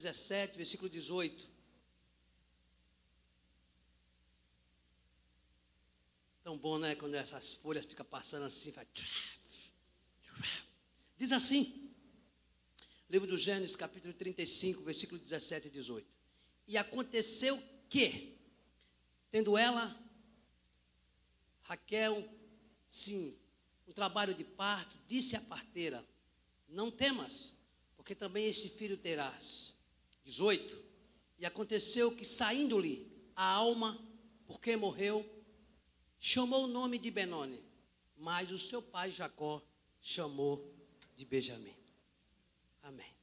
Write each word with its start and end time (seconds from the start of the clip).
17, 0.00 0.56
versículo 0.56 0.88
18. 0.88 1.46
Tão 6.42 6.56
bom, 6.56 6.78
né? 6.78 6.94
Quando 6.94 7.14
essas 7.14 7.52
folhas 7.52 7.84
ficam 7.84 8.06
passando 8.06 8.44
assim, 8.46 8.70
vai. 8.70 8.86
Diz 11.18 11.32
assim, 11.32 11.92
livro 13.10 13.28
do 13.28 13.36
Gênesis, 13.36 13.76
capítulo 13.76 14.14
35, 14.14 14.82
versículo 14.82 15.20
17 15.20 15.68
e 15.68 15.70
18. 15.70 16.08
E 16.66 16.78
aconteceu 16.78 17.62
que, 17.90 18.38
tendo 19.30 19.58
ela, 19.58 20.02
Raquel, 21.64 22.26
sim, 22.88 23.36
um 23.86 23.92
trabalho 23.92 24.34
de 24.34 24.44
parto, 24.44 24.96
disse 25.06 25.36
à 25.36 25.42
parteira: 25.42 26.02
Não 26.66 26.90
temas, 26.90 27.54
porque 27.98 28.14
também 28.14 28.46
este 28.46 28.70
filho 28.70 28.96
terás. 28.96 29.78
18. 30.24 30.78
E 31.38 31.46
aconteceu 31.46 32.14
que, 32.14 32.24
saindo-lhe 32.24 33.10
a 33.34 33.44
alma, 33.44 33.98
porque 34.46 34.76
morreu, 34.76 35.24
chamou 36.18 36.64
o 36.64 36.68
nome 36.68 36.98
de 36.98 37.10
Benoni, 37.10 37.62
mas 38.16 38.50
o 38.50 38.58
seu 38.58 38.82
pai 38.82 39.10
Jacó 39.10 39.62
chamou 40.00 40.74
de 41.16 41.24
Benjamim. 41.24 41.74
Amém. 42.82 43.14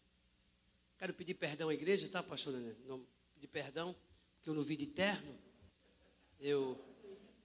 Quero 0.98 1.13
pedir 1.13 1.36
perdão 1.36 1.70
à 1.70 1.73
igreja, 1.73 2.09
tá, 2.09 2.23
pastor? 2.23 2.53
Não, 2.86 3.05
pedir 3.36 3.48
perdão, 3.48 3.95
porque 4.36 4.50
eu 4.50 4.53
não 4.53 4.64
vi 4.64 4.75
de 4.75 4.88
terno. 4.88 5.38
Eu 6.39 6.80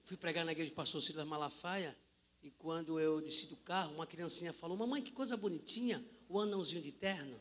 fui 0.03 0.17
pregar 0.17 0.43
na 0.45 0.51
igreja 0.51 0.71
do 0.71 0.75
pastor 0.75 1.01
Silas 1.01 1.27
Malafaia, 1.27 1.95
e 2.41 2.49
quando 2.51 2.99
eu 2.99 3.21
desci 3.21 3.47
do 3.47 3.55
carro, 3.55 3.93
uma 3.93 4.07
criancinha 4.07 4.51
falou: 4.51 4.75
Mamãe, 4.75 5.01
que 5.01 5.11
coisa 5.11 5.37
bonitinha, 5.37 6.03
o 6.27 6.39
anãozinho 6.39 6.81
de 6.81 6.91
terno. 6.91 7.39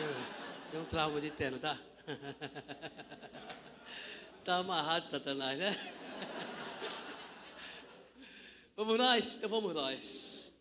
Eu, 0.00 0.41
tem 0.72 0.80
um 0.80 0.86
trauma 0.86 1.20
de 1.20 1.30
terno, 1.30 1.58
tá? 1.58 1.78
Tá 4.42 4.56
amarrado, 4.56 5.04
Satanás, 5.04 5.56
né? 5.56 5.70
Vamos 8.74 8.98
nós? 8.98 9.36
Então 9.36 9.48
vamos 9.48 9.72
nós. 9.72 10.52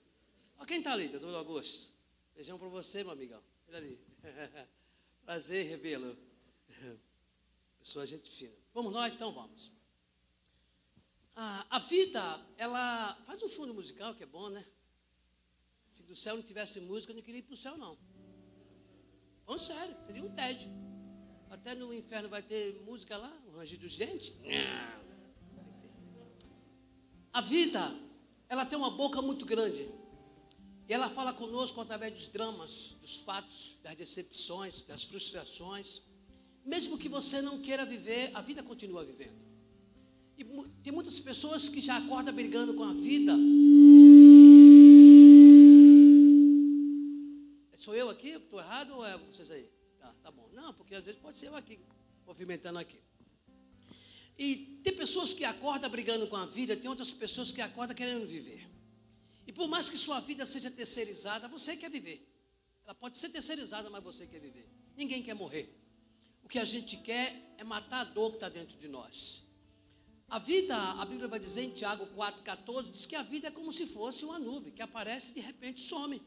Ó, 0.60 0.66
quem 0.66 0.78
está 0.78 0.92
ali, 0.92 1.08
doutor 1.08 1.34
Augusto? 1.34 1.92
Beijão 2.36 2.60
para 2.60 2.68
você, 2.68 3.04
meu 3.04 3.14
amigão. 3.14 3.42
Ali. 3.74 4.00
Prazer, 5.26 5.66
Rebelo. 5.66 6.16
Pessoa 7.80 8.06
gente 8.06 8.30
fina. 8.30 8.54
Vamos 8.72 8.94
nós? 8.94 9.16
Então 9.16 9.34
vamos. 9.34 9.72
Ah, 11.36 11.66
a 11.72 11.80
vida, 11.80 12.40
ela 12.56 13.16
faz 13.26 13.42
um 13.42 13.50
fundo 13.50 13.74
musical 13.74 14.14
que 14.14 14.22
é 14.22 14.28
bom, 14.28 14.48
né? 14.50 14.64
Se 15.90 16.04
do 16.04 16.16
céu 16.16 16.36
não 16.36 16.44
tivesse 16.44 16.80
música, 16.82 17.14
eu 17.14 17.16
não 17.16 17.24
queria 17.24 17.40
ir 17.40 17.44
para 17.44 17.56
o 17.56 17.58
céu, 17.58 17.76
não. 17.78 17.98
Falando 19.52 19.68
sério, 19.68 19.96
seria 20.06 20.24
um 20.24 20.30
tédio. 20.30 20.72
Até 21.50 21.76
no 21.76 21.94
inferno 21.94 22.30
vai 22.30 22.42
ter 22.42 22.82
música 22.86 23.18
lá, 23.18 23.30
o 23.50 23.58
rangido 23.58 23.82
dos 23.82 23.98
dentes. 23.98 24.34
A 27.34 27.42
vida, 27.42 27.94
ela 28.48 28.66
tem 28.66 28.78
uma 28.78 28.90
boca 28.90 29.22
muito 29.22 29.46
grande. 29.46 29.90
E 30.88 30.94
ela 30.94 31.10
fala 31.10 31.34
conosco 31.34 31.82
através 31.82 32.14
dos 32.14 32.30
dramas, 32.30 32.96
dos 33.02 33.18
fatos, 33.18 33.78
das 33.84 33.94
decepções, 33.98 34.84
das 34.84 35.04
frustrações. 35.04 36.02
Mesmo 36.64 36.98
que 36.98 37.10
você 37.10 37.42
não 37.42 37.62
queira 37.62 37.86
viver, 37.86 38.32
a 38.34 38.40
vida 38.40 38.64
continua 38.64 39.04
vivendo. 39.04 39.46
E 40.38 40.46
tem 40.82 40.94
muitas 40.94 41.20
pessoas 41.20 41.68
que 41.68 41.82
já 41.82 41.98
acordam 41.98 42.34
brigando 42.34 42.74
com 42.74 42.86
a 42.86 42.94
vida 42.94 43.36
Sou 47.84 47.96
eu 47.96 48.12
aqui? 48.12 48.30
Estou 48.30 48.60
errado 48.60 48.94
ou 48.96 49.04
é 49.04 49.18
vocês 49.18 49.50
aí? 49.50 49.68
Tá, 49.98 50.14
tá 50.22 50.30
bom. 50.30 50.48
Não, 50.54 50.72
porque 50.72 50.94
às 50.94 51.04
vezes 51.04 51.20
pode 51.20 51.36
ser 51.36 51.48
eu 51.48 51.56
aqui, 51.56 51.80
movimentando 52.28 52.78
aqui. 52.78 53.00
E 54.38 54.80
tem 54.84 54.96
pessoas 54.96 55.34
que 55.34 55.44
acordam 55.44 55.90
brigando 55.90 56.28
com 56.28 56.36
a 56.36 56.46
vida, 56.46 56.78
tem 56.78 56.88
outras 56.88 57.12
pessoas 57.12 57.52
que 57.52 57.60
acordam 57.60 57.96
querendo 57.96 58.28
viver. 58.28 58.70
E 59.48 59.52
por 59.52 59.68
mais 59.68 59.90
que 59.90 59.98
sua 59.98 60.20
vida 60.20 60.46
seja 60.46 60.70
terceirizada, 60.70 61.48
você 61.48 61.76
quer 61.76 61.90
viver. 61.90 62.20
Ela 62.84 62.94
pode 62.94 63.18
ser 63.18 63.30
terceirizada, 63.30 63.90
mas 63.90 64.04
você 64.04 64.28
quer 64.28 64.40
viver. 64.40 64.70
Ninguém 64.96 65.24
quer 65.24 65.34
morrer. 65.34 65.76
O 66.44 66.48
que 66.48 66.60
a 66.60 66.66
gente 66.66 66.98
quer 66.98 67.56
é 67.58 67.64
matar 67.64 68.02
a 68.02 68.04
dor 68.04 68.30
que 68.30 68.38
está 68.38 68.50
dentro 68.50 68.78
de 68.78 68.88
nós. 68.88 69.44
A 70.30 70.38
vida, 70.38 70.78
a 70.78 71.04
Bíblia 71.04 71.28
vai 71.28 71.40
dizer 71.40 71.64
em 71.64 71.72
Tiago 71.72 72.06
4,14, 72.16 72.92
diz 72.92 73.08
que 73.08 73.16
a 73.16 73.24
vida 73.24 73.48
é 73.48 73.52
como 73.52 73.74
se 73.74 73.88
fosse 73.88 74.24
uma 74.24 74.38
nuvem 74.38 74.72
que 74.72 74.84
aparece 74.84 75.32
e 75.32 75.34
de 75.34 75.40
repente 75.40 75.82
some. 75.82 76.22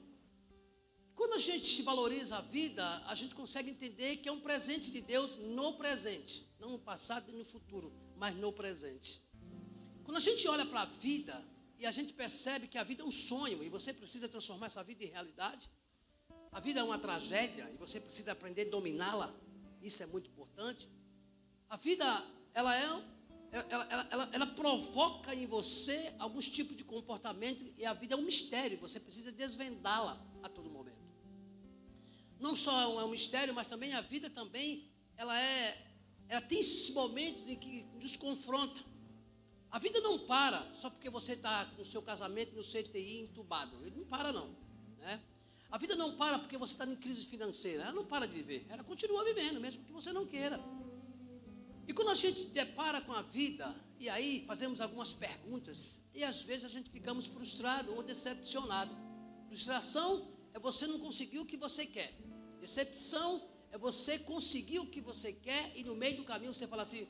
Quando 1.14 1.34
a 1.34 1.38
gente 1.38 1.82
valoriza 1.82 2.38
a 2.38 2.40
vida, 2.40 2.84
a 3.06 3.14
gente 3.14 3.34
consegue 3.34 3.70
entender 3.70 4.16
que 4.16 4.28
é 4.28 4.32
um 4.32 4.40
presente 4.40 4.90
de 4.90 5.00
Deus 5.00 5.36
no 5.36 5.74
presente, 5.74 6.46
não 6.58 6.70
no 6.70 6.78
passado 6.78 7.30
e 7.30 7.32
no 7.32 7.44
futuro, 7.44 7.92
mas 8.16 8.34
no 8.34 8.52
presente. 8.52 9.22
Quando 10.02 10.16
a 10.16 10.20
gente 10.20 10.46
olha 10.48 10.66
para 10.66 10.82
a 10.82 10.84
vida 10.84 11.42
e 11.78 11.86
a 11.86 11.92
gente 11.92 12.12
percebe 12.12 12.66
que 12.66 12.76
a 12.76 12.82
vida 12.82 13.02
é 13.02 13.06
um 13.06 13.12
sonho 13.12 13.62
e 13.62 13.68
você 13.68 13.92
precisa 13.92 14.28
transformar 14.28 14.66
essa 14.66 14.82
vida 14.82 15.04
em 15.04 15.08
realidade, 15.08 15.70
a 16.50 16.60
vida 16.60 16.80
é 16.80 16.82
uma 16.82 16.98
tragédia 16.98 17.70
e 17.72 17.76
você 17.76 18.00
precisa 18.00 18.32
aprender 18.32 18.66
a 18.68 18.70
dominá-la, 18.70 19.32
isso 19.80 20.02
é 20.02 20.06
muito 20.06 20.28
importante. 20.28 20.88
A 21.70 21.76
vida, 21.76 22.24
ela 22.52 22.76
é 22.76 23.14
ela, 23.52 23.86
ela, 23.88 24.08
ela, 24.10 24.28
ela, 24.32 24.46
provoca 24.48 25.32
em 25.32 25.46
você 25.46 26.12
alguns 26.18 26.48
tipos 26.48 26.76
de 26.76 26.82
comportamento 26.82 27.64
e 27.78 27.86
a 27.86 27.92
vida 27.92 28.14
é 28.14 28.18
um 28.18 28.22
mistério, 28.22 28.76
você 28.78 28.98
precisa 28.98 29.30
desvendá-la 29.30 30.20
a 30.42 30.48
todo 30.48 30.68
momento 30.68 30.73
não 32.44 32.54
só 32.54 33.00
é 33.00 33.04
um 33.04 33.08
mistério, 33.08 33.54
mas 33.54 33.66
também 33.66 33.94
a 33.94 34.02
vida 34.02 34.28
também, 34.28 34.86
ela 35.16 35.34
é, 35.40 35.82
ela 36.28 36.42
tem 36.42 36.60
esses 36.60 36.90
momentos 36.90 37.48
em 37.48 37.56
que 37.56 37.86
nos 37.98 38.16
confronta. 38.16 38.82
A 39.70 39.78
vida 39.78 39.98
não 40.02 40.18
para 40.18 40.70
só 40.74 40.90
porque 40.90 41.08
você 41.08 41.32
está 41.32 41.64
no 41.78 41.84
seu 41.86 42.02
casamento, 42.02 42.54
no 42.54 42.62
CTI, 42.62 43.20
entubado. 43.20 43.74
Ele 43.86 43.96
não 43.96 44.04
para 44.04 44.30
não. 44.30 44.54
Né? 44.98 45.22
A 45.70 45.78
vida 45.78 45.96
não 45.96 46.16
para 46.16 46.38
porque 46.38 46.58
você 46.58 46.74
está 46.74 46.84
em 46.84 46.94
crise 46.94 47.26
financeira. 47.26 47.84
Ela 47.84 47.92
não 47.92 48.04
para 48.04 48.26
de 48.26 48.34
viver. 48.34 48.66
Ela 48.68 48.84
continua 48.84 49.24
vivendo, 49.24 49.58
mesmo 49.58 49.82
que 49.82 49.90
você 49.90 50.12
não 50.12 50.26
queira. 50.26 50.60
E 51.88 51.94
quando 51.94 52.10
a 52.10 52.14
gente 52.14 52.44
depara 52.46 53.00
com 53.00 53.12
a 53.12 53.22
vida, 53.22 53.74
e 53.98 54.08
aí 54.10 54.44
fazemos 54.46 54.82
algumas 54.82 55.14
perguntas, 55.14 55.98
e 56.12 56.22
às 56.22 56.42
vezes 56.42 56.66
a 56.66 56.68
gente 56.68 56.90
ficamos 56.90 57.26
frustrado 57.26 57.94
ou 57.94 58.02
decepcionado. 58.02 58.94
Frustração 59.48 60.30
é 60.52 60.58
você 60.58 60.86
não 60.86 60.98
conseguir 60.98 61.38
o 61.38 61.46
que 61.46 61.56
você 61.56 61.86
quer. 61.86 62.14
Decepção 62.64 63.46
é 63.70 63.76
você 63.76 64.18
conseguir 64.18 64.78
o 64.78 64.86
que 64.86 64.98
você 64.98 65.34
quer 65.34 65.70
e 65.74 65.84
no 65.84 65.94
meio 65.94 66.16
do 66.16 66.24
caminho 66.24 66.54
você 66.54 66.66
fala 66.66 66.80
assim: 66.80 67.06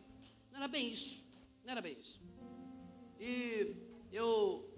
não 0.51 0.57
era 0.57 0.67
bem 0.67 0.91
isso, 0.91 1.23
não 1.65 1.71
era 1.71 1.81
bem 1.81 1.97
isso. 1.97 2.21
E 3.21 3.77
eu 4.11 4.69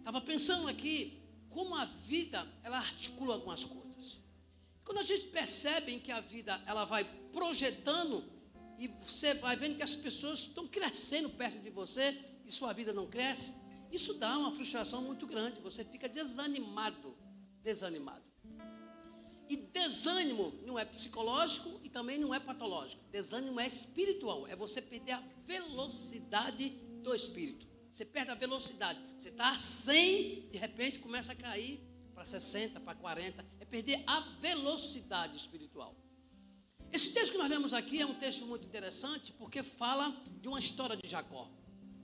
estava 0.00 0.20
pensando 0.20 0.66
aqui 0.66 1.22
como 1.48 1.76
a 1.76 1.84
vida 1.84 2.44
ela 2.64 2.78
articula 2.78 3.34
algumas 3.34 3.64
coisas. 3.64 4.20
Quando 4.84 4.98
a 4.98 5.04
gente 5.04 5.28
percebe 5.28 6.00
que 6.00 6.10
a 6.10 6.18
vida 6.20 6.60
ela 6.66 6.84
vai 6.84 7.04
projetando 7.30 8.24
e 8.76 8.88
você 8.88 9.32
vai 9.34 9.54
vendo 9.54 9.76
que 9.76 9.84
as 9.84 9.94
pessoas 9.94 10.40
estão 10.40 10.66
crescendo 10.66 11.30
perto 11.30 11.60
de 11.60 11.70
você 11.70 12.18
e 12.44 12.50
sua 12.50 12.72
vida 12.72 12.92
não 12.92 13.06
cresce, 13.06 13.52
isso 13.92 14.12
dá 14.14 14.36
uma 14.36 14.50
frustração 14.50 15.02
muito 15.02 15.24
grande. 15.24 15.60
Você 15.60 15.84
fica 15.84 16.08
desanimado, 16.08 17.16
desanimado. 17.62 18.25
E 19.48 19.56
desânimo 19.56 20.52
não 20.64 20.78
é 20.78 20.84
psicológico 20.84 21.80
e 21.84 21.88
também 21.88 22.18
não 22.18 22.34
é 22.34 22.40
patológico. 22.40 23.02
Desânimo 23.10 23.60
é 23.60 23.66
espiritual. 23.66 24.46
É 24.46 24.56
você 24.56 24.82
perder 24.82 25.12
a 25.12 25.22
velocidade 25.44 26.70
do 27.02 27.14
espírito. 27.14 27.66
Você 27.90 28.04
perde 28.04 28.30
a 28.32 28.34
velocidade. 28.34 28.98
Você 29.16 29.28
está 29.28 29.54
a 29.54 29.58
100, 29.58 30.48
de 30.50 30.58
repente 30.58 30.98
começa 30.98 31.32
a 31.32 31.34
cair 31.34 31.80
para 32.14 32.24
60, 32.24 32.80
para 32.80 32.94
40. 32.94 33.44
É 33.60 33.64
perder 33.64 34.02
a 34.06 34.20
velocidade 34.40 35.36
espiritual. 35.36 35.94
Esse 36.92 37.12
texto 37.12 37.32
que 37.32 37.38
nós 37.38 37.48
lemos 37.48 37.72
aqui 37.72 38.00
é 38.00 38.06
um 38.06 38.14
texto 38.14 38.46
muito 38.46 38.66
interessante 38.66 39.32
porque 39.32 39.62
fala 39.62 40.10
de 40.40 40.48
uma 40.48 40.58
história 40.58 40.96
de 40.96 41.08
Jacó. 41.08 41.50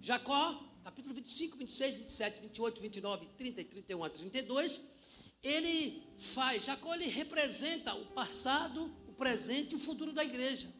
Jacó, 0.00 0.62
capítulo 0.84 1.14
25, 1.14 1.56
26, 1.56 1.94
27, 1.94 2.40
28, 2.40 2.82
29, 2.82 3.26
30 3.36 3.60
e 3.60 3.64
31 3.64 4.04
a 4.04 4.10
32 4.10 4.91
ele 5.42 6.02
faz, 6.18 6.64
Jacó 6.64 6.94
ele 6.94 7.06
representa 7.06 7.94
o 7.94 8.06
passado, 8.06 8.94
o 9.08 9.12
presente 9.12 9.72
e 9.72 9.76
o 9.76 9.78
futuro 9.78 10.12
da 10.12 10.24
igreja. 10.24 10.72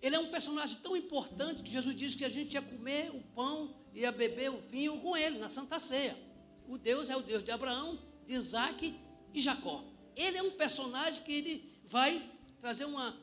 Ele 0.00 0.16
é 0.16 0.18
um 0.18 0.30
personagem 0.30 0.78
tão 0.78 0.96
importante 0.96 1.62
que 1.62 1.70
Jesus 1.70 1.94
disse 1.94 2.16
que 2.16 2.24
a 2.24 2.28
gente 2.28 2.54
ia 2.54 2.62
comer 2.62 3.10
o 3.10 3.20
pão, 3.34 3.74
ia 3.94 4.10
beber 4.10 4.50
o 4.50 4.58
vinho 4.58 5.00
com 5.00 5.16
ele 5.16 5.38
na 5.38 5.48
Santa 5.48 5.78
Ceia. 5.78 6.16
O 6.66 6.78
Deus 6.78 7.10
é 7.10 7.16
o 7.16 7.22
Deus 7.22 7.42
de 7.44 7.50
Abraão, 7.50 7.98
de 8.26 8.34
Isaac 8.34 8.94
e 9.34 9.40
Jacó. 9.40 9.84
Ele 10.14 10.38
é 10.38 10.42
um 10.42 10.52
personagem 10.52 11.22
que 11.22 11.32
ele 11.32 11.80
vai 11.84 12.30
trazer 12.58 12.84
uma 12.84 13.16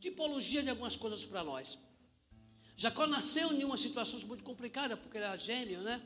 tipologia 0.00 0.62
de 0.62 0.70
algumas 0.70 0.96
coisas 0.96 1.24
para 1.26 1.44
nós. 1.44 1.78
Jacó 2.76 3.06
nasceu 3.06 3.52
em 3.52 3.64
uma 3.64 3.76
situação 3.76 4.20
muito 4.20 4.44
complicada, 4.44 4.96
porque 4.96 5.16
ele 5.16 5.24
era 5.24 5.36
gêmeo, 5.36 5.80
né? 5.82 6.00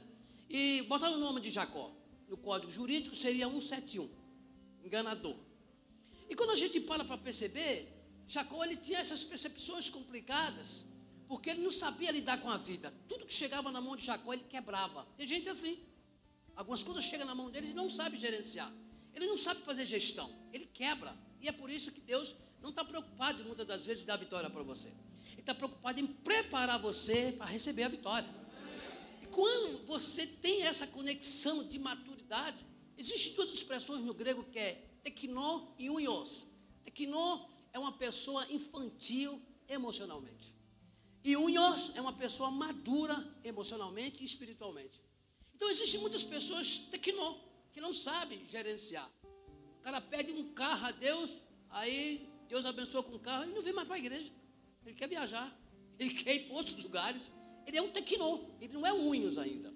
E 0.49 0.83
botaram 0.89 1.15
o 1.15 1.19
nome 1.19 1.41
de 1.41 1.51
Jacó. 1.51 1.95
No 2.29 2.37
código 2.37 2.73
jurídico 2.73 3.15
seria 3.15 3.47
171 3.47 4.22
enganador. 4.85 5.37
E 6.29 6.35
quando 6.35 6.51
a 6.51 6.57
gente 6.57 6.81
para 6.81 7.05
para 7.05 7.19
perceber, 7.19 7.89
Jacó 8.27 8.65
ele 8.65 8.77
tinha 8.77 8.99
essas 8.99 9.23
percepções 9.25 9.91
complicadas, 9.91 10.85
porque 11.29 11.51
ele 11.51 11.63
não 11.63 11.71
sabia 11.71 12.11
lidar 12.11 12.41
com 12.41 12.51
a 12.51 12.57
vida. 12.57 12.93
Tudo 13.09 13.27
que 13.27 13.33
chegava 13.33 13.71
na 13.71 13.81
mão 13.81 13.97
de 13.97 14.05
Jacó, 14.05 14.33
ele 14.33 14.45
quebrava. 14.49 15.07
Tem 15.17 15.27
gente 15.27 15.49
assim. 15.49 15.79
Algumas 16.55 16.83
coisas 16.83 17.05
chegam 17.05 17.27
na 17.27 17.35
mão 17.35 17.51
dele 17.51 17.71
e 17.71 17.75
não 17.75 17.89
sabe 17.89 18.19
gerenciar. 18.19 18.73
Ele 19.15 19.27
não 19.27 19.37
sabe 19.37 19.63
fazer 19.63 19.87
gestão. 19.87 20.31
Ele 20.53 20.67
quebra. 20.67 21.17
E 21.41 21.49
é 21.49 21.53
por 21.53 21.71
isso 21.71 21.91
que 21.91 22.01
Deus 22.01 22.35
não 22.61 22.71
está 22.71 22.85
preocupado 22.85 23.45
muitas 23.45 23.67
das 23.67 23.85
vezes 23.85 24.01
de 24.01 24.07
dar 24.07 24.17
vitória 24.17 24.49
para 24.49 24.63
você. 24.63 24.89
Ele 25.33 25.41
está 25.41 25.55
preocupado 25.55 25.99
em 26.01 26.07
preparar 26.07 26.79
você 26.79 27.35
para 27.37 27.47
receber 27.47 27.85
a 27.85 27.89
vitória. 27.89 28.29
E 29.23 29.27
quando 29.27 29.87
você 29.87 30.27
tem 30.27 30.63
essa 30.63 30.87
conexão 30.87 31.65
de 31.65 31.79
maturidade, 31.79 32.65
existem 32.97 33.35
duas 33.35 33.51
expressões 33.53 34.05
no 34.05 34.15
grego 34.15 34.45
que 34.45 34.59
é 34.59 34.85
teknó 35.03 35.69
e 35.79 35.91
unhos. 35.91 36.47
Teknó 36.85 37.47
é 37.73 37.79
uma 37.79 37.93
pessoa 37.93 38.47
infantil 38.51 39.41
emocionalmente. 39.69 40.55
E 41.25 41.37
unhos 41.37 41.93
é 41.95 42.01
uma 42.01 42.13
pessoa 42.13 42.51
madura 42.51 43.17
emocionalmente 43.45 44.23
e 44.23 44.27
espiritualmente. 44.27 45.03
Então 45.55 45.69
existem 45.71 46.01
muitas 46.01 46.25
pessoas 46.25 46.79
teknó, 46.79 47.37
que 47.73 47.81
não 47.81 47.93
sabem 47.93 48.45
gerenciar. 48.49 49.11
O 49.79 49.83
cara 49.83 50.01
pede 50.01 50.33
um 50.33 50.53
carro 50.53 50.87
a 50.87 50.91
Deus, 50.91 51.43
aí 51.71 52.29
Deus 52.49 52.67
abençoa 52.67 53.03
com 53.03 53.15
o 53.15 53.21
carro 53.21 53.45
e 53.45 53.55
não 53.55 53.63
vem 53.63 53.73
mais 53.73 53.87
para 53.87 53.97
a 53.97 53.99
igreja. 53.99 54.33
Ele 54.85 54.95
quer 54.95 55.09
viajar, 55.09 55.57
ele 55.99 56.11
quer 56.13 56.35
ir 56.35 56.47
para 56.47 56.57
outros 56.57 56.83
lugares. 56.83 57.33
Ele 57.67 57.79
é 57.79 57.83
um 57.83 57.91
tecnô, 57.91 58.41
ele 58.61 58.73
não 58.73 58.85
é 58.85 58.93
unhos 58.93 59.39
ainda. 59.39 59.73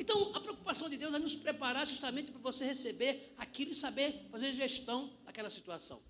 Então, 0.00 0.34
a 0.34 0.40
preocupação 0.40 0.88
de 0.88 0.96
Deus 0.96 1.12
é 1.12 1.18
nos 1.18 1.36
preparar 1.36 1.86
justamente 1.86 2.32
para 2.32 2.40
você 2.40 2.64
receber 2.64 3.34
aquilo 3.36 3.72
e 3.72 3.74
saber 3.74 4.26
fazer 4.30 4.50
gestão 4.50 5.12
daquela 5.26 5.50
situação. 5.50 6.00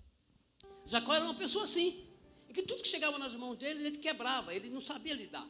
Jacó 0.85 1.13
era 1.13 1.25
uma 1.25 1.35
pessoa 1.35 1.65
assim, 1.65 2.07
e 2.47 2.53
que 2.53 2.61
tudo 2.61 2.81
que 2.81 2.87
chegava 2.87 3.19
nas 3.19 3.33
mãos 3.33 3.57
dele, 3.57 3.87
ele 3.87 3.97
quebrava, 3.97 4.55
ele 4.55 4.69
não 4.69 4.79
sabia 4.79 5.13
lidar. 5.13 5.45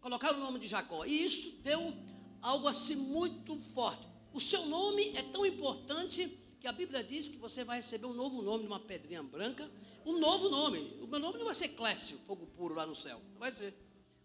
Colocaram 0.00 0.38
o 0.38 0.40
nome 0.40 0.58
de 0.58 0.66
Jacó, 0.66 1.04
e 1.04 1.24
isso 1.24 1.52
deu 1.62 1.94
algo 2.40 2.66
assim 2.66 2.96
muito 2.96 3.60
forte. 3.60 4.08
O 4.32 4.40
seu 4.40 4.64
nome 4.64 5.12
é 5.14 5.22
tão 5.22 5.44
importante 5.44 6.38
que 6.58 6.66
a 6.66 6.72
Bíblia 6.72 7.04
diz 7.04 7.28
que 7.28 7.36
você 7.36 7.64
vai 7.64 7.76
receber 7.76 8.06
um 8.06 8.14
novo 8.14 8.40
nome, 8.40 8.66
uma 8.66 8.80
pedrinha 8.80 9.22
branca, 9.22 9.70
um 10.06 10.18
novo 10.18 10.48
nome. 10.48 10.96
O 11.02 11.06
meu 11.06 11.20
nome 11.20 11.36
não 11.36 11.44
vai 11.44 11.54
ser 11.54 11.68
Clécio, 11.68 12.18
fogo 12.24 12.46
puro 12.46 12.74
lá 12.74 12.86
no 12.86 12.94
céu. 12.94 13.20
Não 13.34 13.38
vai 13.38 13.52
ser. 13.52 13.74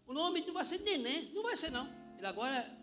O 0.08 0.14
nome 0.14 0.40
não 0.48 0.54
vai 0.54 0.64
ser 0.64 0.80
Neném, 0.80 1.30
não 1.34 1.44
vai 1.44 1.58
ser 1.58 1.70
não. 1.72 1.86
Ele 2.18 2.26
agora 2.26 2.79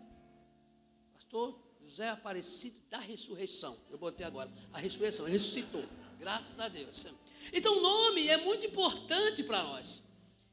pastor 1.27 1.59
José 1.83 2.09
Aparecido 2.09 2.77
da 2.89 2.99
ressurreição. 2.99 3.77
Eu 3.89 3.97
botei 3.97 4.25
agora 4.25 4.49
a 4.71 4.79
ressurreição, 4.79 5.25
ele 5.25 5.33
ressuscitou. 5.33 5.83
Graças 6.17 6.57
a 6.57 6.69
Deus. 6.69 7.05
Então 7.51 7.77
o 7.77 7.81
nome 7.81 8.29
é 8.29 8.37
muito 8.37 8.65
importante 8.65 9.43
para 9.43 9.61
nós. 9.61 10.01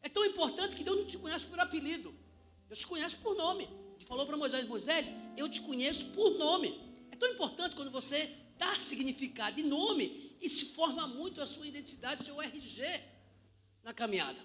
É 0.02 0.08
tão 0.08 0.24
importante 0.24 0.74
que 0.74 0.82
Deus 0.82 0.96
não 0.96 1.06
te 1.06 1.16
conhece 1.16 1.46
por 1.46 1.60
apelido. 1.60 2.12
Deus 2.66 2.80
te 2.80 2.86
conhece 2.88 3.16
por 3.16 3.36
nome. 3.36 3.68
Ele 3.96 4.04
falou 4.04 4.26
para 4.26 4.36
Moisés, 4.36 4.66
Moisés, 4.66 5.12
eu 5.36 5.48
te 5.48 5.60
conheço 5.60 6.06
por 6.06 6.32
nome. 6.32 6.76
É 7.12 7.16
tão 7.16 7.30
importante 7.30 7.76
quando 7.76 7.92
você 7.92 8.36
dá 8.58 8.76
significado 8.76 9.54
de 9.54 9.62
nome 9.62 10.36
e 10.40 10.48
se 10.48 10.66
forma 10.66 11.06
muito 11.06 11.40
a 11.40 11.46
sua 11.46 11.68
identidade, 11.68 12.24
seu 12.24 12.42
RG 12.42 13.00
na 13.84 13.94
caminhada. 13.94 14.40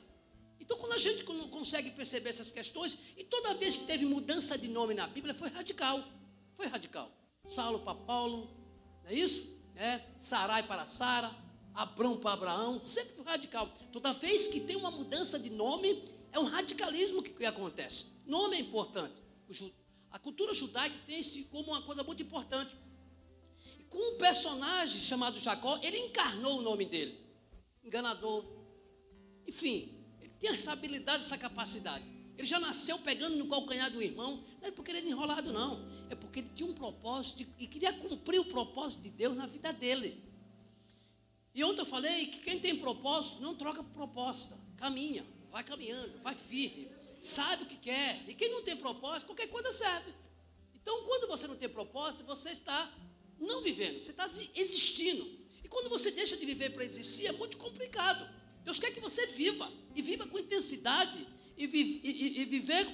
Então, 0.59 0.77
quando 0.77 0.93
a 0.93 0.97
gente 0.99 1.23
consegue 1.23 1.89
perceber 1.89 2.29
essas 2.29 2.51
questões, 2.51 2.95
e 3.17 3.23
toda 3.23 3.55
vez 3.55 3.77
que 3.77 3.85
teve 3.85 4.05
mudança 4.05 4.55
de 4.57 4.67
nome 4.67 4.93
na 4.93 5.07
Bíblia, 5.07 5.33
foi 5.33 5.49
radical. 5.49 6.07
Foi 6.59 6.67
radical. 6.67 7.09
Saulo 7.47 7.79
para 7.79 7.95
Paulo, 7.95 8.49
não 9.01 9.11
é 9.11 9.13
isso? 9.13 9.47
É, 9.77 10.01
Sarai 10.17 10.61
para 10.67 10.85
Sara, 10.85 11.33
Abrão 11.73 12.17
para 12.17 12.33
Abraão, 12.33 12.81
sempre 12.81 13.15
foi 13.15 13.23
radical. 13.23 13.69
Toda 13.93 14.11
vez 14.11 14.49
que 14.49 14.59
tem 14.59 14.75
uma 14.75 14.91
mudança 14.91 15.39
de 15.39 15.49
nome, 15.49 16.03
é 16.33 16.37
um 16.37 16.43
radicalismo 16.43 17.23
que, 17.23 17.29
que 17.29 17.45
acontece. 17.45 18.07
Nome 18.25 18.57
é 18.57 18.59
importante. 18.59 19.23
A 20.11 20.19
cultura 20.19 20.53
judaica 20.53 20.97
tem 21.05 21.21
isso 21.21 21.41
como 21.45 21.71
uma 21.71 21.81
coisa 21.81 22.03
muito 22.03 22.21
importante 22.21 22.75
com 23.89 24.15
um 24.15 24.17
personagem 24.17 25.01
chamado 25.01 25.39
Jacó, 25.39 25.79
ele 25.81 25.97
encarnou 25.97 26.59
o 26.59 26.61
nome 26.61 26.83
dele. 26.83 27.17
Enganador. 27.81 28.45
Enfim, 29.47 29.95
ele 30.19 30.33
tinha 30.37 30.51
essa 30.51 30.73
habilidade, 30.73 31.23
essa 31.23 31.37
capacidade. 31.37 32.18
Ele 32.39 32.47
já 32.47 32.57
nasceu 32.57 32.97
pegando 32.99 33.35
no 33.35 33.47
calcanhar 33.47 33.91
do 33.91 34.01
irmão. 34.01 34.41
Não 34.61 34.69
é 34.69 34.71
porque 34.71 34.91
ele 34.91 34.99
era 34.99 35.09
enrolado, 35.09 35.51
não. 35.51 35.85
É 36.09 36.15
porque 36.15 36.39
ele 36.39 36.49
tinha 36.55 36.69
um 36.69 36.73
propósito 36.73 37.45
e 37.59 37.67
queria 37.67 37.91
cumprir 37.91 38.39
o 38.39 38.45
propósito 38.45 39.01
de 39.01 39.09
Deus 39.09 39.35
na 39.35 39.45
vida 39.45 39.73
dele. 39.73 40.23
E 41.53 41.61
ontem 41.65 41.81
eu 41.81 41.85
falei 41.85 42.27
que 42.27 42.39
quem 42.39 42.57
tem 42.57 42.77
propósito 42.77 43.41
não 43.41 43.55
troca 43.55 43.83
proposta. 43.83 44.57
Caminha, 44.77 45.25
vai 45.51 45.65
caminhando, 45.65 46.17
vai 46.19 46.33
firme, 46.33 46.89
sabe 47.19 47.63
o 47.63 47.65
que 47.65 47.75
quer. 47.75 48.23
E 48.25 48.33
quem 48.33 48.49
não 48.49 48.63
tem 48.63 48.77
propósito, 48.77 49.25
qualquer 49.25 49.47
coisa 49.47 49.69
serve. 49.73 50.13
Então, 50.73 51.03
quando 51.03 51.27
você 51.27 51.45
não 51.45 51.57
tem 51.57 51.67
propósito, 51.67 52.23
você 52.23 52.51
está 52.51 52.89
não 53.37 53.61
vivendo, 53.61 53.99
você 53.99 54.11
está 54.11 54.29
existindo. 54.55 55.29
E 55.61 55.67
quando 55.67 55.89
você 55.89 56.09
deixa 56.09 56.37
de 56.37 56.45
viver 56.45 56.69
para 56.69 56.85
existir, 56.85 57.27
é 57.27 57.33
muito 57.33 57.57
complicado. 57.57 58.25
Deus 58.63 58.79
quer 58.79 58.91
que 58.91 59.01
você 59.01 59.27
viva, 59.27 59.69
e 59.93 60.01
viva 60.01 60.25
com 60.25 60.39
intensidade, 60.39 61.27
e, 61.59 61.67
vi, 61.67 62.01
e, 62.03 62.41
e 62.41 62.45
viver 62.45 62.87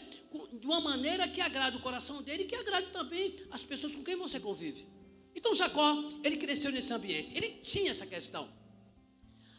de 0.60 0.66
uma 0.66 0.82
maneira 0.82 1.28
que 1.28 1.40
agrade 1.40 1.78
o 1.78 1.80
coração 1.80 2.22
dele 2.22 2.44
e 2.44 2.46
que 2.48 2.56
agrade 2.56 2.90
também 2.90 3.36
as 3.52 3.64
pessoas 3.64 3.94
com 3.94 4.04
quem 4.04 4.16
você 4.16 4.40
convive. 4.40 4.88
Então 5.36 5.54
Jacó, 5.54 6.04
ele 6.24 6.38
cresceu 6.38 6.72
nesse 6.72 6.92
ambiente, 6.92 7.36
ele 7.38 7.50
tinha 7.62 7.92
essa 7.92 8.06
questão. 8.06 8.50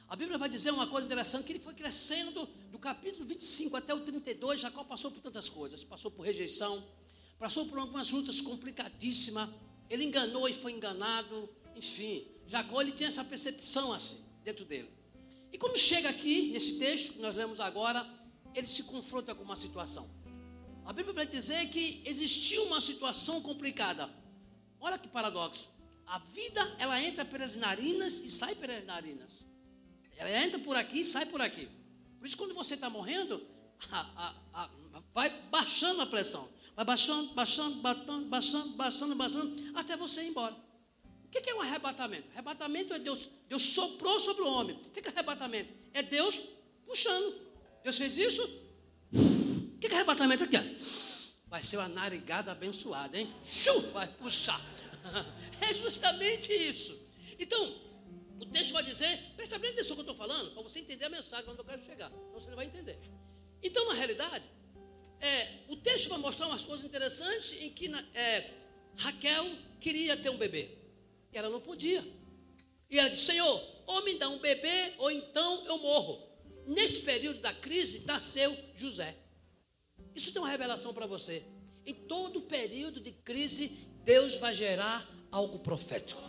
A 0.09 0.17
Bíblia 0.17 0.39
vai 0.39 0.49
dizer 0.49 0.71
uma 0.73 0.87
coisa 0.87 1.07
interessante, 1.07 1.45
que 1.45 1.53
ele 1.53 1.59
foi 1.59 1.75
crescendo 1.75 2.49
do 2.71 2.79
capítulo 2.79 3.25
25 3.25 3.77
até 3.77 3.95
o 3.95 4.01
32, 4.01 4.61
Jacó 4.61 4.85
passou 4.85 5.11
por 5.11 5.21
tantas 5.21 5.49
coisas, 5.49 5.85
passou 5.85 6.11
por 6.11 6.23
rejeição, 6.23 6.87
passou 7.39 7.67
por 7.67 7.79
algumas 7.79 8.11
lutas 8.11 8.41
complicadíssimas, 8.41 9.49
ele 9.89 10.05
enganou 10.05 10.49
e 10.49 10.53
foi 10.53 10.73
enganado, 10.73 11.49
enfim. 11.75 12.27
Jacó 12.47 12.81
ele 12.81 12.93
tinha 12.93 13.09
essa 13.09 13.25
percepção 13.25 13.93
assim, 13.93 14.17
dentro 14.43 14.65
dele. 14.65 14.91
E 15.53 15.59
quando 15.59 15.77
chega 15.77 16.09
aqui, 16.09 16.51
nesse 16.53 16.79
texto 16.79 17.15
que 17.15 17.21
nós 17.21 17.35
lemos 17.35 17.61
agora, 17.61 18.07
ele 18.59 18.67
se 18.67 18.83
confronta 18.83 19.35
com 19.35 19.43
uma 19.43 19.57
situação. 19.57 20.09
A 20.85 20.93
Bíblia 20.93 21.15
vai 21.15 21.27
dizer 21.27 21.69
que 21.69 22.03
existiu 22.05 22.65
uma 22.65 22.81
situação 22.81 23.43
complicada. 23.43 24.09
Olha 24.81 24.97
que 24.97 25.09
paradoxo. 25.09 25.69
A 26.07 26.19
vida, 26.19 26.77
ela 26.79 27.03
entra 27.03 27.25
pelas 27.25 27.57
narinas 27.57 28.21
e 28.21 28.31
sai 28.31 28.55
pelas 28.55 28.85
narinas. 28.85 29.45
Ela 30.17 30.31
entra 30.45 30.59
por 30.59 30.77
aqui 30.77 31.01
e 31.01 31.05
sai 31.05 31.27
por 31.27 31.43
aqui. 31.43 31.69
Por 32.19 32.27
isso, 32.27 32.37
quando 32.37 32.55
você 32.55 32.75
está 32.75 32.89
morrendo, 32.89 33.45
a, 33.91 34.01
a, 34.55 34.63
a, 34.63 34.71
vai 35.13 35.29
baixando 35.51 36.01
a 36.01 36.07
pressão. 36.07 36.49
Vai 36.75 36.85
baixando, 36.85 37.35
baixando, 37.35 37.81
baixando, 37.81 38.27
baixando, 38.27 38.77
baixando, 38.77 39.15
baixando, 39.17 39.73
até 39.75 39.97
você 39.97 40.23
ir 40.23 40.29
embora. 40.29 40.57
O 41.25 41.29
que 41.29 41.51
é 41.51 41.55
um 41.55 41.61
arrebatamento? 41.61 42.31
Arrebatamento 42.31 42.95
é 42.95 42.99
Deus. 42.99 43.29
Deus 43.49 43.63
soprou 43.63 44.21
sobre 44.21 44.43
o 44.43 44.49
homem. 44.49 44.77
O 44.77 44.91
que 44.91 45.01
é 45.01 45.11
arrebatamento? 45.11 45.75
É 45.93 46.03
Deus 46.03 46.43
puxando. 46.87 47.46
Deus 47.87 47.99
fez 47.99 48.17
isso? 48.19 48.43
O 49.13 49.79
que 49.79 49.87
é 49.87 49.95
arrebatamento 49.95 50.43
aqui? 50.43 50.57
Vai 51.47 51.63
ser 51.63 51.77
uma 51.77 51.89
narigada 51.89 52.51
abençoada, 52.51 53.17
hein? 53.17 53.33
Chu, 53.45 53.81
vai 53.93 54.09
puxar. 54.09 54.61
É 55.61 55.73
justamente 55.73 56.53
isso. 56.53 56.99
Então, 57.39 57.81
o 58.41 58.45
texto 58.47 58.73
vai 58.73 58.83
dizer, 58.83 59.33
presta 59.37 59.57
bem 59.59 59.71
atenção 59.71 59.95
que 59.95 60.01
eu 60.01 60.11
estou 60.11 60.17
falando, 60.17 60.51
para 60.51 60.63
você 60.63 60.81
entender 60.81 61.05
a 61.05 61.09
mensagem 61.09 61.49
onde 61.49 61.61
eu 61.61 61.65
quero 61.65 61.83
chegar. 61.85 62.11
Então 62.11 62.33
você 62.33 62.53
vai 62.57 62.67
entender. 62.67 62.99
Então, 63.63 63.87
na 63.87 63.95
realidade, 63.95 64.45
é, 65.21 65.61
o 65.69 65.77
texto 65.77 66.09
vai 66.09 66.19
mostrar 66.19 66.49
umas 66.49 66.65
coisas 66.65 66.85
interessantes 66.85 67.53
em 67.53 67.71
que 67.71 67.87
é, 68.15 68.53
Raquel 68.97 69.49
queria 69.81 70.17
ter 70.17 70.29
um 70.29 70.37
bebê. 70.37 70.77
E 71.33 71.39
ela 71.39 71.49
não 71.49 71.61
podia. 71.61 72.05
E 72.91 72.99
ela 72.99 73.09
disse, 73.09 73.27
Senhor, 73.27 73.63
ou 73.87 74.03
me 74.03 74.15
dá 74.15 74.29
um 74.29 74.41
bebê, 74.41 74.95
ou 74.99 75.09
então 75.09 75.65
eu 75.67 75.79
morro. 75.79 76.26
Nesse 76.67 77.01
período 77.01 77.39
da 77.39 77.53
crise, 77.53 78.03
nasceu 78.05 78.57
José. 78.75 79.17
Isso 80.15 80.33
tem 80.33 80.43
uma 80.43 80.51
revelação 80.51 80.93
para 80.93 81.07
você. 81.07 81.45
Em 81.85 81.95
todo 81.95 82.41
período 82.41 83.01
de 83.01 83.13
crise, 83.13 83.69
Deus 84.05 84.37
vai 84.37 84.53
gerar 84.53 85.09
algo 85.31 85.61
profético. 85.61 86.21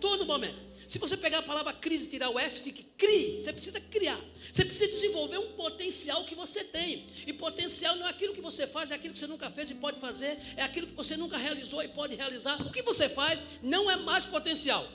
Todo 0.00 0.26
momento. 0.26 0.66
Se 0.88 0.98
você 0.98 1.16
pegar 1.16 1.38
a 1.38 1.42
palavra 1.42 1.72
crise 1.72 2.06
e 2.06 2.08
tirar 2.08 2.30
o 2.30 2.38
S, 2.38 2.62
fique 2.62 2.84
crie. 2.96 3.42
Você 3.42 3.52
precisa 3.52 3.80
criar. 3.80 4.20
Você 4.52 4.64
precisa 4.64 4.88
desenvolver 4.88 5.38
um 5.38 5.52
potencial 5.52 6.24
que 6.24 6.34
você 6.34 6.62
tem. 6.64 7.06
E 7.26 7.32
potencial 7.32 7.96
não 7.96 8.06
é 8.06 8.10
aquilo 8.10 8.34
que 8.34 8.40
você 8.40 8.66
faz, 8.66 8.90
é 8.90 8.94
aquilo 8.94 9.12
que 9.14 9.20
você 9.20 9.26
nunca 9.26 9.50
fez 9.50 9.70
e 9.70 9.74
pode 9.74 9.98
fazer, 9.98 10.38
é 10.56 10.62
aquilo 10.62 10.86
que 10.86 10.94
você 10.94 11.16
nunca 11.16 11.36
realizou 11.36 11.82
e 11.82 11.88
pode 11.88 12.14
realizar. 12.14 12.60
O 12.62 12.70
que 12.70 12.82
você 12.82 13.08
faz 13.08 13.44
não 13.62 13.90
é 13.90 13.96
mais 13.96 14.26
potencial. 14.26 14.88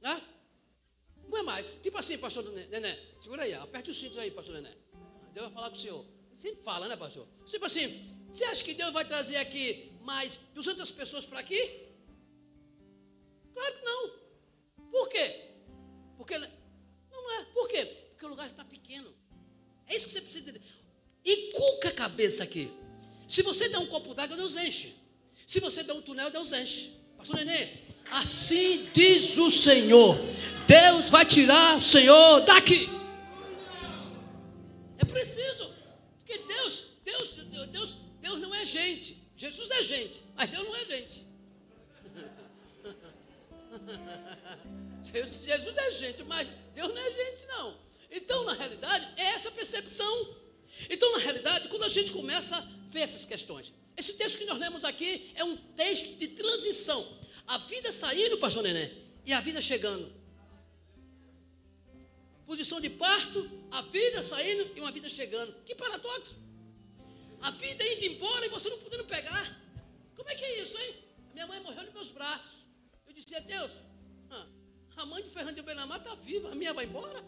Né? 0.00 0.20
Não 1.32 1.38
é 1.38 1.42
mais. 1.42 1.78
Tipo 1.82 1.96
assim, 1.96 2.18
pastor 2.18 2.44
Nené, 2.44 2.98
segura 3.18 3.44
aí, 3.44 3.54
aperte 3.54 3.90
o 3.90 3.94
cinto 3.94 4.20
aí, 4.20 4.30
pastor 4.30 4.54
Nené. 4.56 4.76
Deus 5.32 5.46
vai 5.46 5.54
falar 5.54 5.70
com 5.70 5.76
o 5.76 5.78
senhor. 5.78 6.04
Sempre 6.34 6.62
fala, 6.62 6.86
né, 6.88 6.94
pastor? 6.94 7.26
Tipo 7.46 7.64
assim, 7.64 8.14
você 8.30 8.44
acha 8.44 8.62
que 8.62 8.74
Deus 8.74 8.92
vai 8.92 9.04
trazer 9.06 9.36
aqui 9.36 9.92
mais 10.02 10.38
200 10.54 10.90
pessoas 10.92 11.24
para 11.24 11.40
aqui? 11.40 11.86
Claro 13.54 13.78
que 13.78 13.82
não. 13.82 14.10
Por 14.90 15.08
quê? 15.08 15.54
Porque 16.18 16.36
não, 16.36 17.40
é. 17.40 17.44
Por 17.46 17.66
quê? 17.66 17.86
Porque 18.10 18.26
o 18.26 18.28
lugar 18.28 18.46
está 18.46 18.62
pequeno. 18.62 19.14
É 19.86 19.96
isso 19.96 20.06
que 20.06 20.12
você 20.12 20.20
precisa 20.20 20.44
entender. 20.44 20.62
Inculca 21.24 21.88
a 21.88 21.92
cabeça 21.92 22.44
aqui. 22.44 22.70
Se 23.26 23.40
você 23.40 23.70
der 23.70 23.78
um 23.78 23.86
copo 23.86 24.12
d'água, 24.14 24.36
Deus 24.36 24.54
enche. 24.56 24.94
Se 25.46 25.60
você 25.60 25.82
der 25.82 25.94
um 25.94 26.02
túnel, 26.02 26.30
Deus 26.30 26.52
enche. 26.52 27.01
Pastor 27.22 27.36
Nenê, 27.36 27.68
assim 28.10 28.90
diz 28.92 29.38
o 29.38 29.48
Senhor. 29.48 30.18
Deus 30.66 31.08
vai 31.08 31.24
tirar 31.24 31.76
o 31.76 31.80
Senhor 31.80 32.40
daqui. 32.40 32.88
É 34.98 35.04
preciso. 35.04 35.70
Porque 36.18 36.38
Deus, 36.38 36.82
Deus, 37.04 37.34
Deus, 37.70 37.96
Deus 38.20 38.40
não 38.40 38.52
é 38.52 38.66
gente. 38.66 39.22
Jesus 39.36 39.70
é 39.70 39.82
gente, 39.84 40.24
mas 40.34 40.48
Deus 40.50 40.64
não 40.64 40.74
é 40.74 40.84
gente. 40.84 41.26
Jesus 45.12 45.76
é 45.76 45.92
gente, 45.92 46.24
mas 46.24 46.48
Deus 46.74 46.88
não 46.92 47.00
é 47.00 47.10
gente, 47.12 47.46
não. 47.46 47.78
Então, 48.10 48.42
na 48.42 48.54
realidade, 48.54 49.08
é 49.16 49.26
essa 49.26 49.52
percepção. 49.52 50.36
Então, 50.90 51.12
na 51.12 51.18
realidade, 51.18 51.68
quando 51.68 51.84
a 51.84 51.88
gente 51.88 52.10
começa 52.10 52.56
a 52.56 52.66
ver 52.88 53.02
essas 53.02 53.24
questões, 53.24 53.72
esse 53.96 54.14
texto 54.14 54.38
que 54.38 54.44
nós 54.44 54.58
lemos 54.58 54.84
aqui 54.84 55.32
é 55.34 55.44
um 55.44 55.56
texto 55.56 56.16
de 56.16 56.28
transição. 56.28 57.20
A 57.46 57.58
vida 57.58 57.92
saindo, 57.92 58.38
pastor 58.38 58.62
Nenê, 58.62 58.90
e 59.24 59.32
a 59.32 59.40
vida 59.40 59.60
chegando. 59.60 60.12
Posição 62.46 62.80
de 62.80 62.90
parto, 62.90 63.50
a 63.70 63.82
vida 63.82 64.22
saindo 64.22 64.76
e 64.76 64.80
uma 64.80 64.90
vida 64.90 65.08
chegando. 65.08 65.54
Que 65.64 65.74
paradoxo. 65.74 66.36
A 67.40 67.50
vida 67.50 67.84
indo 67.86 68.04
embora 68.04 68.46
e 68.46 68.48
você 68.48 68.68
não 68.70 68.78
podendo 68.78 69.04
pegar. 69.04 69.60
Como 70.16 70.28
é 70.28 70.34
que 70.34 70.44
é 70.44 70.62
isso, 70.62 70.76
hein? 70.78 70.94
Minha 71.32 71.46
mãe 71.46 71.60
morreu 71.60 71.84
nos 71.84 71.94
meus 71.94 72.10
braços. 72.10 72.58
Eu 73.06 73.12
disse, 73.12 73.38
Deus, 73.40 73.72
a 74.96 75.06
mãe 75.06 75.22
de 75.22 75.30
Fernando 75.30 75.62
Benamar 75.62 75.98
está 75.98 76.14
viva, 76.14 76.50
a 76.50 76.54
minha 76.54 76.72
vai 76.72 76.84
embora? 76.84 77.24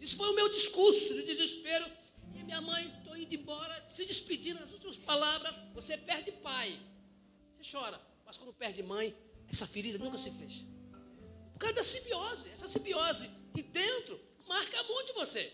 Isso 0.00 0.16
foi 0.16 0.28
o 0.28 0.34
meu 0.34 0.48
discurso 0.50 1.14
de 1.14 1.22
desespero. 1.24 1.86
E 2.32 2.42
minha 2.42 2.60
mãe, 2.60 2.92
estou 2.98 3.16
indo 3.16 3.34
embora, 3.34 3.84
se 3.88 4.04
despedindo 4.04 4.60
nas 4.60 4.72
últimas 4.72 4.98
palavras. 4.98 5.54
Você 5.74 5.96
perde 5.96 6.32
pai. 6.32 6.78
Você 7.58 7.76
chora. 7.76 8.00
Mas 8.24 8.36
quando 8.36 8.52
perde 8.52 8.82
mãe, 8.82 9.14
essa 9.48 9.66
ferida 9.66 9.98
nunca 9.98 10.18
se 10.18 10.30
fez. 10.30 10.64
Por 11.52 11.58
causa 11.58 11.74
da 11.74 11.82
simbiose. 11.82 12.48
Essa 12.50 12.68
simbiose 12.68 13.30
de 13.52 13.62
dentro 13.62 14.20
marca 14.46 14.82
muito 14.84 15.14
você. 15.14 15.52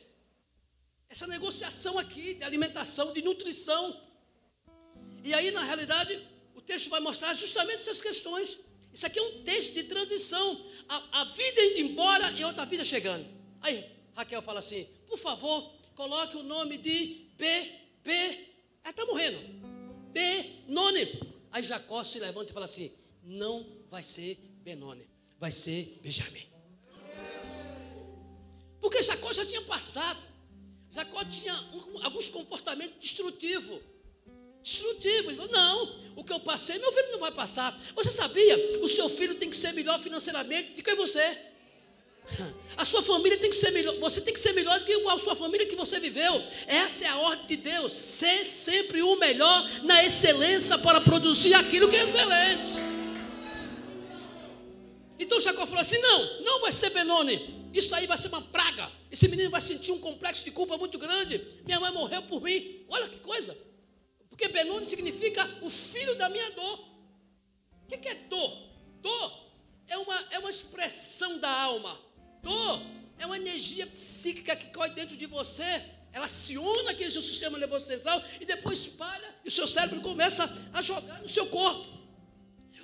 Essa 1.08 1.26
negociação 1.26 1.98
aqui 1.98 2.34
de 2.34 2.44
alimentação, 2.44 3.12
de 3.12 3.22
nutrição. 3.22 4.00
E 5.24 5.34
aí, 5.34 5.50
na 5.50 5.64
realidade, 5.64 6.26
o 6.54 6.60
texto 6.60 6.88
vai 6.88 7.00
mostrar 7.00 7.34
justamente 7.34 7.76
essas 7.76 8.00
questões. 8.00 8.58
Isso 8.92 9.06
aqui 9.06 9.18
é 9.18 9.22
um 9.22 9.42
texto 9.42 9.72
de 9.72 9.84
transição. 9.84 10.66
A, 10.88 11.20
a 11.20 11.24
vida 11.24 11.62
indo 11.64 11.80
embora 11.80 12.30
e 12.32 12.44
outra 12.44 12.64
vida 12.64 12.84
chegando. 12.84 13.26
Aí 13.60 13.84
Raquel 14.14 14.42
fala 14.42 14.58
assim: 14.58 14.84
por 15.06 15.18
favor, 15.18 15.79
coloque 15.94 16.36
o 16.36 16.42
nome 16.42 16.78
de 16.78 17.26
B, 17.36 17.72
B. 18.02 18.12
Ela 18.82 18.90
está 18.90 19.04
morrendo. 19.04 19.38
Benone. 20.12 21.20
Aí 21.52 21.62
Jacó 21.62 22.02
se 22.04 22.18
levanta 22.18 22.50
e 22.50 22.54
fala 22.54 22.64
assim: 22.64 22.92
não 23.22 23.66
vai 23.90 24.02
ser 24.02 24.36
Benone, 24.62 25.06
vai 25.38 25.50
ser 25.50 25.98
Benjamim. 26.02 26.46
Porque 28.80 29.02
Jacó 29.02 29.32
já 29.32 29.44
tinha 29.44 29.62
passado. 29.62 30.20
Jacó 30.90 31.24
tinha 31.24 31.54
um, 31.72 32.04
alguns 32.04 32.28
comportamentos 32.28 32.98
destrutivos 32.98 33.80
destrutivo. 34.62 35.30
Ele 35.30 35.36
falou, 35.36 35.52
não, 35.52 36.00
o 36.16 36.24
que 36.24 36.32
eu 36.32 36.40
passei, 36.40 36.78
meu 36.78 36.92
filho 36.92 37.12
não 37.12 37.18
vai 37.18 37.32
passar. 37.32 37.78
Você 37.94 38.10
sabia? 38.10 38.80
O 38.82 38.88
seu 38.88 39.08
filho 39.08 39.34
tem 39.34 39.48
que 39.48 39.56
ser 39.56 39.72
melhor 39.72 40.00
financeiramente 40.00 40.72
do 40.72 40.82
que 40.82 40.94
você. 40.94 41.49
A 42.76 42.84
sua 42.84 43.02
família 43.02 43.36
tem 43.38 43.50
que 43.50 43.56
ser 43.56 43.70
melhor, 43.72 43.98
você 43.98 44.20
tem 44.20 44.32
que 44.32 44.40
ser 44.40 44.52
melhor 44.52 44.78
do 44.78 44.84
que 44.84 44.92
a 44.92 45.18
sua 45.18 45.36
família 45.36 45.66
que 45.66 45.76
você 45.76 46.00
viveu. 46.00 46.42
Essa 46.66 47.04
é 47.04 47.08
a 47.08 47.18
ordem 47.18 47.46
de 47.46 47.56
Deus. 47.56 47.92
Ser 47.92 48.44
sempre 48.46 49.02
o 49.02 49.16
melhor 49.16 49.68
na 49.82 50.04
excelência 50.04 50.78
para 50.78 51.00
produzir 51.00 51.52
aquilo 51.54 51.88
que 51.88 51.96
é 51.96 52.04
excelente. 52.04 52.90
Então 55.18 55.40
Jacó 55.40 55.66
falou 55.66 55.80
assim: 55.80 55.98
não, 55.98 56.42
não 56.42 56.60
vai 56.60 56.72
ser 56.72 56.90
Benoni. 56.90 57.60
Isso 57.72 57.94
aí 57.94 58.06
vai 58.06 58.18
ser 58.18 58.28
uma 58.28 58.42
praga. 58.42 58.90
Esse 59.10 59.28
menino 59.28 59.50
vai 59.50 59.60
sentir 59.60 59.92
um 59.92 59.98
complexo 59.98 60.44
de 60.44 60.50
culpa 60.50 60.76
muito 60.78 60.98
grande. 60.98 61.46
Minha 61.64 61.78
mãe 61.78 61.92
morreu 61.92 62.22
por 62.22 62.40
mim. 62.40 62.84
Olha 62.88 63.08
que 63.08 63.18
coisa. 63.18 63.56
Porque 64.28 64.48
Benoni 64.48 64.86
significa 64.86 65.48
o 65.60 65.68
filho 65.68 66.14
da 66.16 66.28
minha 66.28 66.50
dor. 66.50 66.84
O 67.84 67.86
que 67.86 68.08
é 68.08 68.14
dor? 68.14 68.56
Dor 69.02 69.40
é 69.86 69.98
uma, 69.98 70.24
é 70.30 70.38
uma 70.38 70.50
expressão 70.50 71.38
da 71.38 71.50
alma. 71.50 71.98
Dor 72.42 72.82
é 73.18 73.26
uma 73.26 73.36
energia 73.36 73.86
psíquica 73.86 74.56
que 74.56 74.72
corre 74.72 74.90
dentro 74.90 75.16
de 75.16 75.26
você. 75.26 75.84
Ela 76.12 76.26
une 76.50 76.88
aqui 76.88 77.08
seu 77.10 77.22
sistema 77.22 77.56
nervoso 77.56 77.86
central 77.86 78.22
e 78.40 78.44
depois 78.44 78.80
espalha 78.80 79.34
e 79.44 79.48
o 79.48 79.50
seu 79.50 79.66
cérebro 79.66 80.00
começa 80.00 80.44
a 80.72 80.82
jogar 80.82 81.22
no 81.22 81.28
seu 81.28 81.46
corpo. 81.46 81.86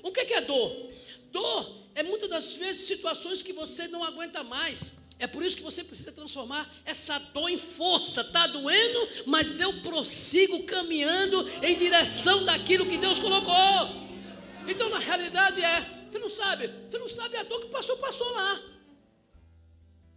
O 0.03 0.13
que 0.13 0.21
é 0.21 0.41
dor? 0.41 0.93
Dor 1.33 1.89
é 1.95 2.03
muitas 2.03 2.29
das 2.29 2.55
vezes 2.55 2.87
situações 2.87 3.43
que 3.43 3.53
você 3.53 3.89
não 3.89 4.05
aguenta 4.05 4.45
mais. 4.45 4.93
É 5.19 5.27
por 5.27 5.43
isso 5.43 5.57
que 5.57 5.63
você 5.63 5.83
precisa 5.83 6.13
transformar 6.13 6.71
essa 6.85 7.19
dor 7.19 7.49
em 7.49 7.57
força. 7.59 8.21
Está 8.21 8.47
doendo, 8.47 9.09
mas 9.27 9.59
eu 9.59 9.81
prossigo 9.81 10.63
caminhando 10.65 11.49
em 11.63 11.77
direção 11.77 12.45
daquilo 12.45 12.87
que 12.87 12.99
Deus 12.99 13.19
colocou. 13.19 14.07
Então, 14.69 14.89
na 14.91 14.99
realidade, 14.99 15.63
é. 15.63 15.97
Você 16.09 16.19
não 16.19 16.29
sabe, 16.29 16.71
você 16.87 16.99
não 16.99 17.09
sabe 17.09 17.37
a 17.37 17.43
dor 17.43 17.61
que 17.61 17.69
passou, 17.69 17.97
passou 17.97 18.31
lá. 18.33 18.63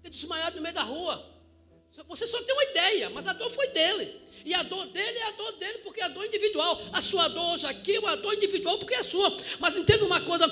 Ter 0.09 0.11
desmaiado 0.11 0.55
no 0.55 0.61
meio 0.61 0.73
da 0.73 0.83
rua. 0.83 1.23
Você 2.07 2.25
só 2.25 2.41
tem 2.41 2.53
uma 2.53 2.63
ideia, 2.63 3.09
mas 3.09 3.27
a 3.27 3.33
dor 3.33 3.51
foi 3.51 3.67
dele. 3.67 4.21
E 4.45 4.53
a 4.53 4.63
dor 4.63 4.87
dele 4.87 5.17
é 5.17 5.27
a 5.27 5.31
dor 5.31 5.51
dele, 5.53 5.79
porque 5.79 6.01
é 6.01 6.05
a 6.05 6.07
dor 6.07 6.25
individual. 6.25 6.79
A 6.93 7.01
sua 7.01 7.27
dor 7.27 7.53
hoje 7.53 7.65
aqui 7.65 7.95
é 7.95 7.99
uma 7.99 8.15
dor 8.15 8.33
individual, 8.33 8.77
porque 8.77 8.95
é 8.95 9.03
sua. 9.03 9.35
Mas 9.59 9.75
entenda 9.75 10.05
uma 10.05 10.21
coisa, 10.21 10.45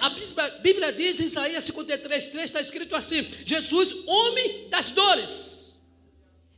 a 0.00 0.50
Bíblia 0.60 0.92
diz 0.92 1.20
em 1.20 1.24
Isaías 1.24 1.64
53, 1.64 2.28
3, 2.28 2.44
está 2.44 2.60
escrito 2.60 2.94
assim: 2.96 3.22
Jesus, 3.44 3.94
homem 4.06 4.68
das 4.68 4.90
dores. 4.90 5.76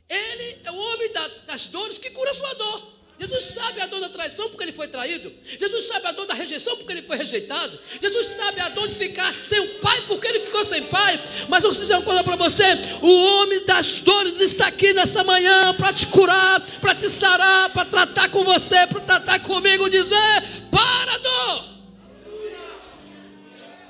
Ele 0.09 0.59
é 0.65 0.73
o 0.73 0.77
homem 0.77 1.13
das 1.47 1.69
dores 1.69 1.99
que 1.99 2.11
cura 2.11 2.31
a 2.31 2.35
sua 2.35 2.55
dor. 2.55 3.00
Jesus 3.21 3.45
sabe 3.53 3.83
a 3.83 3.87
dor 3.87 4.01
da 4.01 4.09
traição 4.09 4.49
porque 4.49 4.65
ele 4.65 4.73
foi 4.73 4.89
traído. 4.89 5.31
Jesus 5.45 5.85
sabe 5.85 6.07
a 6.07 6.13
dor 6.13 6.25
da 6.25 6.33
rejeição 6.33 6.75
porque 6.79 6.91
ele 6.91 7.03
foi 7.03 7.19
rejeitado. 7.19 7.79
Jesus 8.01 8.29
sabe 8.29 8.63
a 8.63 8.71
dor 8.71 8.89
de 8.89 8.95
ficar 8.95 9.35
sem 9.35 9.61
o 9.61 9.79
pai 9.79 10.01
porque 10.07 10.27
ele 10.27 10.41
ficou 10.41 10.65
sem 10.65 10.85
pai. 10.85 11.21
Mas 11.47 11.63
eu 11.63 11.71
vou 11.71 11.79
dizer 11.79 11.93
uma 11.97 12.03
coisa 12.03 12.25
para 12.25 12.37
você: 12.37 12.65
o 13.03 13.25
homem 13.25 13.63
das 13.67 14.01
dores 14.01 14.41
está 14.41 14.69
aqui 14.69 14.95
nessa 14.95 15.23
manhã 15.23 15.75
para 15.75 15.93
te 15.93 16.07
curar, 16.07 16.63
para 16.81 16.95
te 16.95 17.11
sarar, 17.11 17.69
para 17.75 17.85
tratar 17.85 18.31
com 18.31 18.43
você, 18.43 18.87
para 18.87 19.01
tratar 19.01 19.39
comigo, 19.41 19.91
dizer: 19.91 20.43
para 20.71 21.13
a 21.13 21.19
dor. 21.19 21.71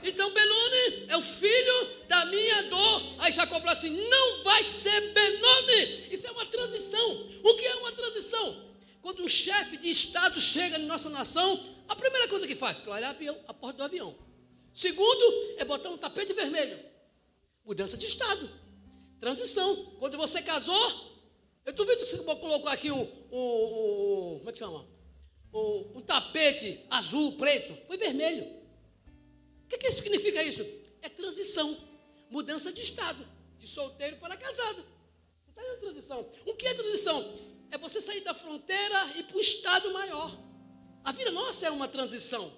Então 0.03 0.29
Benoni 0.33 1.05
é 1.07 1.17
o 1.17 1.23
filho 1.23 1.89
da 2.09 2.25
minha 2.25 2.65
dor. 2.65 3.03
Aí 3.21 3.31
Jacó 3.31 3.61
falou 3.61 3.71
assim: 3.71 3.91
não 3.91 4.43
vai 4.43 4.65
ser 4.65 5.01
Benoni. 5.13 6.09
Isso 6.11 6.27
é 6.27 6.33
uma 6.33 6.47
transição. 6.47 7.29
O 7.45 7.55
que 7.55 7.65
é 7.65 7.75
uma 7.77 7.93
transição? 7.93 8.71
Quando 9.03 9.23
um 9.23 9.29
chefe 9.29 9.77
de 9.77 9.89
Estado 9.89 10.41
chega 10.41 10.79
na 10.79 10.87
nossa 10.87 11.09
nação, 11.09 11.77
a 11.89 11.97
primeira 11.97 12.29
coisa 12.29 12.47
que 12.47 12.55
faz, 12.55 12.81
clarear 12.81 13.17
a 13.49 13.55
porta 13.55 13.79
do 13.79 13.85
avião. 13.85 14.17
Segundo, 14.73 15.55
é 15.57 15.65
botar 15.65 15.91
um 15.91 15.99
tapete 15.99 16.33
vermelho. 16.33 16.79
Mudança 17.65 17.97
de 17.97 18.07
Estado. 18.07 18.51
Transição. 19.19 19.97
Quando 19.99 20.17
você 20.17 20.43
casou, 20.43 21.11
eu 21.65 21.73
duvido 21.73 21.99
que 21.99 22.07
você 22.07 22.19
colocou 22.19 22.69
aqui 22.69 22.91
o, 22.91 23.03
o, 23.31 24.35
o 24.35 24.39
como 24.39 24.51
é 24.51 24.53
que 24.53 24.59
chama? 24.59 24.87
O, 25.53 25.99
um 25.99 26.01
tapete 26.01 26.85
azul, 26.91 27.37
preto. 27.37 27.77
Foi 27.87 27.97
vermelho. 27.97 28.45
O 29.65 29.69
que, 29.69 29.79
que 29.79 29.91
significa 29.91 30.43
isso? 30.43 30.63
É 31.03 31.09
transição. 31.09 31.77
Mudança 32.31 32.73
de 32.73 32.83
Estado. 32.83 33.27
De 33.59 33.67
solteiro 33.67 34.17
para 34.17 34.37
casado. 34.37 34.85
Você 35.45 35.51
está 35.51 35.75
em 35.75 35.81
transição. 35.81 36.27
O 36.47 36.55
que 36.55 36.67
é 36.67 36.75
transição? 36.75 37.50
É 37.71 37.79
você 37.79 38.01
sair 38.01 38.21
da 38.21 38.35
fronteira 38.35 39.13
e 39.17 39.23
para 39.23 39.37
o 39.37 39.41
estado 39.41 39.93
maior. 39.93 40.37
A 41.05 41.13
vida 41.13 41.31
nossa 41.31 41.67
é 41.67 41.71
uma 41.71 41.89
transição. 41.89 42.53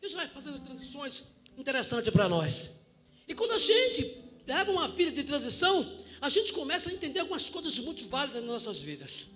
Deus 0.00 0.12
vai 0.12 0.28
fazendo 0.28 0.60
transições 0.60 1.24
interessantes 1.56 2.10
para 2.12 2.28
nós. 2.28 2.70
E 3.28 3.34
quando 3.34 3.52
a 3.52 3.58
gente 3.58 4.22
leva 4.46 4.70
uma 4.70 4.88
vida 4.88 5.12
de 5.12 5.24
transição, 5.24 5.98
a 6.20 6.28
gente 6.28 6.52
começa 6.52 6.90
a 6.90 6.92
entender 6.92 7.20
algumas 7.20 7.48
coisas 7.48 7.78
muito 7.78 8.06
válidas 8.06 8.42
nas 8.42 8.50
nossas 8.50 8.80
vidas. 8.80 9.28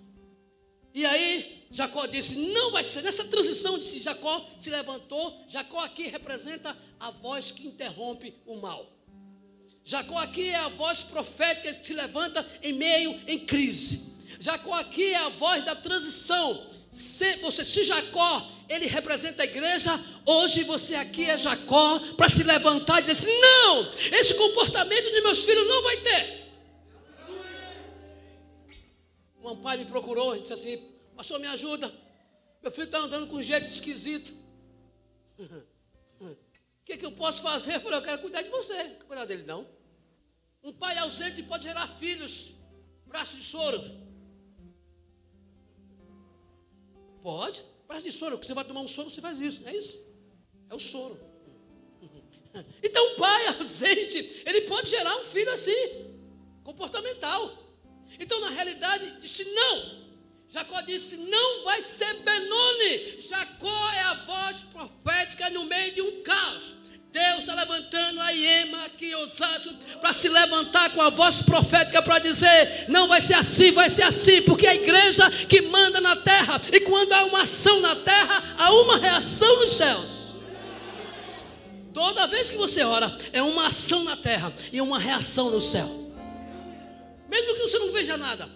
E 0.93 1.05
aí, 1.05 1.67
Jacó 1.71 2.05
disse: 2.05 2.37
Não 2.37 2.71
vai 2.71 2.83
ser. 2.83 3.01
Nessa 3.01 3.25
transição, 3.25 3.77
disse 3.77 3.99
Jacó 3.99 4.47
se 4.57 4.69
levantou. 4.69 5.45
Jacó 5.47 5.79
aqui 5.79 6.07
representa 6.07 6.75
a 6.99 7.11
voz 7.11 7.51
que 7.51 7.67
interrompe 7.67 8.33
o 8.45 8.55
mal. 8.55 8.91
Jacó 9.83 10.17
aqui 10.17 10.49
é 10.49 10.55
a 10.55 10.69
voz 10.69 11.03
profética 11.03 11.73
que 11.73 11.85
se 11.85 11.93
levanta 11.93 12.47
em 12.63 12.73
meio 12.73 13.19
em 13.27 13.39
crise. 13.39 14.14
Jacó 14.39 14.73
aqui 14.73 15.13
é 15.13 15.17
a 15.17 15.29
voz 15.29 15.63
da 15.63 15.75
transição. 15.75 16.67
Se, 16.91 17.37
você, 17.37 17.65
se 17.65 17.83
Jacó, 17.83 18.51
ele 18.69 18.85
representa 18.87 19.43
a 19.43 19.45
igreja, 19.45 19.91
hoje 20.25 20.63
você 20.63 20.95
aqui 20.95 21.29
é 21.29 21.37
Jacó 21.37 21.99
para 22.15 22.29
se 22.29 22.43
levantar 22.43 22.99
e 22.99 23.03
dizer 23.03 23.11
assim, 23.29 23.41
não, 23.41 23.89
esse 24.13 24.33
comportamento 24.35 25.11
de 25.11 25.21
meus 25.21 25.43
filhos 25.43 25.67
não 25.67 25.83
vai 25.83 25.97
ter. 25.97 26.45
um 29.51 29.61
pai 29.61 29.77
me 29.77 29.85
procurou 29.85 30.35
e 30.35 30.41
disse 30.41 30.53
assim: 30.53 30.77
Pastor, 31.15 31.39
me 31.39 31.47
ajuda. 31.47 31.93
Meu 32.61 32.71
filho 32.71 32.85
está 32.85 32.99
andando 32.99 33.27
com 33.27 33.35
um 33.35 33.43
jeito 33.43 33.65
esquisito. 33.65 34.33
O 36.19 36.87
que, 36.87 36.97
que 36.97 37.05
eu 37.05 37.11
posso 37.11 37.41
fazer? 37.41 37.73
Eu 37.73 37.81
falei: 37.81 37.97
Eu 37.97 38.03
quero 38.03 38.21
cuidar 38.21 38.43
de 38.43 38.49
você. 38.49 38.75
Não 38.75 38.89
quero 38.91 39.05
cuidar 39.05 39.25
dele, 39.25 39.41
não. 39.41 39.67
Um 40.61 40.71
pai 40.71 40.95
ausente 40.99 41.41
pode 41.41 41.63
gerar 41.63 41.87
filhos, 41.87 42.53
braço 43.07 43.35
de 43.35 43.43
soro. 43.43 43.81
Pode. 47.25 47.65
Braço 47.87 48.03
de 48.03 48.11
porque 48.15 48.45
você 48.45 48.53
vai 48.53 48.63
tomar 48.63 48.81
um 48.81 48.87
soro, 48.87 49.09
você 49.09 49.19
faz 49.19 49.39
isso, 49.39 49.67
é 49.67 49.75
isso? 49.75 49.99
É 50.69 50.75
o 50.75 50.79
soro. 50.79 51.19
Então, 52.81 53.03
o 53.11 53.15
pai 53.15 53.47
ausente, 53.59 54.43
ele 54.45 54.61
pode 54.61 54.89
gerar 54.89 55.13
um 55.17 55.23
filho 55.23 55.51
assim, 55.51 55.81
comportamental. 56.63 57.41
Então, 58.19 58.39
na 58.39 58.51
realidade, 58.51 59.19
disse 59.19 59.43
não. 59.43 60.05
Jacó 60.47 60.79
disse: 60.81 61.17
Não 61.17 61.63
vai 61.65 61.81
ser 61.81 62.13
Benoni. 62.21 63.19
Jacó 63.19 63.91
é 63.93 64.01
a 64.01 64.13
voz 64.13 64.63
profética 64.71 65.49
no 65.49 65.65
meio 65.65 65.93
de 65.95 66.01
um 66.03 66.21
caos. 66.21 66.75
Deus 67.15 67.39
está 67.39 67.55
levantando 67.55 68.19
a 68.19 68.29
Iema 68.31 68.83
aqui, 68.83 69.15
Osasco, 69.15 69.73
para 70.01 70.11
se 70.11 70.27
levantar 70.27 70.89
com 70.89 71.01
a 71.01 71.09
voz 71.09 71.41
profética 71.41 72.01
para 72.01 72.19
dizer: 72.19 72.87
não 72.89 73.07
vai 73.07 73.21
ser 73.21 73.35
assim, 73.35 73.71
vai 73.71 73.89
ser 73.89 74.01
assim, 74.01 74.41
porque 74.41 74.67
é 74.67 74.71
a 74.71 74.75
igreja 74.75 75.29
que 75.47 75.61
manda 75.61 76.01
na 76.01 76.17
terra, 76.17 76.59
e 76.73 76.81
quando 76.81 77.13
há 77.13 77.23
uma 77.23 77.43
ação 77.43 77.79
na 77.79 77.95
terra, 77.95 78.43
há 78.57 78.69
uma 78.81 78.97
reação 78.97 79.61
nos 79.61 79.77
céus. 79.77 80.09
Toda 81.93 82.27
vez 82.27 82.49
que 82.49 82.57
você 82.57 82.83
ora, 82.83 83.17
é 83.31 83.41
uma 83.41 83.67
ação 83.67 84.03
na 84.03 84.17
terra 84.17 84.53
e 84.73 84.81
uma 84.81 84.99
reação 84.99 85.49
no 85.49 85.61
céu. 85.61 85.87
Mesmo 87.29 87.55
que 87.55 87.61
você 87.61 87.79
não 87.79 87.93
veja 87.93 88.17
nada. 88.17 88.49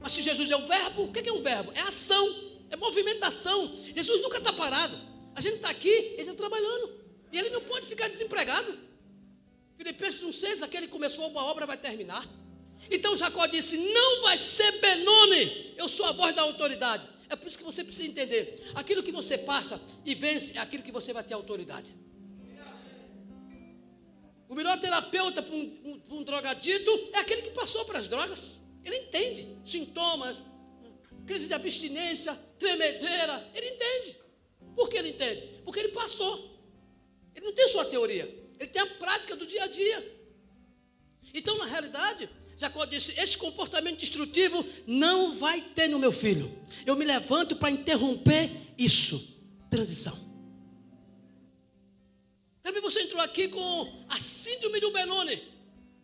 Mas 0.00 0.10
se 0.10 0.20
Jesus 0.20 0.50
é 0.50 0.56
o 0.56 0.66
verbo, 0.66 1.04
o 1.04 1.12
que 1.12 1.28
é 1.28 1.32
um 1.32 1.42
verbo? 1.42 1.70
É 1.76 1.82
ação, 1.82 2.34
é 2.70 2.76
movimentação. 2.76 3.72
Jesus 3.94 4.20
nunca 4.20 4.38
está 4.38 4.52
parado. 4.52 4.98
A 5.32 5.40
gente 5.40 5.56
está 5.56 5.70
aqui, 5.70 5.88
ele 5.88 6.22
está 6.22 6.34
trabalhando. 6.34 6.99
E 7.32 7.38
ele 7.38 7.50
não 7.50 7.62
pode 7.62 7.86
ficar 7.86 8.08
desempregado. 8.08 8.78
Filipenses 9.76 10.20
1,6, 10.20 10.62
aquele 10.62 10.86
que 10.86 10.92
começou 10.92 11.28
uma 11.28 11.44
obra 11.44 11.66
vai 11.66 11.76
terminar. 11.76 12.26
Então 12.90 13.16
Jacó 13.16 13.46
disse: 13.46 13.76
Não 13.76 14.22
vai 14.22 14.36
ser 14.38 14.72
Benoni, 14.80 15.74
eu 15.76 15.88
sou 15.88 16.06
a 16.06 16.12
voz 16.12 16.34
da 16.34 16.42
autoridade. 16.42 17.08
É 17.28 17.36
por 17.36 17.46
isso 17.46 17.58
que 17.58 17.64
você 17.64 17.84
precisa 17.84 18.08
entender: 18.08 18.62
aquilo 18.74 19.02
que 19.02 19.12
você 19.12 19.38
passa 19.38 19.80
e 20.04 20.14
vence 20.14 20.56
é 20.56 20.60
aquilo 20.60 20.82
que 20.82 20.92
você 20.92 21.12
vai 21.12 21.24
ter 21.24 21.34
autoridade. 21.34 21.94
O 24.48 24.54
melhor 24.54 24.78
terapeuta 24.80 25.40
para 25.42 25.54
um, 25.54 26.02
um, 26.10 26.16
um 26.16 26.22
drogadito 26.24 26.90
é 27.12 27.18
aquele 27.20 27.42
que 27.42 27.50
passou 27.50 27.84
para 27.84 28.00
as 28.00 28.08
drogas. 28.08 28.58
Ele 28.84 28.96
entende 28.96 29.56
sintomas, 29.64 30.42
crise 31.24 31.46
de 31.46 31.54
abstinência, 31.54 32.34
tremedeira. 32.58 33.48
Ele 33.54 33.68
entende. 33.68 34.16
Por 34.74 34.88
que 34.88 34.96
ele 34.96 35.10
entende? 35.10 35.60
Porque 35.64 35.78
ele 35.78 35.90
passou. 35.90 36.49
Ele 37.34 37.46
não 37.46 37.52
tem 37.52 37.68
só 37.68 37.80
a 37.80 37.84
teoria, 37.84 38.24
ele 38.58 38.70
tem 38.70 38.82
a 38.82 38.86
prática 38.86 39.36
do 39.36 39.46
dia 39.46 39.64
a 39.64 39.66
dia. 39.66 40.20
Então, 41.32 41.56
na 41.58 41.66
realidade, 41.66 42.28
Jacó 42.56 42.84
disse: 42.84 43.18
Esse 43.18 43.38
comportamento 43.38 43.98
destrutivo 43.98 44.64
não 44.86 45.34
vai 45.34 45.62
ter 45.62 45.88
no 45.88 45.98
meu 45.98 46.12
filho. 46.12 46.58
Eu 46.84 46.96
me 46.96 47.04
levanto 47.04 47.56
para 47.56 47.70
interromper 47.70 48.50
isso. 48.76 49.28
Transição. 49.70 50.18
Talvez 52.62 52.84
você 52.84 53.02
entrou 53.02 53.22
aqui 53.22 53.48
com 53.48 54.04
a 54.08 54.18
síndrome 54.18 54.80
do 54.80 54.90
Benoni, 54.92 55.42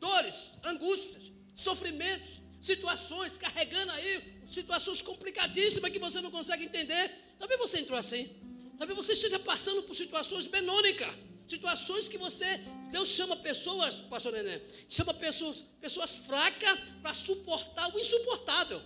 dores, 0.00 0.52
angústias, 0.64 1.30
sofrimentos, 1.54 2.40
situações, 2.60 3.36
carregando 3.36 3.92
aí 3.92 4.40
situações 4.46 5.02
complicadíssimas 5.02 5.90
que 5.90 5.98
você 5.98 6.20
não 6.20 6.30
consegue 6.30 6.64
entender. 6.64 7.12
Talvez 7.38 7.60
você 7.60 7.80
entrou 7.80 7.98
assim. 7.98 8.30
Talvez 8.78 8.96
você 8.96 9.12
esteja 9.12 9.38
passando 9.38 9.82
por 9.82 9.94
situações 9.94 10.46
benônicas, 10.46 11.14
situações 11.48 12.08
que 12.08 12.18
você, 12.18 12.60
Deus 12.90 13.08
chama 13.08 13.36
pessoas, 13.36 14.00
pastor 14.00 14.32
Nenê, 14.32 14.60
chama 14.88 15.14
pessoas, 15.14 15.64
pessoas 15.80 16.16
fracas 16.16 16.78
para 17.02 17.14
suportar 17.14 17.94
o 17.94 17.98
insuportável. 17.98 18.80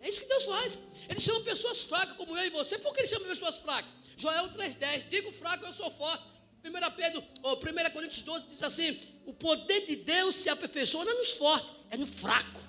É 0.00 0.08
isso 0.08 0.20
que 0.20 0.26
Deus 0.26 0.44
faz. 0.44 0.78
Ele 1.08 1.20
chama 1.20 1.40
pessoas 1.42 1.84
fracas, 1.84 2.16
como 2.16 2.36
eu 2.36 2.46
e 2.46 2.50
você. 2.50 2.78
Por 2.78 2.94
que 2.94 3.00
ele 3.00 3.08
chama 3.08 3.26
pessoas 3.26 3.58
fracas? 3.58 3.90
Joel 4.16 4.48
3,10, 4.48 5.08
digo 5.08 5.30
fraco, 5.32 5.66
eu 5.66 5.72
sou 5.72 5.90
forte. 5.90 6.24
1 6.64 6.90
Pedro, 6.94 7.22
ou 7.42 7.56
1 7.56 7.90
Coríntios 7.90 8.22
12 8.22 8.46
diz 8.46 8.62
assim: 8.62 8.98
o 9.26 9.32
poder 9.32 9.86
de 9.86 9.96
Deus 9.96 10.36
se 10.36 10.48
aperfeiçoa 10.48 11.04
não 11.04 11.12
é 11.12 11.16
nos 11.16 11.32
fortes, 11.32 11.72
é 11.90 11.96
no 11.96 12.06
fraco. 12.06 12.60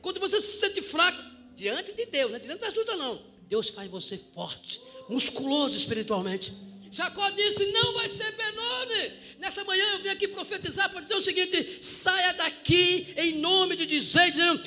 Quando 0.00 0.20
você 0.20 0.40
se 0.40 0.58
sente 0.58 0.82
fraco, 0.82 1.22
diante 1.54 1.92
de 1.92 2.06
Deus, 2.06 2.30
não 2.30 2.36
é 2.36 2.40
diante 2.40 2.60
da 2.60 2.68
ajuda, 2.68 2.96
não. 2.96 3.31
Deus 3.52 3.68
faz 3.68 3.86
você 3.90 4.18
forte, 4.34 4.80
musculoso 5.10 5.76
espiritualmente. 5.76 6.54
Jacó 6.90 7.28
disse: 7.28 7.66
Não 7.66 7.92
vai 7.92 8.08
ser 8.08 8.32
Benoni. 8.32 9.12
Nessa 9.38 9.62
manhã 9.62 9.84
eu 9.92 9.98
vim 9.98 10.08
aqui 10.08 10.26
profetizar 10.26 10.88
para 10.88 11.02
dizer 11.02 11.16
o 11.16 11.20
seguinte: 11.20 11.76
saia 11.82 12.32
daqui 12.32 13.12
em 13.14 13.40
nome 13.40 13.76
de 13.76 13.84
dizer, 13.84 14.30
dizendo, 14.30 14.58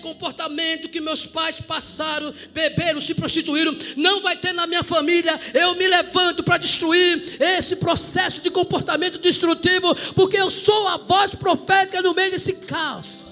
comportamento 0.00 0.88
que 0.88 1.00
meus 1.00 1.26
pais 1.26 1.60
passaram, 1.60 2.32
beberam, 2.52 3.00
se 3.00 3.16
prostituíram, 3.16 3.76
não 3.96 4.20
vai 4.20 4.36
ter 4.36 4.52
na 4.52 4.64
minha 4.64 4.84
família. 4.84 5.36
Eu 5.52 5.74
me 5.74 5.88
levanto 5.88 6.44
para 6.44 6.56
destruir 6.56 7.36
esse 7.42 7.74
processo 7.74 8.40
de 8.42 8.50
comportamento 8.50 9.18
destrutivo, 9.18 9.92
porque 10.14 10.36
eu 10.36 10.50
sou 10.52 10.86
a 10.86 10.98
voz 10.98 11.34
profética 11.34 12.00
no 12.00 12.14
meio 12.14 12.30
desse 12.30 12.52
caos. 12.52 13.24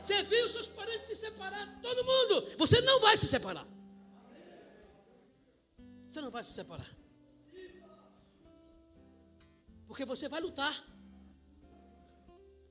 Você 0.00 0.22
viu 0.22 0.48
seus 0.48 0.68
todo 1.86 2.04
mundo. 2.04 2.56
Você 2.58 2.80
não 2.80 3.00
vai 3.00 3.16
se 3.16 3.26
separar. 3.26 3.66
Você 6.10 6.20
não 6.20 6.30
vai 6.30 6.42
se 6.42 6.52
separar. 6.52 6.90
Porque 9.86 10.04
você 10.04 10.28
vai 10.28 10.40
lutar. 10.40 10.74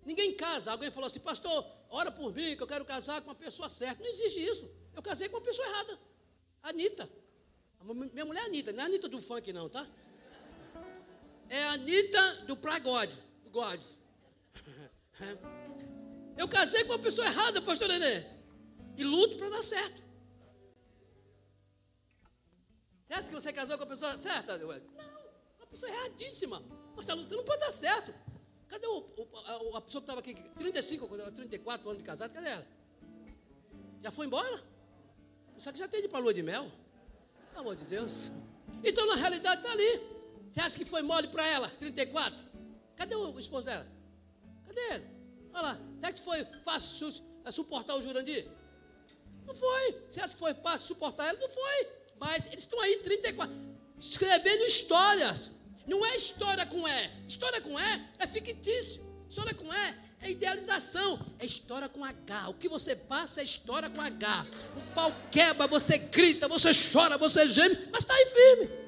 Ninguém 0.06 0.36
casa. 0.36 0.72
Alguém 0.72 0.92
falou 0.92 1.08
assim, 1.08 1.20
pastor, 1.20 1.66
ora 1.90 2.12
por 2.12 2.34
mim 2.36 2.56
que 2.58 2.64
eu 2.64 2.68
quero 2.68 2.84
casar 2.84 3.22
com 3.22 3.30
uma 3.30 3.36
pessoa 3.36 3.70
certa. 3.70 4.04
Não 4.04 4.10
existe 4.10 4.40
isso. 4.44 4.70
Eu 4.94 5.02
casei 5.02 5.30
com 5.30 5.38
uma 5.38 5.44
pessoa 5.44 5.68
errada. 5.68 6.00
Anitta. 6.62 7.10
Minha 8.14 8.26
mulher 8.26 8.44
é 8.44 8.46
Anitta, 8.48 8.72
não 8.72 8.84
é 8.84 8.86
Anitta 8.88 9.08
do 9.08 9.22
funk, 9.22 9.54
não, 9.54 9.70
tá? 9.70 9.88
É 11.48 11.64
a 11.66 11.74
Anitta 11.74 12.36
do 12.48 12.58
Pragode. 12.58 13.16
Do 13.44 13.52
God. 13.52 13.80
Eu 16.38 16.48
casei 16.50 16.84
com 16.84 16.92
uma 16.94 17.00
pessoa 17.00 17.28
errada, 17.28 17.62
pastor 17.62 17.88
Nenê. 17.88 18.35
E 18.98 19.04
luto 19.04 19.38
para 19.38 19.50
dar 19.50 19.64
certo. 19.64 20.04
Você 23.08 23.14
acha 23.14 23.28
que 23.30 23.34
você 23.36 23.54
casou 23.54 23.78
com 23.78 23.84
a 23.84 23.88
pessoa 23.88 24.18
certa? 24.18 24.58
Não, 24.58 24.68
uma 24.68 25.68
pessoa 25.70 25.92
erradíssima. 25.92 26.62
Mas 26.96 27.00
está 27.02 27.14
lutando 27.14 27.44
para 27.44 27.58
dar 27.58 27.72
certo. 27.72 28.14
Cadê 28.68 28.88
o, 28.88 28.98
o, 28.98 29.78
a, 29.78 29.82
pessoa 29.82 30.02
que 30.02 30.12
estava 30.12 30.20
aqui, 30.20 30.34
35, 30.34 31.08
34 31.34 31.88
anos 31.88 32.02
de 32.02 32.04
casado, 32.04 32.34
cadê 32.34 32.50
ela? 32.50 32.68
Já 34.02 34.12
foi 34.12 34.26
embora? 34.26 34.64
Só 35.58 35.72
que 35.72 35.78
já 35.78 35.88
tem 35.88 36.02
de 36.02 36.08
para 36.08 36.20
lua 36.20 36.34
de 36.34 36.42
mel. 36.42 36.72
Pelo 37.50 37.62
amor 37.62 37.76
de 37.76 37.86
Deus. 37.86 38.32
Então, 38.84 39.06
na 39.08 39.16
realidade, 39.16 39.62
está 39.62 39.72
ali. 39.72 40.02
Você 40.50 40.60
acha 40.60 40.78
que 40.78 40.86
foi 40.86 41.02
mole 41.02 41.28
para 41.28 41.46
ela, 41.48 41.70
34? 41.70 42.44
Cadê 42.96 43.16
o 43.16 43.38
esposo 43.40 43.66
dela? 43.66 43.86
Cadê 44.66 44.82
ele? 44.94 45.08
Olha 45.54 45.62
lá. 45.62 45.80
Acha 46.02 46.14
que 46.14 46.22
foi 46.22 46.46
fácil 46.64 47.12
suportar 47.52 47.96
o 47.96 48.02
Jurandir? 48.02 48.48
Não 49.46 49.56
foi. 49.56 50.04
Você 50.10 50.20
acha 50.20 50.34
que 50.34 50.40
foi 50.40 50.54
fácil 50.54 50.88
suportar 50.88 51.30
ele? 51.30 51.40
Não 51.40 51.50
foi. 51.50 51.88
Mas 52.20 52.46
eles 52.48 52.62
estão 52.62 52.80
aí 52.80 52.98
34, 52.98 53.56
escrevendo 54.00 54.64
histórias. 54.66 55.52
Não 55.86 56.06
é 56.06 56.16
história 56.16 56.66
com 56.66 56.88
E. 56.88 57.12
História 57.28 57.62
com 57.62 57.80
E 57.80 58.10
é 58.20 58.28
fictício. 58.28 59.04
História 59.30 59.54
com 59.54 59.72
E 59.72 60.06
é 60.22 60.32
idealização. 60.32 61.24
É 61.40 61.46
história 61.46 61.88
com 61.88 62.04
H. 62.04 62.50
O 62.50 62.54
que 62.56 62.68
você 62.68 62.96
passa 62.96 63.42
é 63.42 63.44
história 63.44 63.90
com 63.90 64.02
H. 64.02 64.48
O 64.76 64.96
pau 64.96 65.12
quebra, 65.32 65.68
você 65.68 65.98
grita, 65.98 66.48
você 66.48 66.72
chora, 66.74 67.18
você 67.18 67.48
geme, 67.48 67.78
mas 67.92 68.04
está 68.04 68.14
aí 68.14 68.26
firme. 68.26 68.86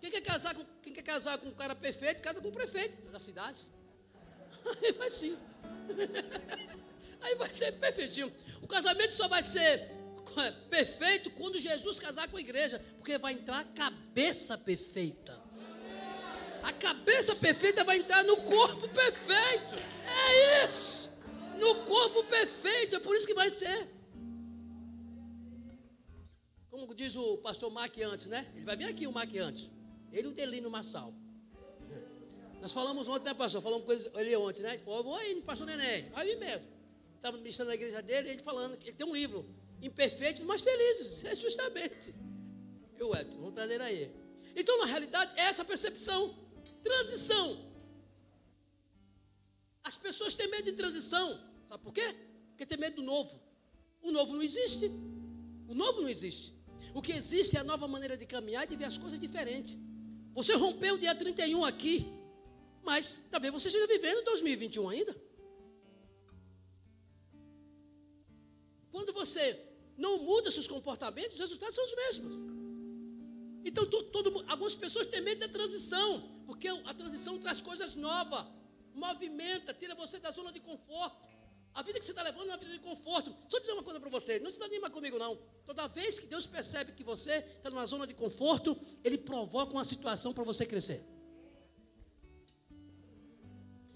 Quem 0.00 0.10
quer, 0.10 0.20
casar 0.20 0.54
com, 0.54 0.64
quem 0.80 0.92
quer 0.92 1.02
casar 1.02 1.38
com 1.38 1.48
um 1.48 1.54
cara 1.54 1.74
perfeito, 1.74 2.20
casa 2.20 2.40
com 2.40 2.48
o 2.48 2.52
prefeito 2.52 3.10
da 3.10 3.18
cidade. 3.18 3.62
Aí 4.82 4.92
vai 4.92 5.10
sim. 5.10 5.36
Aí 7.20 7.34
vai 7.34 7.50
ser 7.52 7.72
perfeitinho. 7.72 8.32
O 8.62 8.66
casamento 8.66 9.12
só 9.12 9.28
vai 9.28 9.42
ser 9.42 9.96
perfeito 10.70 11.30
quando 11.32 11.58
Jesus 11.58 11.98
casar 11.98 12.28
com 12.28 12.36
a 12.36 12.40
igreja, 12.40 12.80
porque 12.96 13.18
vai 13.18 13.32
entrar 13.32 13.60
a 13.60 13.64
cabeça 13.64 14.56
perfeita. 14.56 15.38
A 16.62 16.72
cabeça 16.72 17.34
perfeita 17.34 17.84
vai 17.84 17.98
entrar 17.98 18.24
no 18.24 18.36
corpo 18.36 18.88
perfeito. 18.88 19.76
É 20.06 20.68
isso. 20.68 21.10
No 21.58 21.84
corpo 21.84 22.24
perfeito, 22.24 22.96
é 22.96 23.00
por 23.00 23.16
isso 23.16 23.26
que 23.26 23.34
vai 23.34 23.50
ser. 23.50 23.88
Como 26.70 26.94
diz 26.94 27.16
o 27.16 27.38
pastor 27.38 27.70
Mark 27.70 27.96
antes, 27.98 28.26
né? 28.26 28.46
Ele 28.54 28.64
vai 28.64 28.76
vir 28.76 28.84
aqui 28.84 29.06
o 29.06 29.12
Mark 29.12 29.34
antes. 29.36 29.72
Ele 30.12 30.28
o 30.28 30.32
Delino 30.32 30.70
Massal. 30.70 31.12
Nós 32.60 32.72
falamos 32.72 33.08
ontem, 33.08 33.24
né, 33.24 33.34
pastor? 33.34 33.62
Falamos 33.62 33.84
com 33.86 34.18
ele 34.20 34.36
ontem, 34.36 34.62
né? 34.62 34.74
Ele 34.74 34.82
falou, 34.84 35.04
vou 35.04 35.16
aí, 35.16 35.34
pastor 35.42 35.66
Neném. 35.66 36.10
Aí 36.14 36.36
mesmo. 36.36 36.77
Estava 37.18 37.36
ministrando 37.36 37.68
na 37.68 37.74
igreja 37.74 38.00
dele, 38.00 38.30
ele 38.30 38.42
falando, 38.42 38.74
ele 38.80 38.92
tem 38.92 39.06
um 39.06 39.12
livro, 39.12 39.44
Imperfeitos, 39.82 40.42
mas 40.42 40.60
felizes. 40.60 41.24
É 41.24 41.34
justamente. 41.34 42.14
Eu, 42.98 43.14
Edson, 43.14 43.36
vamos 43.36 43.54
trazer 43.54 43.80
aí. 43.80 44.12
Então, 44.56 44.76
na 44.78 44.86
realidade, 44.86 45.32
é 45.38 45.44
essa 45.44 45.64
percepção. 45.64 46.36
Transição. 46.82 47.64
As 49.84 49.96
pessoas 49.96 50.34
têm 50.34 50.48
medo 50.48 50.64
de 50.64 50.72
transição. 50.72 51.40
Sabe 51.68 51.82
por 51.82 51.92
quê? 51.92 52.14
Porque 52.50 52.66
tem 52.66 52.78
medo 52.78 52.96
do 52.96 53.02
novo. 53.02 53.40
O 54.02 54.10
novo 54.10 54.34
não 54.34 54.42
existe. 54.42 54.86
O 55.68 55.74
novo 55.74 56.00
não 56.00 56.08
existe. 56.08 56.52
O 56.92 57.00
que 57.00 57.12
existe 57.12 57.56
é 57.56 57.60
a 57.60 57.64
nova 57.64 57.86
maneira 57.86 58.16
de 58.16 58.26
caminhar 58.26 58.64
e 58.64 58.68
de 58.68 58.76
ver 58.76 58.86
as 58.86 58.98
coisas 58.98 59.18
diferentes. 59.18 59.76
Você 60.34 60.54
rompeu 60.54 60.94
o 60.94 60.98
dia 60.98 61.14
31 61.14 61.64
aqui, 61.64 62.06
mas 62.82 63.22
talvez 63.30 63.52
você 63.52 63.68
esteja 63.68 63.86
vivendo 63.86 64.24
2021 64.24 64.88
ainda. 64.88 65.27
Quando 68.90 69.12
você 69.12 69.58
não 69.96 70.18
muda 70.18 70.50
seus 70.50 70.68
comportamentos, 70.68 71.34
os 71.34 71.40
resultados 71.40 71.74
são 71.74 71.84
os 71.84 71.94
mesmos. 71.94 72.34
Então, 73.64 73.84
todo, 73.86 74.44
algumas 74.48 74.74
pessoas 74.74 75.06
têm 75.06 75.20
medo 75.20 75.40
da 75.40 75.48
transição, 75.48 76.28
porque 76.46 76.68
a 76.68 76.94
transição 76.94 77.38
traz 77.38 77.60
coisas 77.60 77.94
novas, 77.94 78.46
movimenta, 78.94 79.74
tira 79.74 79.94
você 79.94 80.18
da 80.18 80.30
zona 80.30 80.52
de 80.52 80.60
conforto. 80.60 81.28
A 81.74 81.82
vida 81.82 81.98
que 81.98 82.04
você 82.04 82.12
está 82.12 82.22
levando 82.22 82.48
é 82.48 82.52
uma 82.52 82.56
vida 82.56 82.72
de 82.72 82.78
conforto. 82.80 83.34
Só 83.48 83.58
dizer 83.58 83.72
uma 83.72 83.82
coisa 83.82 84.00
para 84.00 84.08
você, 84.08 84.38
não 84.38 84.50
desanima 84.50 84.90
comigo 84.90 85.18
não. 85.18 85.38
Toda 85.66 85.86
vez 85.86 86.18
que 86.18 86.26
Deus 86.26 86.46
percebe 86.46 86.92
que 86.92 87.04
você 87.04 87.34
está 87.56 87.70
numa 87.70 87.86
zona 87.86 88.06
de 88.06 88.14
conforto, 88.14 88.76
Ele 89.04 89.18
provoca 89.18 89.72
uma 89.72 89.84
situação 89.84 90.32
para 90.32 90.44
você 90.44 90.64
crescer. 90.64 91.04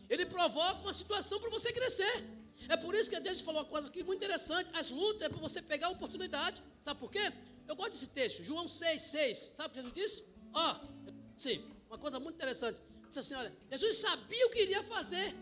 Ele 0.09 0.27
provoca 0.27 0.83
uma 0.83 0.93
situação 0.93 1.41
para 1.41 1.51
você 1.51 1.73
crescer. 1.73 2.42
É 2.69 2.77
por 2.77 2.95
isso 2.95 3.11
que 3.11 3.19
Deus 3.21 3.41
falou 3.41 3.63
uma 3.63 3.69
coisa 3.69 3.89
aqui 3.89 4.03
muito 4.03 4.19
interessante. 4.23 4.71
As 4.73 4.91
lutas 4.91 5.23
é 5.23 5.29
para 5.29 5.39
você 5.39 5.61
pegar 5.61 5.89
a 5.89 5.91
oportunidade. 5.91 6.63
Sabe 6.83 7.01
por 7.01 7.11
quê? 7.11 7.33
Eu 7.69 7.77
gosto 7.77 7.93
desse 7.93 8.09
texto, 8.09 8.43
João 8.43 8.67
6, 8.69 9.01
6. 9.01 9.51
Sabe 9.55 9.69
o 9.69 9.71
que 9.71 9.77
Jesus 9.77 9.95
disse? 9.95 10.25
Ó, 10.53 10.73
oh, 10.73 11.13
sim, 11.37 11.65
uma 11.89 11.99
coisa 11.99 12.19
muito 12.19 12.37
interessante. 12.37 12.81
Disse 13.09 13.21
assim: 13.21 13.35
olha, 13.35 13.53
Jesus 13.71 13.97
sabia 13.99 14.47
o 14.47 14.51
que 14.51 14.63
iria 14.63 14.83
fazer. 14.85 15.35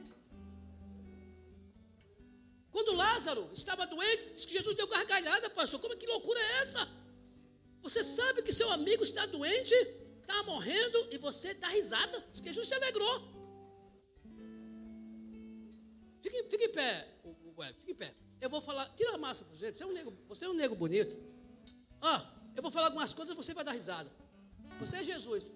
Quando 2.71 2.95
Lázaro 2.95 3.51
estava 3.53 3.87
doente, 3.87 4.31
disse 4.33 4.47
que 4.47 4.55
Jesus 4.55 4.75
deu 4.77 4.87
gargalhada, 4.87 5.51
pastor. 5.51 5.81
Como 5.81 5.95
é 5.95 5.97
que 5.97 6.07
loucura 6.07 6.39
é 6.39 6.63
essa? 6.63 6.89
Você 7.83 8.05
sabe 8.05 8.43
que 8.43 8.53
seu 8.53 8.71
amigo 8.71 9.03
está 9.03 9.27
doente, 9.27 9.75
está 10.21 10.43
morrendo, 10.45 11.09
e 11.11 11.19
você 11.19 11.55
dá 11.55 11.69
risada. 11.69 12.25
Diz 12.31 12.41
que 12.41 12.49
Jesus 12.49 12.69
se 12.69 12.75
alegrou. 12.75 13.30
Fique, 16.23 16.43
fique 16.45 16.65
em 16.65 16.73
pé, 16.73 17.09
Ué, 17.57 17.73
fique 17.75 17.93
em 17.93 17.95
pé. 17.95 18.15
Eu 18.41 18.49
vou 18.49 18.61
falar, 18.61 18.87
tira 18.97 19.15
a 19.15 19.19
máscara 19.19 19.51
para 19.51 19.59
gente. 19.59 19.77
Você 19.77 19.85
é 19.85 19.87
um 19.87 19.93
nego, 19.93 20.17
você 20.29 20.45
é 20.45 20.49
um 20.49 20.55
nego 20.55 20.75
bonito. 20.75 21.17
Ó, 22.01 22.21
eu 22.57 22.63
vou 22.63 22.71
falar 22.71 22.87
algumas 22.87 23.13
coisas 23.13 23.35
e 23.35 23.37
você 23.37 23.53
vai 23.53 23.65
dar 23.65 23.73
risada. 23.73 24.11
Você 24.79 24.97
é 24.97 25.05
Jesus. 25.05 25.53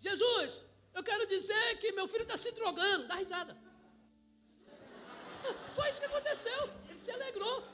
Jesus, 0.00 0.62
eu 0.94 1.02
quero 1.02 1.26
dizer 1.26 1.78
que 1.78 1.92
meu 1.92 2.06
filho 2.06 2.22
está 2.22 2.36
se 2.36 2.52
drogando. 2.52 3.08
Dá 3.08 3.16
risada. 3.16 3.56
Foi 5.74 5.90
isso 5.90 6.00
que 6.00 6.06
aconteceu. 6.06 6.70
Ele 6.88 6.98
se 6.98 7.10
alegrou. 7.10 7.64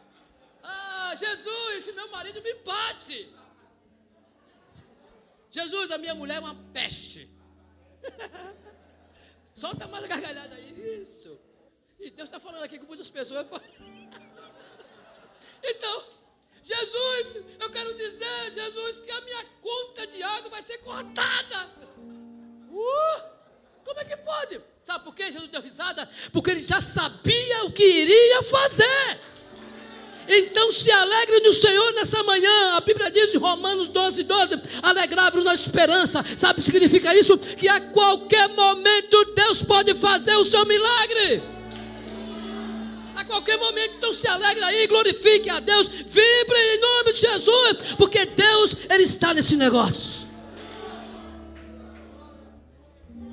Ah, 0.63 1.15
Jesus, 1.15 1.95
meu 1.95 2.11
marido 2.11 2.41
me 2.41 2.55
bate. 2.55 3.31
Jesus, 5.51 5.91
a 5.91 5.99
minha 5.99 6.15
mulher 6.15 6.37
é 6.37 6.41
uma 6.41 6.55
peste. 6.73 7.31
Solta 9.55 9.87
mais 9.87 10.05
a 10.05 10.09
gargalhada 10.09 10.57
aí. 10.57 11.01
Isso. 11.01 11.39
E 12.01 12.11
Deus 12.11 12.29
está 12.29 12.41
falando 12.41 12.65
aqui 12.65 12.79
com 12.79 12.87
muitas 12.87 13.09
pessoas. 13.09 13.47
Então, 15.63 16.05
Jesus, 16.65 17.37
eu 17.61 17.71
quero 17.71 17.95
dizer, 17.95 18.53
Jesus, 18.53 19.01
que 19.01 19.11
a 19.11 19.21
minha 19.21 19.45
conta 19.63 20.07
de 20.07 20.23
água 20.23 20.51
vai 20.51 20.61
ser 20.61 20.79
cortada. 20.79 21.71
Uh, 22.71 23.23
como 23.85 24.01
é 24.01 24.05
que 24.05 24.17
pode? 24.17 24.61
Sabe 24.83 25.05
por 25.05 25.15
que 25.15 25.31
Jesus 25.31 25.49
deu 25.49 25.63
risada? 25.63 26.09
Porque 26.33 26.51
ele 26.51 26.63
já 26.63 26.81
sabia 26.81 27.65
o 27.65 27.73
que 27.73 27.85
iria 27.85 28.43
fazer. 28.43 29.21
Então 30.29 30.73
se 30.73 30.91
alegre 30.91 31.41
no 31.41 31.53
Senhor 31.53 31.93
nessa 31.95 32.23
manhã. 32.23 32.77
A 32.77 32.81
Bíblia 32.81 33.11
diz 33.11 33.35
em 33.35 33.39
Romanos 33.39 33.89
12, 33.89 34.23
12: 34.23 34.61
alegrai-vos 34.83 35.45
na 35.45 35.55
esperança. 35.55 36.25
Sabe 36.37 36.55
o 36.55 36.63
que 36.63 36.71
significa 36.71 37.15
isso? 37.15 37.37
Que 37.39 37.69
a 37.69 37.81
qualquer 37.81 38.49
momento 38.49 39.25
Deus 39.35 39.63
pode 39.63 39.95
fazer 39.95 40.35
o 40.37 40.45
seu 40.45 40.65
milagre. 40.67 41.43
A 43.17 43.25
qualquer 43.25 43.57
momento, 43.59 43.95
então 43.97 44.13
se 44.13 44.27
alegre 44.27 44.65
aí, 44.65 44.87
glorifique 44.87 45.49
a 45.49 45.61
Deus, 45.61 45.87
vibre 45.87 46.59
em 46.59 46.81
nome 46.81 47.13
de 47.13 47.21
Jesus, 47.21 47.95
porque 47.97 48.27
Deus, 48.27 48.77
Ele 48.91 49.05
está 49.05 49.33
nesse 49.33 49.57
negócio. 49.57 50.25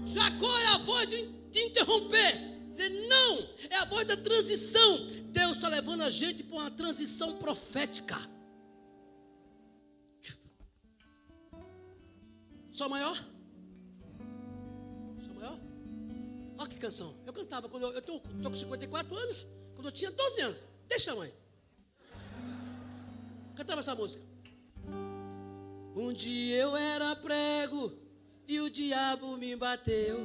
Jacó 0.06 0.60
é 0.60 0.68
a 0.68 0.78
voz 0.78 1.08
de 1.08 1.28
interromper, 1.56 2.40
dizer 2.70 2.90
não, 3.08 3.48
é 3.70 3.78
a 3.78 3.86
voz 3.86 4.06
da 4.06 4.16
transição. 4.18 5.08
Deus 5.32 5.54
está 5.56 5.70
levando 5.70 6.02
a 6.02 6.10
gente 6.10 6.44
para 6.44 6.58
uma 6.58 6.72
transição 6.72 7.38
profética. 7.38 8.18
Só 12.72 12.90
maior? 12.90 13.16
Só 15.26 15.34
maior? 15.34 15.60
Olha 16.58 16.68
que 16.68 16.76
canção. 16.76 17.16
Eu 17.26 17.32
cantava 17.32 17.70
quando 17.70 17.84
eu 17.84 17.98
estou 17.98 18.22
com 18.22 18.54
54 18.54 19.16
anos, 19.16 19.48
quando 19.74 19.88
eu 19.88 19.92
tinha 19.92 20.12
12 20.12 20.42
anos. 20.42 20.68
Deixa 20.88 21.16
mãe. 21.16 21.34
Cantava 23.56 23.80
essa 23.80 23.96
música. 23.96 24.24
Um 25.96 26.12
dia 26.12 26.58
eu 26.58 26.76
era 26.76 27.16
prego 27.16 27.94
e 28.48 28.60
o 28.60 28.70
diabo 28.70 29.38
me 29.38 29.56
bateu. 29.56 30.20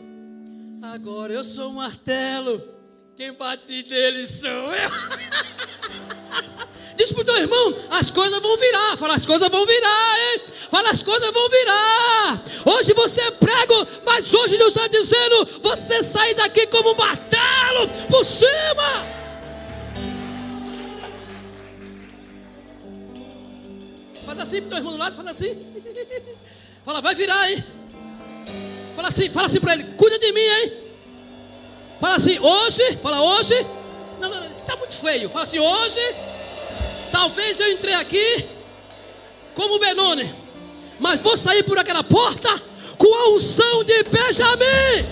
Agora 0.83 1.33
eu 1.33 1.45
sou 1.45 1.71
um 1.71 1.75
martelo 1.75 2.76
quem 3.17 3.33
bate 3.33 3.87
nele 3.89 4.27
sou 4.27 4.51
eu. 4.51 4.91
Diz 6.97 7.13
para 7.13 7.23
o 7.23 7.25
teu 7.25 7.37
irmão, 7.39 7.75
as 7.91 8.11
coisas 8.11 8.43
vão 8.43 8.57
virar. 8.59 8.97
Fala, 8.99 9.15
as 9.15 9.25
coisas 9.25 9.49
vão 9.49 9.67
virar, 9.67 10.19
hein? 10.19 10.43
Fala, 10.71 10.91
as 10.91 11.03
coisas 11.03 11.31
vão 11.31 11.49
virar. 11.49 12.45
Hoje 12.67 12.93
você 12.93 13.23
é 13.23 13.31
prego, 13.31 13.87
mas 14.05 14.35
hoje 14.35 14.59
Deus 14.59 14.77
está 14.77 14.87
dizendo, 14.87 15.49
você 15.63 16.03
sai 16.03 16.35
daqui 16.35 16.67
como 16.67 16.93
um 16.93 16.97
martelo 16.97 17.89
por 18.11 18.23
cima. 18.25 19.07
Faz 24.27 24.41
assim 24.41 24.61
para 24.61 24.67
o 24.67 24.69
teu 24.69 24.79
irmão 24.79 24.93
do 24.93 24.99
lado, 24.99 25.17
faz 25.17 25.29
assim. 25.29 25.57
Fala, 26.85 27.01
vai 27.01 27.15
virar, 27.15 27.51
hein? 27.51 27.65
Fala 28.95 29.09
assim, 29.09 29.31
fala 29.31 29.47
assim 29.47 29.61
para 29.61 29.73
ele, 29.75 29.85
cuida 29.95 30.19
de 30.19 30.33
mim, 30.33 30.41
hein? 30.41 30.86
Fala 32.01 32.17
assim, 32.17 32.39
hoje, 32.39 32.99
fala 33.03 33.21
hoje. 33.21 33.67
Não, 34.21 34.29
não, 34.29 34.45
está 34.45 34.77
muito 34.77 34.97
feio. 34.97 35.31
Fala 35.31 35.45
assim, 35.45 35.59
hoje. 35.59 36.17
Talvez 37.11 37.59
eu 37.61 37.73
entrei 37.73 37.95
aqui 37.95 38.47
como 39.55 39.79
Benoni, 39.79 40.35
mas 40.99 41.19
vou 41.21 41.37
sair 41.37 41.63
por 41.63 41.79
aquela 41.79 42.05
porta 42.05 42.63
com 42.99 43.15
a 43.15 43.35
unção 43.35 43.85
de 43.85 44.03
Benjamim. 44.05 45.07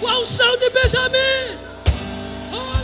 Com 0.00 0.08
a 0.08 0.18
unção 0.18 0.56
de 0.58 0.68
Benjamim. 0.70 1.64
aleluia. 2.52 2.83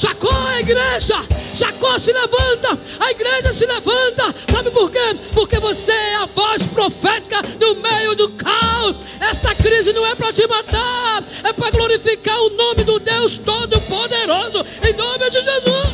Jacó, 0.00 0.30
a 0.30 0.60
igreja. 0.60 1.16
Jacó 1.54 1.98
se 1.98 2.12
levanta, 2.12 2.78
a 3.00 3.10
igreja 3.10 3.52
se 3.52 3.66
levanta. 3.66 4.32
Sabe 4.52 4.70
por 4.70 4.90
quê? 4.90 4.98
Porque 5.34 5.58
você 5.58 5.90
é 5.90 6.16
a 6.16 6.26
voz 6.26 6.62
profética 6.62 7.42
no 7.60 7.74
meio 7.76 8.14
do 8.14 8.30
caos. 8.30 8.96
Essa 9.18 9.54
crise 9.56 9.92
não 9.92 10.06
é 10.06 10.14
para 10.14 10.32
te 10.32 10.46
matar, 10.46 11.24
é 11.42 11.52
para 11.52 11.70
glorificar 11.70 12.38
o 12.42 12.50
nome 12.50 12.84
do 12.84 13.00
Deus 13.00 13.38
Todo-Poderoso, 13.38 14.64
em 14.88 14.92
nome 14.92 15.30
de 15.30 15.42
Jesus. 15.42 15.88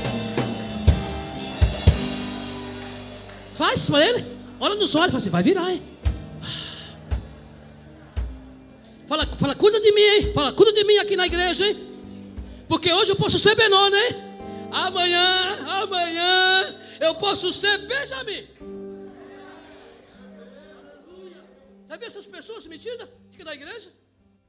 Faz 3.55 3.89
para 3.89 4.05
ele, 4.05 4.27
olha 4.61 4.75
nos 4.75 4.95
olhos 4.95 5.09
e 5.09 5.11
fala 5.13 5.19
assim: 5.19 5.31
vai 5.31 5.43
virar, 5.43 5.71
hein? 5.71 5.83
Fala, 9.07 9.27
fala, 9.39 9.55
cuida 9.55 9.81
de 9.81 9.93
mim, 9.93 10.01
hein? 10.01 10.33
Fala, 10.35 10.53
cuida 10.53 10.73
de 10.73 10.85
mim 10.85 10.97
aqui 10.99 11.17
na 11.17 11.27
igreja, 11.27 11.67
hein? 11.67 11.94
Porque 12.75 12.93
hoje 12.93 13.13
eu 13.13 13.17
posso 13.17 13.39
ser 13.39 13.55
Benoni, 13.55 13.97
hein? 13.97 14.13
Amanhã, 14.73 15.29
amanhã, 15.83 16.77
eu 17.01 17.15
posso 17.15 17.53
ser 17.53 17.79
Benjamin. 17.87 18.49
Já 21.89 21.97
viu 21.97 22.09
essas 22.09 22.27
pessoas 22.27 22.67
metidas? 22.67 23.09
Fica 23.31 23.45
na 23.45 23.55
igreja? 23.55 23.93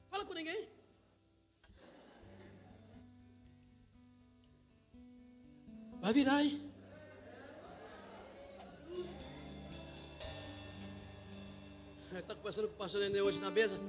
Fala 0.09 0.25
com 0.25 0.33
ninguém. 0.33 0.67
Vai 6.01 6.11
virar, 6.11 6.43
hein? 6.43 6.71
Está 12.11 12.33
conversando 12.33 12.69
com 12.69 12.73
o 12.73 12.77
pastor 12.77 13.01
Nenê 13.01 13.21
hoje 13.21 13.39
na 13.39 13.51
mesa. 13.51 13.79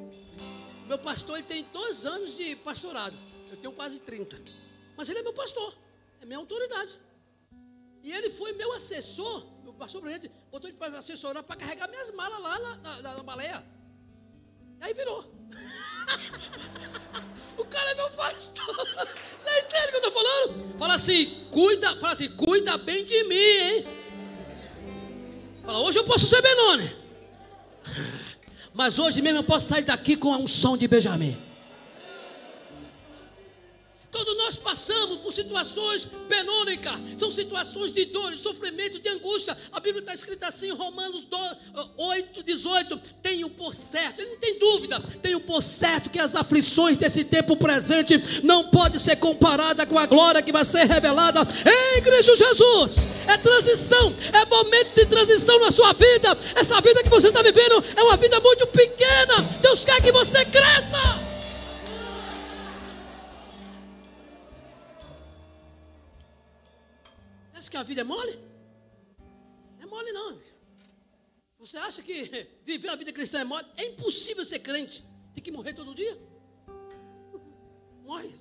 Meu 0.87 0.99
pastor 0.99 1.39
ele 1.39 1.47
tem 1.47 1.65
dois 1.73 2.05
anos 2.05 2.37
de 2.37 2.55
pastorado. 2.57 3.26
Eu 3.51 3.57
tenho 3.57 3.73
quase 3.73 3.99
30. 4.01 4.41
Mas 4.97 5.09
ele 5.09 5.21
é 5.21 5.23
meu 5.23 5.33
pastor. 5.33 5.75
É 6.21 6.27
minha 6.27 6.39
autoridade. 6.39 7.01
E 8.03 8.13
ele 8.13 8.31
foi 8.31 8.53
meu 8.53 8.73
assessor. 8.75 9.47
O 9.67 9.73
pastor 9.73 10.01
Brente 10.01 10.31
botou 10.51 10.71
ele 10.71 10.79
para 10.79 10.99
assessorar 10.99 11.43
para 11.43 11.57
carregar 11.57 11.89
minhas 11.89 12.11
malas 12.13 12.41
lá 12.41 12.59
na, 12.59 12.77
na, 12.77 13.03
na, 13.03 13.15
na 13.15 13.23
baleia. 13.23 13.63
E 14.81 14.85
aí 14.85 14.95
virou. 14.95 15.21
o 17.59 17.65
cara 17.65 17.91
é 17.91 17.95
meu 17.95 18.11
pastor. 18.11 18.65
Você 19.37 19.61
entende 19.61 19.87
o 19.87 19.89
que 19.89 19.97
eu 19.97 20.09
estou 20.09 20.13
falando? 20.13 20.79
Fala 20.79 20.95
assim, 20.95 21.47
cuida, 21.51 21.97
fala 21.97 22.13
assim, 22.13 22.31
cuida 22.37 22.79
bem 22.79 23.05
de 23.05 23.25
mim, 23.25 23.35
hein? 23.35 23.87
Fala, 25.65 25.81
hoje 25.81 25.99
eu 25.99 26.05
posso 26.05 26.27
ser 26.27 26.41
Benone. 26.41 26.97
Mas 28.73 28.99
hoje 28.99 29.23
mesmo 29.23 29.41
eu 29.41 29.45
posso 29.45 29.69
sair 29.69 29.85
daqui 29.85 30.17
com 30.17 30.33
a 30.33 30.37
unção 30.37 30.77
de 30.77 30.87
Benjamin. 30.87 31.46
Nós 34.47 34.57
passamos 34.57 35.17
por 35.17 35.33
situações 35.33 36.07
penônicas, 36.29 36.95
são 37.17 37.33
situações 37.33 37.93
de 37.93 38.05
dor, 38.07 38.31
de 38.31 38.39
sofrimento, 38.39 39.01
de 39.01 39.09
angústia. 39.09 39.57
A 39.73 39.81
Bíblia 39.81 40.01
está 40.01 40.15
escrita 40.15 40.47
assim 40.47 40.71
Romanos 40.71 41.27
8, 41.97 42.45
18: 42.45 43.01
tenho 43.21 43.51
por 43.51 43.75
certo, 43.75 44.21
ele 44.21 44.31
não 44.31 44.39
tem 44.39 44.57
dúvida, 44.57 45.01
tenho 45.21 45.41
por 45.41 45.61
certo 45.61 46.11
que 46.11 46.21
as 46.21 46.37
aflições 46.37 46.97
desse 46.97 47.25
tempo 47.25 47.57
presente 47.57 48.45
não 48.45 48.71
podem 48.71 49.01
ser 49.01 49.17
comparadas 49.17 49.85
com 49.87 49.99
a 49.99 50.07
glória 50.07 50.41
que 50.41 50.53
vai 50.53 50.65
ser 50.65 50.87
revelada 50.87 51.41
em 51.41 52.03
Cristo 52.03 52.37
Jesus. 52.37 53.09
É 53.27 53.37
transição, 53.37 54.15
é 54.33 54.45
momento 54.47 54.95
de 54.95 55.07
transição 55.07 55.59
na 55.59 55.73
sua 55.73 55.93
vida. 55.93 56.39
Essa 56.55 56.81
vida 56.81 57.03
que 57.03 57.11
você 57.11 57.29
está 57.29 57.43
vivendo 57.43 57.83
é 57.97 58.03
uma 58.05 58.17
vida 58.17 58.39
muito 58.39 58.65
pequena. 58.69 59.43
Deus 59.61 59.85
quer 59.85 60.01
que 60.01 60.13
você 60.13 60.45
cresça. 60.45 61.26
Acha 67.67 67.71
que 67.71 67.77
a 67.77 67.83
vida 67.83 68.01
é 68.03 68.05
mole? 68.05 68.39
Não 69.79 69.83
é 69.83 69.87
mole 69.87 70.13
não. 70.13 70.41
Você 71.59 71.77
acha 71.79 72.03
que 72.03 72.47
viver 72.65 72.89
uma 72.89 72.97
vida 72.97 73.13
cristã 73.13 73.41
é 73.41 73.45
mole? 73.45 73.67
É 73.77 73.87
impossível 73.87 74.45
ser 74.45 74.61
crente. 74.61 75.05
Tem 75.35 75.43
que 75.43 75.51
morrer 75.51 75.75
todo 75.75 75.93
dia. 75.95 76.17
Morre. 78.05 78.33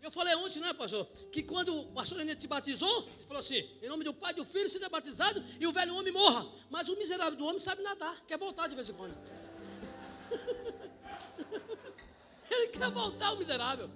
Eu 0.00 0.12
falei 0.12 0.32
ontem, 0.36 0.60
né, 0.60 0.72
pastor? 0.74 1.06
Que 1.32 1.42
quando 1.42 1.76
o 1.76 1.92
pastor 1.92 2.18
Nenê 2.18 2.36
te 2.36 2.46
batizou, 2.46 3.08
ele 3.16 3.26
falou 3.26 3.40
assim: 3.40 3.68
em 3.82 3.88
nome 3.88 4.04
do 4.04 4.14
Pai 4.14 4.30
e 4.32 4.36
do 4.36 4.44
Filho, 4.44 4.70
seja 4.70 4.88
batizado 4.88 5.42
e 5.58 5.66
o 5.66 5.72
velho 5.72 5.96
homem 5.96 6.12
morra. 6.12 6.46
Mas 6.70 6.88
o 6.88 6.96
miserável 6.96 7.36
do 7.36 7.44
homem 7.44 7.58
sabe 7.58 7.82
nadar, 7.82 8.24
quer 8.26 8.38
voltar 8.38 8.68
de 8.68 8.76
vez 8.76 8.88
em 8.88 8.92
quando. 8.92 9.16
ele 12.50 12.68
quer 12.68 12.90
voltar, 12.90 13.32
o 13.32 13.38
miserável. 13.38 13.90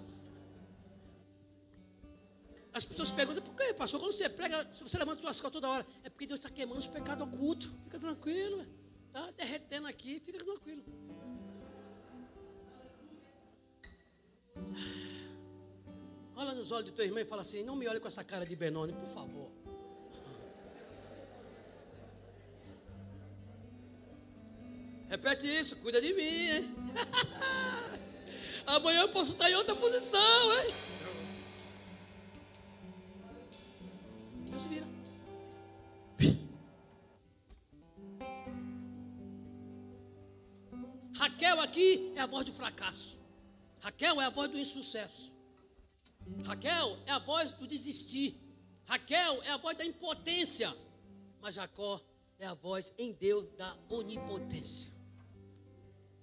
As 2.73 2.85
pessoas 2.87 3.11
perguntam, 3.11 3.43
por 3.43 3.55
que, 3.55 3.75
pastor? 3.75 4.01
Quando 4.01 4.13
você 4.13 4.29
prega, 4.29 4.67
você 4.73 4.97
levanta 4.97 5.21
suas 5.21 5.41
costas 5.41 5.53
toda 5.53 5.69
hora. 5.69 5.87
É 6.03 6.09
porque 6.09 6.27
Deus 6.27 6.39
está 6.39 6.49
queimando 6.49 6.81
os 6.81 6.89
pecados 6.89 7.27
ocultos. 7.27 7.71
Fica 7.85 7.99
tranquilo, 7.99 8.67
está 9.09 9.31
derretendo 9.33 9.87
aqui, 9.87 10.21
fica 10.21 10.43
tranquilo. 10.43 10.83
Olha 16.35 16.55
nos 16.55 16.73
olhos 16.73 16.87
de 16.87 16.93
tua 16.93 17.05
irmã 17.05 17.21
e 17.21 17.25
fala 17.27 17.43
assim: 17.43 17.63
não 17.63 17.77
me 17.77 17.87
olhe 17.87 18.01
com 18.01 18.09
essa 18.09 18.25
cara 18.25 18.47
de 18.47 18.57
Benoni, 18.57 18.95
por 18.95 19.07
favor. 19.07 19.51
Repete 25.11 25.47
isso, 25.47 25.77
cuida 25.77 26.01
de 26.01 26.15
mim, 26.15 26.23
hein? 26.23 26.75
Amanhã 28.67 29.03
eu 29.03 29.11
posso 29.11 29.33
estar 29.33 29.51
em 29.51 29.55
outra 29.57 29.75
posição, 29.77 30.63
hein? 30.63 30.92
Deus 34.63 34.67
vira. 34.67 34.87
Raquel 41.17 41.61
aqui 41.61 42.13
é 42.17 42.21
a 42.21 42.27
voz 42.27 42.45
do 42.45 42.53
fracasso. 42.53 43.19
Raquel 43.81 44.21
é 44.21 44.25
a 44.25 44.31
voz 44.31 44.51
do 44.51 44.59
insucesso. 44.59 45.33
Raquel 46.45 46.99
é 47.07 47.13
a 47.13 47.19
voz 47.19 47.53
do 47.53 47.67
desistir. 47.67 48.41
Raquel 48.85 49.43
é 49.43 49.51
a 49.51 49.57
voz 49.57 49.77
da 49.77 49.85
impotência. 49.85 50.75
Mas 51.41 51.55
Jacó 51.55 52.01
é 52.39 52.47
a 52.47 52.55
voz 52.55 52.93
em 52.99 53.13
Deus 53.13 53.49
da 53.57 53.77
onipotência. 53.89 54.93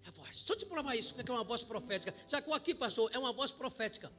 É 0.06 0.10
a 0.10 0.12
voz. 0.12 0.48
Eu 0.48 0.56
te 0.56 0.66
provar 0.66 0.96
isso, 0.96 1.14
que 1.14 1.30
é 1.30 1.34
uma 1.34 1.44
voz 1.44 1.64
profética. 1.64 2.14
Jacó 2.28 2.54
aqui, 2.54 2.74
pastor, 2.74 3.10
é 3.14 3.20
uma 3.20 3.34
voz 3.34 3.52
profética. 3.52 4.12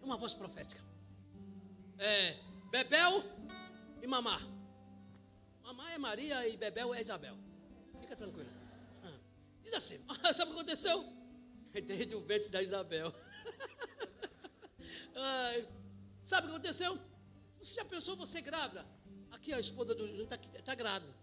É 0.00 0.04
uma 0.04 0.16
voz 0.16 0.32
profética. 0.32 0.82
É, 1.98 2.36
Bebel 2.70 3.24
e 4.02 4.06
Mamá. 4.06 4.40
Mamá 5.62 5.90
é 5.92 5.98
Maria 5.98 6.46
e 6.48 6.56
Bebel 6.56 6.94
é 6.94 7.00
Isabel. 7.00 7.36
Fica 8.00 8.14
tranquilo. 8.14 8.50
Ah, 9.02 9.18
diz 9.62 9.72
assim: 9.72 9.98
sabe 10.34 10.50
o 10.50 10.54
que 10.54 10.60
aconteceu? 10.60 11.04
Desde 11.72 12.14
o 12.14 12.20
ventre 12.20 12.50
da 12.50 12.62
Isabel. 12.62 13.14
Ai, 15.16 15.68
sabe 16.22 16.46
o 16.46 16.50
que 16.50 16.56
aconteceu? 16.56 16.98
Você 17.60 17.74
já 17.74 17.84
pensou 17.84 18.16
você 18.16 18.40
grávida? 18.40 18.86
Aqui 19.30 19.52
a 19.52 19.58
esposa 19.58 19.94
do 19.94 20.06
Júnior 20.06 20.24
está 20.24 20.38
tá 20.62 20.74
grávida. 20.74 21.14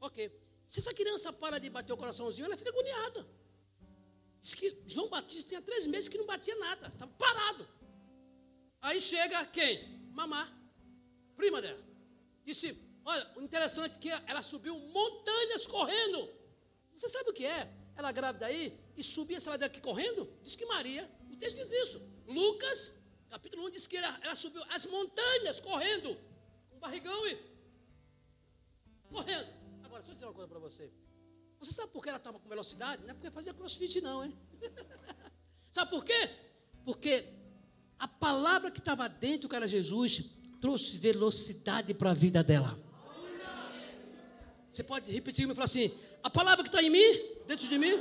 Ok. 0.00 0.30
Se 0.66 0.80
essa 0.80 0.94
criança 0.94 1.32
para 1.32 1.58
de 1.58 1.68
bater 1.68 1.92
o 1.92 1.96
coraçãozinho, 1.96 2.46
ela 2.46 2.56
fica 2.56 2.70
agoniada. 2.70 3.26
Diz 4.40 4.54
que 4.54 4.82
João 4.86 5.08
Batista 5.08 5.48
tinha 5.48 5.62
três 5.62 5.86
meses 5.86 6.08
que 6.08 6.16
não 6.16 6.26
batia 6.26 6.56
nada, 6.56 6.88
estava 6.88 7.12
parado. 7.12 7.68
Aí 8.80 9.00
chega 9.00 9.44
quem? 9.46 9.98
Mamá 10.12 10.59
prima 11.40 11.58
dela. 11.64 11.82
Disse: 12.44 12.66
Olha, 13.04 13.24
o 13.36 13.40
interessante 13.48 13.94
é 13.96 14.00
que 14.04 14.10
ela 14.30 14.42
subiu 14.42 14.74
montanhas 14.98 15.66
correndo. 15.66 16.20
Você 16.94 17.08
sabe 17.08 17.30
o 17.30 17.32
que 17.38 17.46
é? 17.58 17.60
Ela 17.96 18.12
grávida 18.12 18.46
aí 18.46 18.64
e 18.96 19.02
subia 19.02 19.38
essa 19.38 19.50
ladeira 19.50 19.72
aqui 19.72 19.80
correndo? 19.90 20.22
Diz 20.42 20.54
que 20.54 20.66
Maria, 20.66 21.04
o 21.32 21.36
texto 21.36 21.56
diz 21.56 21.70
isso. 21.82 21.98
Lucas, 22.26 22.92
capítulo 23.30 23.66
1, 23.66 23.70
diz 23.70 23.86
que 23.86 23.96
ela, 23.96 24.12
ela 24.22 24.36
subiu 24.44 24.62
as 24.76 24.84
montanhas 24.94 25.60
correndo, 25.60 26.10
com 26.70 26.78
barrigão 26.78 27.20
e 27.28 27.38
correndo. 29.08 29.50
Agora, 29.84 30.04
eu 30.06 30.14
dizer 30.14 30.26
uma 30.26 30.34
coisa 30.34 30.48
para 30.48 30.58
você. 30.58 30.92
Você 31.58 31.72
sabe 31.72 31.90
por 31.92 32.02
que 32.02 32.10
ela 32.10 32.18
estava 32.18 32.38
com 32.38 32.48
velocidade? 32.48 33.02
Não 33.02 33.10
é 33.10 33.14
porque 33.14 33.30
fazia 33.30 33.54
crossfit, 33.54 34.00
não, 34.00 34.24
hein? 34.24 34.38
sabe 35.70 35.90
por 35.90 36.04
quê? 36.04 36.20
Porque 36.84 37.24
a 37.98 38.08
palavra 38.08 38.70
que 38.70 38.78
estava 38.78 39.08
dentro, 39.08 39.48
que 39.48 39.56
era 39.56 39.68
Jesus, 39.68 40.22
trouxe 40.60 40.98
velocidade 40.98 41.94
para 41.94 42.10
a 42.10 42.14
vida 42.14 42.44
dela. 42.44 42.78
Você 44.70 44.84
pode 44.84 45.10
repetir 45.10 45.48
e 45.48 45.54
falar 45.54 45.64
assim: 45.64 45.90
a 46.22 46.30
palavra 46.30 46.62
que 46.62 46.68
está 46.68 46.82
em 46.82 46.90
mim, 46.90 47.20
dentro 47.46 47.68
de 47.68 47.78
mim, 47.78 47.98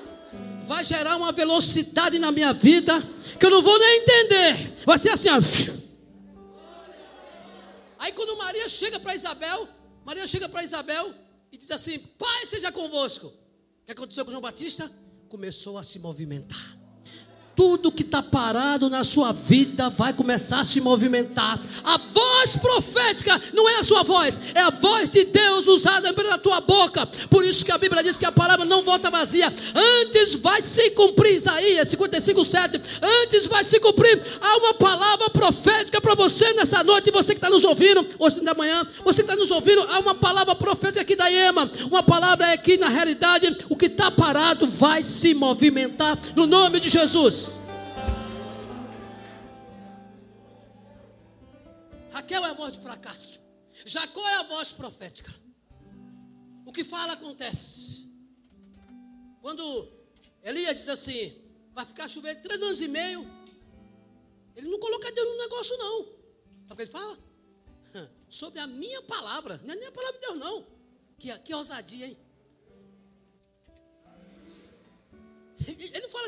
vai 0.65 0.86
gerar 0.86 1.15
uma 1.15 1.32
velocidade 1.32 2.19
na 2.19 2.32
minha 2.32 2.54
vida 2.54 2.93
que 3.39 3.45
eu 3.45 3.50
não 3.50 3.62
vou 3.62 3.80
nem 3.80 4.02
entender. 4.02 4.74
Vai 4.86 4.98
ser 4.98 5.10
assim, 5.10 5.30
ó. 5.30 5.39
Aí 7.98 8.12
quando 8.13 8.38
Maria 8.38 8.69
chega 8.69 9.00
para 9.00 9.15
Isabel, 9.15 9.67
Maria 10.06 10.28
chega 10.28 10.48
para 10.48 10.63
Isabel 10.63 11.13
e 11.52 11.58
diz 11.58 11.72
assim: 11.72 11.98
Pai 11.98 12.45
seja 12.45 12.72
convosco. 12.72 13.28
O 13.28 13.86
que 13.86 13.91
aconteceu 13.91 14.24
com 14.24 14.32
João 14.32 14.41
Batista? 14.41 14.91
Começou 15.28 15.78
a 15.78 15.84
se 15.84 15.98
movimentar 15.98 16.79
tudo 17.60 17.91
que 17.91 18.04
está 18.04 18.24
parado 18.24 18.89
na 18.89 19.04
sua 19.04 19.34
vida 19.34 19.89
vai 19.89 20.13
começar 20.13 20.62
a 20.62 20.63
se 20.63 20.80
movimentar. 20.80 21.62
A 21.84 21.98
voz 21.98 22.56
profética 22.56 23.38
não 23.54 23.67
é 23.67 23.80
a 23.80 23.84
sua 23.84 24.02
voz, 24.02 24.39
é 24.56 24.62
a 24.62 24.69
voz 24.69 25.10
de 25.10 25.26
Deus 25.26 25.67
usada 25.67 26.13
pela 26.13 26.38
tua 26.38 26.62
boca. 26.62 27.06
Por 27.30 27.43
isso 27.43 27.65
que 27.65 27.72
a 27.74 27.78
Bíblia 27.78 28.02
diz 28.02 28.17
que 28.17 28.26
a 28.26 28.32
palavra 28.32 28.63
não 28.63 28.82
volta 28.82 29.12
vazia, 29.12 29.54
antes 29.76 30.36
vai 30.36 30.62
se 30.62 30.91
cumprir. 30.91 31.36
Isaías 31.36 31.89
55, 31.89 32.45
7. 32.45 32.82
Antes 33.24 33.45
vai 33.48 33.65
se 33.65 33.78
cumprir. 33.82 34.22
Há 34.39 34.58
uma 34.60 34.74
palavra 34.76 35.30
profética 35.30 36.00
para 36.00 36.15
você 36.15 36.54
nessa 36.54 36.82
noite, 36.82 37.12
você 37.12 37.34
que 37.34 37.39
está 37.39 37.50
nos 37.50 37.65
ouvindo, 37.65 38.08
hoje 38.19 38.39
da 38.39 38.54
manhã, 38.54 38.88
você 39.04 39.22
que 39.22 39.30
está 39.30 39.36
nos 39.36 39.52
ouvindo, 39.52 39.82
há 39.82 40.00
uma 40.00 40.15
palavra 40.15 40.56
profética 40.56 41.02
aqui 41.02 41.13
da 41.13 41.30
EMA. 41.30 41.69
Uma 41.91 42.04
palavra 42.04 42.48
é 42.48 42.56
que 42.58 42.78
na 42.78 42.88
realidade 42.88 43.54
o 43.67 43.76
que 43.76 43.88
está 43.88 44.10
parado 44.10 44.65
vai 44.65 45.04
se 45.04 45.34
movimentar 45.34 46.17
no 46.38 46.48
nome 46.48 46.80
de 46.80 46.88
Jesus. 46.88 47.48
Raquel 52.30 52.46
é 52.46 52.50
a 52.52 52.54
voz 52.54 52.74
de 52.74 52.80
fracasso. 52.80 53.42
Jacó 53.88 54.22
é 54.30 54.36
a 54.36 54.44
voz 54.44 54.72
profética. 54.72 55.34
O 56.63 56.72
que 56.72 56.84
fala 56.84 57.13
acontece. 57.13 58.08
Quando 59.42 59.92
Elias 60.44 60.76
diz 60.76 60.89
assim, 60.89 61.34
vai 61.74 61.88
ficar 61.88 62.08
chovendo 62.08 62.39
três 62.44 62.62
anos 62.62 62.82
e 62.82 62.88
meio, 62.88 63.26
ele 64.56 64.70
não 64.70 64.78
coloca 64.78 65.12
Deus 65.12 65.28
no 65.28 65.38
negócio, 65.39 65.76
não. 65.78 66.06
Sabe 66.06 66.74
o 66.74 66.76
que 66.76 66.82
ele 66.84 66.92
fala? 66.92 67.18
Sobre 68.30 68.60
a 68.60 68.68
minha 68.68 69.02
palavra. 69.02 69.60
Não 69.65 69.74
é 69.74 69.78
nem 69.78 69.88
a 69.88 69.92
palavra 69.92 70.20
de 70.20 70.28
Deus, 70.28 70.38
não. 70.38 70.68
Que, 71.18 71.36
que 71.39 71.56
ousadia, 71.56 72.10
hein? 72.10 72.18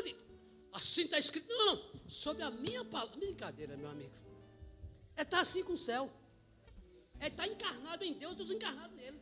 de. 0.02 0.16
Assim 0.72 1.02
está 1.02 1.18
escrito. 1.18 1.48
Não, 1.48 1.66
não, 1.66 1.76
não. 1.76 2.10
Sobre 2.10 2.42
a 2.42 2.50
minha 2.50 2.84
palavra. 2.84 3.16
Brincadeira, 3.16 3.76
meu 3.76 3.88
amigo. 3.88 4.21
É 5.16 5.22
estar 5.22 5.36
tá 5.36 5.40
assim 5.40 5.62
com 5.62 5.72
o 5.72 5.76
céu. 5.76 6.10
É 7.20 7.28
estar 7.28 7.44
tá 7.44 7.48
encarnado 7.48 8.04
em 8.04 8.12
Deus, 8.14 8.34
Deus 8.34 8.50
encarnado 8.50 8.94
nele. 8.94 9.20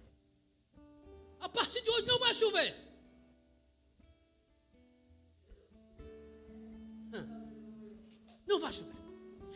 A 1.40 1.48
partir 1.48 1.82
de 1.82 1.90
hoje 1.90 2.06
não 2.06 2.18
vai 2.18 2.34
chover. 2.34 2.90
Não 8.46 8.58
vai 8.58 8.72
chover. 8.72 8.94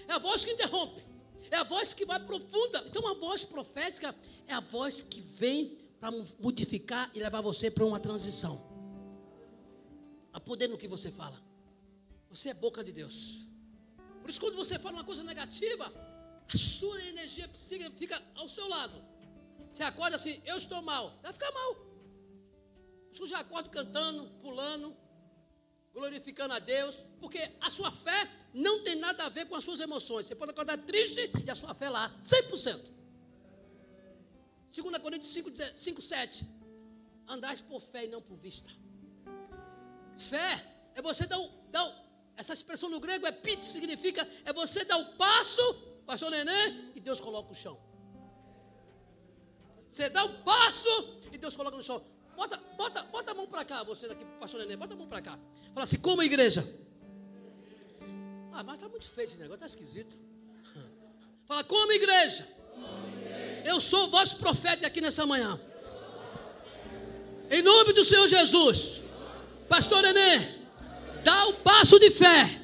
É 0.07 0.13
a 0.13 0.19
voz 0.19 0.45
que 0.45 0.53
interrompe. 0.53 1.03
É 1.51 1.57
a 1.57 1.65
voz 1.65 1.93
que 1.93 2.05
vai 2.05 2.21
profunda. 2.21 2.85
Então, 2.87 3.07
a 3.09 3.15
voz 3.15 3.45
profética 3.45 4.15
é 4.47 4.55
a 4.55 4.61
voz 4.61 5.03
que 5.03 5.21
vem 5.21 5.79
para 6.01 6.11
modificar 6.39 7.11
e 7.15 7.19
levar 7.19 7.41
você 7.41 7.71
para 7.71 7.85
uma 7.85 7.99
transição. 7.99 8.63
A 10.33 10.41
poder 10.41 10.69
no 10.69 10.79
que 10.79 10.87
você 10.87 11.11
fala. 11.11 11.43
Você 12.31 12.51
é 12.51 12.55
boca 12.55 12.85
de 12.85 12.93
Deus. 12.93 13.47
Por 14.21 14.31
isso, 14.31 14.41
quando 14.41 14.57
você 14.57 14.79
fala 14.79 14.97
uma 14.97 15.05
coisa 15.05 15.23
negativa, 15.23 15.93
a 16.53 16.57
sua 16.57 17.03
energia 17.05 17.49
psíquica 17.49 17.91
fica 17.93 18.23
ao 18.35 18.49
seu 18.49 18.69
lado. 18.69 19.03
Você 19.71 19.83
acorda 19.83 20.17
assim, 20.17 20.41
eu 20.45 20.57
estou 20.57 20.83
mal, 20.83 21.19
vai 21.23 21.33
ficar 21.33 21.51
mal. 21.53 21.77
Você 23.11 23.27
já 23.27 23.41
acorda 23.41 23.69
cantando, 23.69 24.29
pulando, 24.41 24.97
glorificando 25.93 26.53
a 26.55 26.59
Deus, 26.59 27.07
porque 27.21 27.41
a 27.61 27.71
sua 27.71 27.91
fé 27.91 28.31
não 28.53 28.83
tem 28.83 28.97
nada 28.97 29.25
a 29.25 29.29
ver 29.29 29.47
com 29.47 29.55
as 29.55 29.65
suas 29.65 29.81
emoções. 29.81 30.27
Você 30.27 30.35
pode 30.35 30.51
acordar 30.51 30.79
triste 30.79 31.31
e 31.45 31.51
a 31.51 31.55
sua 31.55 31.75
fé 31.75 31.89
lá, 31.89 32.13
100%. 32.21 32.95
2 34.83 34.99
Coríntios 34.99 35.33
5, 35.33 35.51
5 35.73 36.03
7. 36.03 36.47
Andais 37.29 37.61
por 37.61 37.81
fé 37.81 38.05
e 38.05 38.09
não 38.09 38.21
por 38.21 38.37
vista. 38.37 38.69
Fé 40.17 40.91
é 40.95 41.01
você 41.01 41.27
dar 41.27 41.39
o, 41.39 41.49
dar 41.71 41.85
o, 41.87 41.95
essa 42.37 42.53
expressão 42.53 42.91
no 42.91 43.01
grego 43.01 43.27
é 43.27 43.33
pit, 43.33 43.65
significa 43.65 44.29
é 44.45 44.53
você 44.53 44.85
dar 44.85 44.99
o 44.99 45.15
passo, 45.15 45.63
pastor 46.07 46.31
Nenê, 46.31 46.93
e 46.95 47.01
Deus 47.01 47.21
coloca 47.21 47.53
o 47.53 47.55
chão. 47.55 47.79
Você 49.89 50.09
dá 50.09 50.25
o 50.25 50.43
passo 50.43 51.21
e 51.33 51.39
Deus 51.39 51.57
coloca 51.57 51.77
no 51.77 51.83
chão. 51.83 52.05
Bota, 52.37 52.57
bota, 52.77 53.03
bota 53.05 53.31
a 53.31 53.35
mão 53.35 53.47
para 53.47 53.65
cá, 53.65 53.83
você 53.83 54.09
daqui, 54.09 54.25
pastor 54.41 54.61
Nenê, 54.61 54.77
bota 54.77 54.95
a 54.95 54.97
mão 54.97 55.07
para 55.07 55.23
cá. 55.23 55.39
Fala 55.73 55.85
assim, 55.85 55.99
como 55.99 56.23
igreja? 56.23 56.69
Ah, 58.53 58.63
mas 58.63 58.75
está 58.75 58.89
muito 58.89 59.09
feio 59.09 59.27
esse 59.27 59.37
negócio, 59.37 59.55
está 59.55 59.67
esquisito. 59.67 60.19
Fala, 61.47 61.63
como 61.65 61.93
igreja? 61.93 62.47
Eu 63.65 63.81
sou 63.81 64.11
voz 64.11 64.35
profética 64.35 64.87
aqui 64.87 65.01
nessa 65.01 65.25
manhã. 65.27 65.61
Em 67.51 67.63
nome 67.63 67.93
do 67.93 68.05
Senhor 68.05 68.27
Jesus. 68.29 69.03
Pastor 69.69 70.03
Nenê, 70.03 70.65
dá 71.25 71.47
o 71.47 71.55
passo 71.55 71.99
de 71.99 72.11
fé 72.11 72.61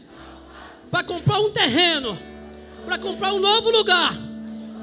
para 0.90 1.04
comprar 1.04 1.40
um 1.40 1.52
terreno, 1.52 2.16
para 2.84 2.98
comprar 2.98 3.32
um 3.32 3.38
novo 3.38 3.70
lugar. 3.70 4.14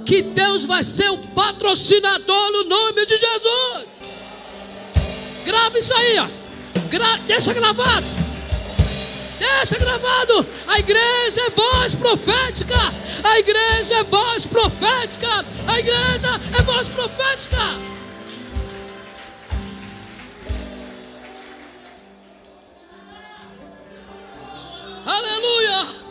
Que 0.06 0.22
Deus 0.22 0.64
vai 0.64 0.84
ser 0.84 1.10
o 1.10 1.18
patrocinador 1.18 2.52
no 2.52 2.64
nome 2.64 3.06
de 3.06 3.18
Jesus. 3.18 3.86
Grava 5.46 5.80
isso 5.80 5.94
aí, 5.94 6.18
ó. 6.20 6.28
Gra 6.90 7.18
deixa 7.28 7.54
gravado. 7.54 8.06
Deixa 9.40 9.78
gravado. 9.78 10.48
A 10.68 10.80
igreja 10.80 11.42
é 11.42 11.50
voz 11.50 11.96
profética. 11.96 12.76
A 13.24 13.40
igreja 13.40 13.96
é 13.96 14.04
voz 14.04 14.46
profética. 14.46 15.46
A 15.68 15.80
igreja 15.80 16.42
é 16.58 16.62
voz 16.64 16.88
profética. 16.88 17.58
Aleluia. 25.06 26.07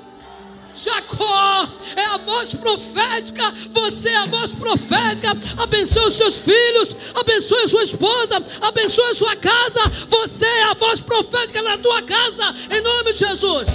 Jacó 0.77 1.69
é 1.97 2.05
a 2.15 2.19
voz 2.19 2.53
profética, 2.53 3.51
você 3.71 4.11
é 4.11 4.17
a 4.19 4.27
voz 4.27 4.55
profética. 4.55 5.31
Abençoe 5.63 6.07
os 6.07 6.15
seus 6.15 6.37
filhos, 6.37 6.95
abençoe 7.15 7.63
a 7.63 7.69
sua 7.69 7.83
esposa, 7.83 8.37
abençoe 8.61 9.11
a 9.11 9.15
sua 9.15 9.37
casa. 9.37 9.81
Você 10.09 10.45
é 10.45 10.65
a 10.65 10.75
voz 10.75 11.01
profética 11.01 11.63
na 11.63 11.79
tua 11.79 12.03
casa, 12.03 12.55
em 12.71 12.81
nome 12.83 13.15
de 13.15 13.21
Jesus. 13.21 13.69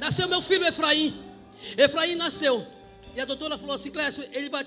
Nasceu 0.00 0.28
meu 0.28 0.40
filho 0.40 0.64
Efraim. 0.66 1.22
Efraim 1.76 2.14
nasceu. 2.14 2.66
E 3.14 3.20
a 3.20 3.24
doutora 3.26 3.58
falou 3.58 3.74
assim: 3.74 3.90
Clécio, 3.90 4.26
ele 4.32 4.48
vai, 4.48 4.66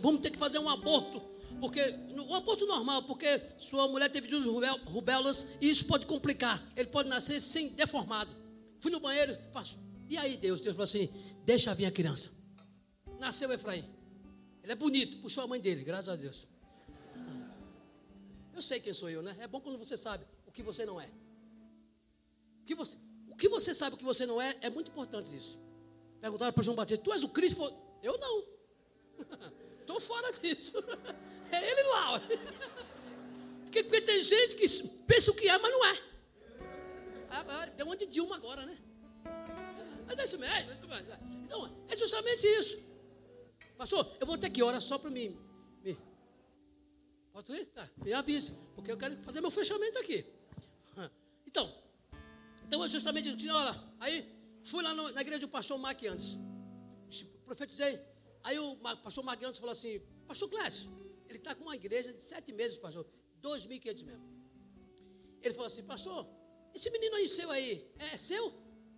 vamos 0.00 0.20
ter 0.20 0.30
que 0.30 0.38
fazer 0.38 0.58
um 0.58 0.68
aborto 0.68 1.22
porque 1.62 1.80
um 2.10 2.34
aborto 2.34 2.66
normal, 2.66 3.04
porque 3.04 3.40
sua 3.56 3.86
mulher 3.86 4.10
teve 4.10 4.26
duas 4.26 4.46
rubelas 4.84 5.46
e 5.60 5.70
isso 5.70 5.86
pode 5.86 6.06
complicar. 6.06 6.60
Ele 6.74 6.88
pode 6.88 7.08
nascer 7.08 7.38
sem 7.40 7.68
deformado. 7.68 8.32
Fui 8.80 8.90
no 8.90 8.98
banheiro, 8.98 9.32
passou. 9.52 9.78
E 10.08 10.18
aí 10.18 10.36
Deus, 10.36 10.60
Deus 10.60 10.74
falou 10.74 10.86
assim: 10.86 11.08
deixa 11.44 11.72
vir 11.72 11.86
a 11.86 11.92
criança. 11.92 12.32
Nasceu 13.20 13.52
Efraim. 13.52 13.88
Ele 14.60 14.72
é 14.72 14.74
bonito, 14.74 15.18
puxou 15.18 15.44
a 15.44 15.46
mãe 15.46 15.60
dele, 15.60 15.84
graças 15.84 16.08
a 16.08 16.16
Deus. 16.16 16.48
Eu 18.52 18.60
sei 18.60 18.80
quem 18.80 18.92
sou 18.92 19.08
eu, 19.08 19.22
né? 19.22 19.36
É 19.38 19.46
bom 19.46 19.60
quando 19.60 19.78
você 19.78 19.96
sabe 19.96 20.24
o 20.44 20.50
que 20.50 20.64
você 20.64 20.84
não 20.84 21.00
é. 21.00 21.08
O 22.62 22.64
que 22.64 22.74
você, 22.74 22.98
o 23.28 23.36
que 23.36 23.48
você 23.48 23.72
sabe 23.72 23.94
o 23.94 23.98
que 23.98 24.04
você 24.04 24.26
não 24.26 24.42
é, 24.42 24.56
é 24.62 24.68
muito 24.68 24.90
importante 24.90 25.32
isso. 25.36 25.56
Perguntaram 26.20 26.52
para 26.52 26.64
João 26.64 26.74
Batista: 26.74 27.04
Tu 27.04 27.12
és 27.12 27.22
o 27.22 27.28
Cristo? 27.28 27.72
Eu 28.02 28.18
não. 28.18 28.44
Estou 29.82 30.00
fora 30.00 30.32
disso. 30.32 30.72
É 31.52 31.70
ele 31.70 31.82
lá. 31.84 32.20
Porque, 33.62 33.84
porque, 33.84 34.00
tem 34.00 34.22
gente 34.22 34.56
que 34.56 34.88
pensa 35.06 35.30
o 35.30 35.34
que 35.34 35.48
é, 35.48 35.58
mas 35.58 35.72
não 35.72 35.86
é. 35.86 36.02
Ah, 37.30 37.44
ah, 37.48 37.66
tem 37.68 37.86
um 37.86 37.94
de 37.94 38.06
Dilma 38.06 38.36
agora, 38.36 38.66
né? 38.66 38.78
Mas 40.06 40.18
é 40.18 40.24
isso 40.24 40.38
mesmo. 40.38 40.72
Então, 41.44 41.84
é 41.88 41.96
justamente 41.96 42.46
isso. 42.46 42.78
Pastor, 43.76 44.16
eu 44.20 44.26
vou 44.26 44.36
ter 44.36 44.50
que 44.50 44.62
orar 44.62 44.80
só 44.80 44.98
para 44.98 45.10
mim. 45.10 45.38
Me... 45.82 45.96
Pode 47.32 47.52
ir? 47.52 47.66
Tá, 47.66 47.88
me 47.96 48.12
avise. 48.12 48.52
Porque 48.74 48.92
eu 48.92 48.96
quero 48.96 49.16
fazer 49.22 49.40
meu 49.40 49.50
fechamento 49.50 49.98
aqui. 49.98 50.24
Então, 51.44 51.70
então 52.66 52.82
é 52.82 52.88
justamente 52.88 53.28
isso. 53.28 53.54
Olha, 53.54 53.78
aí 54.00 54.26
fui 54.64 54.82
lá 54.82 54.94
na 54.94 55.20
igreja 55.20 55.40
do 55.40 55.48
pastor 55.48 55.76
Mark 55.76 56.02
antes. 56.04 56.38
Profetizei. 57.44 58.00
Aí 58.42 58.58
o 58.58 58.76
pastor 58.76 59.22
Maguianos 59.22 59.58
falou 59.58 59.72
assim, 59.72 60.00
pastor 60.26 60.48
Clécio, 60.48 60.90
ele 61.32 61.38
está 61.38 61.54
com 61.54 61.64
uma 61.64 61.74
igreja 61.74 62.12
de 62.12 62.22
sete 62.22 62.52
meses, 62.52 62.76
pastor, 62.78 63.06
2.500 63.42 64.04
membros. 64.04 64.30
Ele 65.42 65.54
falou 65.54 65.66
assim, 65.66 65.82
pastor, 65.82 66.28
esse 66.74 66.90
menino 66.90 67.16
aí 67.16 67.28
seu 67.28 67.50
aí, 67.50 67.90
é 67.98 68.16
seu? 68.16 68.50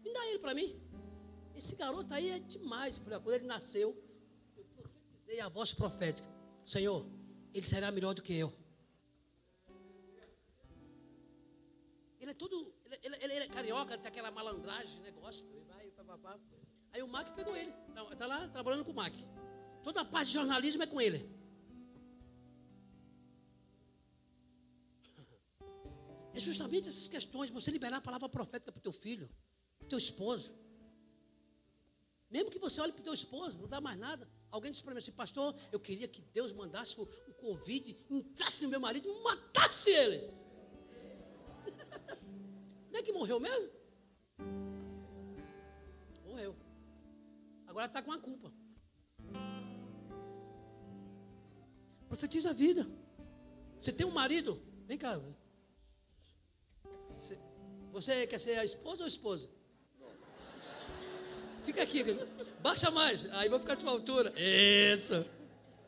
Me 0.04 0.12
dá 0.12 0.26
ele 0.26 0.38
para 0.40 0.54
mim. 0.54 0.80
Esse 1.54 1.76
garoto 1.76 2.12
aí 2.12 2.30
é 2.30 2.38
demais. 2.40 2.98
Eu 2.98 3.04
falei, 3.04 3.18
quando 3.20 3.36
ele 3.36 3.46
nasceu, 3.46 3.96
eu 4.56 4.64
profetizei 4.64 5.40
a 5.40 5.48
voz 5.48 5.72
profética. 5.72 6.28
Senhor, 6.64 7.06
ele 7.54 7.66
será 7.66 7.90
melhor 7.90 8.14
do 8.14 8.22
que 8.22 8.34
eu. 8.34 8.52
Ele 12.20 12.30
é 12.30 12.34
todo, 12.34 12.74
ele, 12.84 13.16
ele, 13.16 13.34
ele 13.34 13.44
é 13.44 13.48
carioca, 13.48 13.96
tem 13.98 14.08
aquela 14.08 14.30
malandragem, 14.30 15.00
negócio, 15.02 15.46
vai, 15.68 15.86
papapá. 15.90 16.38
Aí 16.92 17.02
o 17.02 17.08
Mac 17.08 17.34
pegou 17.34 17.56
ele. 17.56 17.72
Está 18.12 18.26
lá 18.26 18.48
trabalhando 18.48 18.84
com 18.84 18.92
o 18.92 18.94
Mac. 18.94 19.14
Toda 19.82 20.00
a 20.00 20.04
parte 20.04 20.28
de 20.28 20.34
jornalismo 20.34 20.82
é 20.82 20.86
com 20.86 21.00
ele. 21.00 21.28
É 26.34 26.40
justamente 26.40 26.88
essas 26.88 27.08
questões, 27.08 27.50
você 27.50 27.70
liberar 27.70 27.98
a 27.98 28.00
palavra 28.00 28.28
profética 28.28 28.72
para 28.72 28.80
o 28.80 28.82
teu 28.82 28.92
filho, 28.92 29.28
para 29.78 29.87
o 29.87 29.88
teu 29.88 29.98
esposo. 29.98 30.54
Mesmo 32.30 32.50
que 32.50 32.58
você 32.58 32.80
olhe 32.80 32.92
para 32.92 33.00
o 33.00 33.04
teu 33.04 33.14
esposo, 33.14 33.60
não 33.60 33.68
dá 33.68 33.80
mais 33.80 33.98
nada. 33.98 34.28
Alguém 34.50 34.70
disse 34.70 34.82
para 34.82 34.92
mim 34.92 34.98
assim, 34.98 35.12
pastor, 35.12 35.54
eu 35.70 35.78
queria 35.78 36.08
que 36.08 36.20
Deus 36.20 36.52
mandasse 36.52 37.00
o, 37.00 37.06
Covid, 37.35 37.96
entrasse 38.10 38.64
no 38.64 38.70
meu 38.70 38.80
marido 38.80 39.08
e 39.08 39.22
matasse 39.22 39.90
ele. 39.90 40.18
não 42.90 42.98
é 42.98 43.02
que 43.02 43.12
morreu 43.12 43.38
mesmo? 43.38 43.70
Agora 47.74 47.87
está 47.87 48.00
com 48.00 48.12
a 48.12 48.18
culpa. 48.20 48.52
Profetiza 52.06 52.50
a 52.50 52.52
vida. 52.52 52.88
Você 53.80 53.90
tem 53.90 54.06
um 54.06 54.12
marido? 54.12 54.62
Vem 54.87 54.96
cá. 54.96 55.20
Você 57.94 58.26
quer 58.26 58.40
ser 58.40 58.58
a 58.58 58.64
esposa 58.64 59.02
ou 59.02 59.04
a 59.04 59.08
esposa? 59.08 59.48
Fica 61.64 61.80
aqui. 61.80 62.02
Baixa 62.60 62.90
mais. 62.90 63.24
Aí 63.36 63.48
vou 63.48 63.60
ficar 63.60 63.76
de 63.76 63.82
sua 63.82 63.92
altura. 63.92 64.34
Isso. 64.36 65.14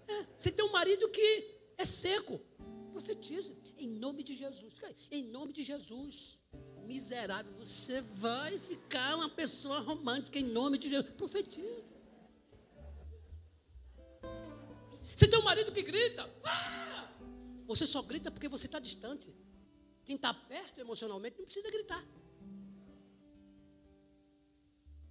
É, 0.07 0.27
você 0.37 0.53
tem 0.53 0.65
um 0.65 0.71
marido 0.71 1.09
que 1.09 1.29
é 1.77 1.85
seco. 1.85 2.41
Profetiza. 2.93 3.53
Em 3.77 3.89
nome 3.89 4.23
de 4.23 4.35
Jesus. 4.35 4.73
Em 5.11 5.25
nome 5.25 5.53
de 5.53 5.65
Jesus 5.65 6.39
miserável, 6.85 7.53
você 7.59 8.01
vai 8.01 8.57
ficar 8.61 9.17
uma 9.17 9.29
pessoa 9.29 9.81
romântica 9.81 10.39
em 10.39 10.45
nome 10.45 10.79
de 10.79 10.89
Jesus. 10.89 11.13
Profetiza. 11.15 11.83
Você 15.15 15.27
tem 15.27 15.41
um 15.41 15.43
marido 15.43 15.73
que 15.73 15.83
grita. 15.83 16.31
Ah! 16.45 17.11
Você 17.67 17.85
só 17.85 18.01
grita 18.01 18.31
porque 18.31 18.49
você 18.49 18.67
está 18.67 18.79
distante. 18.79 19.29
Quem 20.07 20.15
está 20.15 20.33
perto 20.33 20.81
emocionalmente 20.81 21.37
não 21.37 21.45
precisa 21.45 21.69
gritar. 21.69 22.05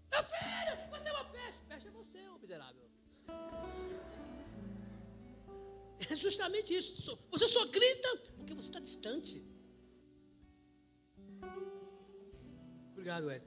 Meu 0.09 0.23
filho, 0.23 0.89
você 0.89 1.09
é 1.09 1.11
uma 1.11 1.25
peste. 1.25 1.61
Peste 1.65 1.87
é 1.89 1.91
você, 1.91 2.27
ô 2.29 2.39
miserável. 2.39 2.89
É 6.09 6.15
justamente 6.15 6.73
isso. 6.73 7.17
Você 7.29 7.47
só 7.47 7.65
grita 7.65 8.17
porque 8.37 8.53
você 8.53 8.69
está 8.69 8.79
distante. 8.79 9.43
Obrigado, 12.91 13.29
Ed. 13.29 13.45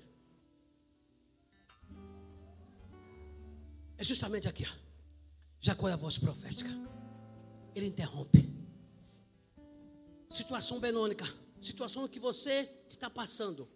É 3.97 4.05
justamente 4.05 4.49
aqui, 4.49 4.65
ó. 4.65 4.89
Jacó 5.61 5.89
é 5.89 5.93
a 5.95 5.97
voz 5.97 6.19
profética. 6.19 6.71
Ele 7.75 7.87
interrompe. 7.87 8.58
Situação 10.31 10.79
benônica. 10.79 11.25
Situação 11.61 12.07
que 12.07 12.21
você 12.21 12.69
está 12.89 13.09
passando. 13.09 13.69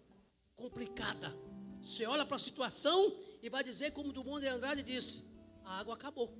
Complicada. 0.55 1.35
Você 1.81 2.05
olha 2.05 2.25
para 2.25 2.35
a 2.35 2.39
situação 2.39 3.17
e 3.41 3.49
vai 3.49 3.63
dizer, 3.63 3.91
como 3.91 4.13
do 4.13 4.23
mundo 4.23 4.41
de 4.41 4.47
Andrade 4.47 4.83
disse: 4.83 5.23
a 5.65 5.79
água 5.79 5.95
acabou. 5.95 6.33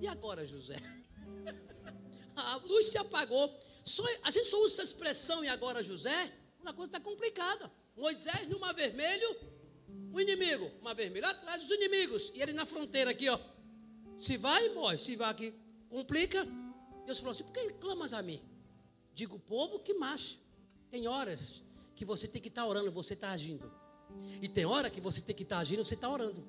E 0.00 0.06
agora, 0.06 0.46
José? 0.46 0.76
a 2.34 2.56
luz 2.56 2.86
se 2.86 2.98
apagou. 2.98 3.58
Só, 3.84 4.04
a 4.22 4.30
gente 4.30 4.46
só 4.46 4.58
usa 4.62 4.74
essa 4.74 4.82
expressão 4.82 5.44
e 5.44 5.48
agora, 5.48 5.82
José, 5.82 6.32
quando 6.56 6.68
a 6.68 6.72
coisa 6.72 6.88
está 6.88 7.00
complicada. 7.00 7.70
Moisés 7.96 8.48
no 8.48 8.58
mar 8.58 8.72
vermelho, 8.72 9.36
o 10.12 10.20
inimigo, 10.20 10.70
mar 10.82 10.94
vermelho 10.94 11.26
atrás 11.26 11.60
dos 11.60 11.70
inimigos, 11.70 12.30
e 12.34 12.40
ele 12.40 12.52
na 12.52 12.64
fronteira 12.64 13.10
aqui, 13.10 13.28
ó. 13.28 13.38
Se 14.18 14.36
vai, 14.36 14.68
morre. 14.70 14.96
Se 14.96 15.16
vai 15.16 15.30
aqui, 15.30 15.54
complica. 15.88 16.46
Deus 17.04 17.18
falou 17.18 17.32
assim: 17.32 17.44
por 17.44 17.52
que 17.52 17.70
clamas 17.74 18.12
a 18.12 18.22
mim? 18.22 18.40
Digo 19.20 19.36
o 19.36 19.38
povo 19.38 19.78
que 19.78 19.92
marche. 19.92 20.38
Tem 20.90 21.06
horas 21.06 21.62
que 21.94 22.06
você 22.06 22.26
tem 22.26 22.40
que 22.40 22.48
estar 22.48 22.62
tá 22.62 22.66
orando, 22.66 22.90
você 22.90 23.12
está 23.12 23.32
agindo. 23.32 23.70
E 24.40 24.48
tem 24.48 24.64
hora 24.64 24.88
que 24.88 24.98
você 24.98 25.20
tem 25.20 25.36
que 25.36 25.42
estar 25.42 25.56
tá 25.56 25.60
agindo, 25.60 25.84
você 25.84 25.92
está 25.92 26.08
orando. 26.08 26.42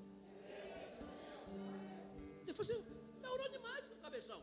Deus 2.45 2.55
falou 2.55 2.71
assim: 2.71 2.81
orou 3.29 3.49
demais, 3.49 3.83
cabeção. 4.01 4.41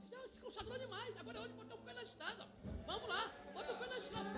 Você 0.00 0.16
se 0.32 0.40
consagrou 0.40 0.78
demais. 0.78 1.14
Agora 1.18 1.36
é 1.36 1.40
hora 1.42 1.50
de 1.50 1.54
botar 1.54 1.74
o 1.74 1.78
pé 1.84 1.92
na 1.92 2.02
estrada. 2.02 2.48
Vamos 2.86 3.08
lá. 3.10 3.30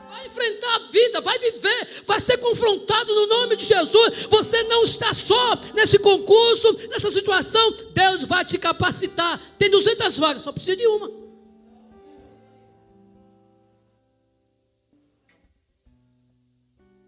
Vai 0.09 0.27
enfrentar 0.27 0.75
a 0.75 0.79
vida, 0.89 1.21
vai 1.21 1.39
viver, 1.39 2.03
vai 2.07 2.19
ser 2.19 2.39
confrontado 2.39 3.15
no 3.15 3.27
nome 3.29 3.55
de 3.55 3.67
Jesus. 3.67 4.27
Você 4.27 4.65
não 4.65 4.83
está 4.83 5.15
só 5.15 5.55
nesse 5.75 6.01
concurso, 6.01 6.73
nessa 6.89 7.11
situação. 7.13 7.71
Deus 7.95 8.25
vai 8.25 8.45
te 8.45 8.59
capacitar. 8.59 9.41
Tem 9.57 9.71
200 9.71 10.19
vagas, 10.19 10.43
só 10.43 10.51
precisa 10.51 10.77
de 10.77 10.87
uma. 10.89 11.16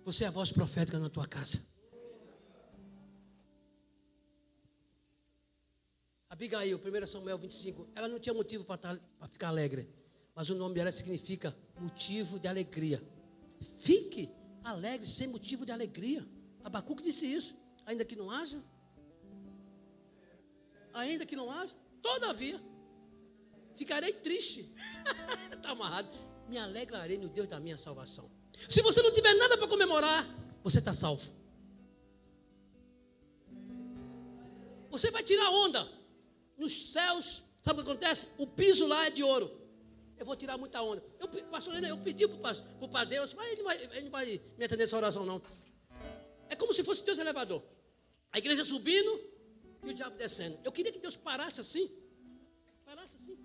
Você 0.09 0.25
é 0.25 0.29
a 0.29 0.31
voz 0.31 0.51
profética 0.51 0.99
na 0.99 1.11
tua 1.11 1.27
casa. 1.27 1.61
Abigail, 6.31 6.79
1 6.79 7.07
Samuel 7.07 7.37
25, 7.37 7.87
ela 7.95 8.09
não 8.09 8.19
tinha 8.19 8.33
motivo 8.33 8.65
para 8.65 8.99
ficar 9.29 9.49
alegre 9.49 9.87
mas 10.35 10.49
o 10.49 10.55
nome 10.55 10.77
dela 10.77 10.91
significa 10.91 11.55
motivo 11.79 12.39
de 12.39 12.49
alegria. 12.49 13.03
Fique 13.81 14.31
alegre 14.65 15.07
sem 15.07 15.27
motivo 15.27 15.67
de 15.67 15.73
alegria. 15.73 16.27
Abacuque 16.65 17.03
disse 17.03 17.27
isso. 17.27 17.55
Ainda 17.85 18.03
que 18.03 18.17
não 18.17 18.31
haja, 18.31 18.63
ainda 20.95 21.27
que 21.27 21.37
não 21.37 21.51
haja, 21.51 21.75
todavia, 22.01 22.59
ficarei 23.77 24.13
triste. 24.13 24.73
Está 25.53 25.73
amarrado. 25.77 26.09
Me 26.49 26.57
alegrarei 26.57 27.19
no 27.19 27.29
Deus 27.29 27.49
da 27.49 27.61
minha 27.61 27.77
salvação. 27.77 28.38
Se 28.69 28.81
você 28.83 29.03
não 29.03 29.13
tiver 29.13 29.35
nada 29.35 29.59
para 29.59 29.69
comemorar, 29.69 30.27
você 30.63 30.79
está 30.79 30.93
salvo. 30.93 31.35
Você 34.91 35.11
vai 35.11 35.23
tirar 35.23 35.51
onda. 35.51 35.87
Nos 36.57 36.93
céus, 36.93 37.45
sabe 37.61 37.81
o 37.81 37.85
que 37.85 37.91
acontece? 37.91 38.27
O 38.37 38.47
piso 38.47 38.87
lá 38.87 39.07
é 39.07 39.11
de 39.11 39.23
ouro 39.23 39.59
eu 40.19 40.27
vou 40.27 40.35
tirar 40.35 40.59
muita 40.59 40.83
onda. 40.83 41.03
Eu, 41.21 41.29
pastor 41.45 41.83
eu 41.83 41.97
pedi 41.99 42.27
para 42.27 42.37
o 42.81 43.05
Deus, 43.07 43.35
mas 43.35 43.53
ele, 43.53 43.63
vai, 43.63 43.77
ele 43.77 44.03
não 44.03 44.11
vai 44.11 44.41
me 44.59 44.65
atender 44.65 44.83
essa 44.83 44.97
oração, 44.97 45.25
não. 45.25 45.41
É 46.49 46.57
como 46.57 46.75
se 46.75 46.83
fosse 46.83 47.05
Deus 47.05 47.19
elevador. 47.19 47.63
A 48.33 48.39
igreja 48.39 48.65
subindo 48.65 49.21
e 49.85 49.91
o 49.91 49.95
diabo 49.95 50.17
descendo. 50.17 50.59
Eu 50.65 50.73
queria 50.73 50.93
que 50.93 50.99
Deus 50.99 51.15
parasse 51.15 51.61
assim. 51.61 51.89
Parasse 52.85 53.17
assim. 53.17 53.39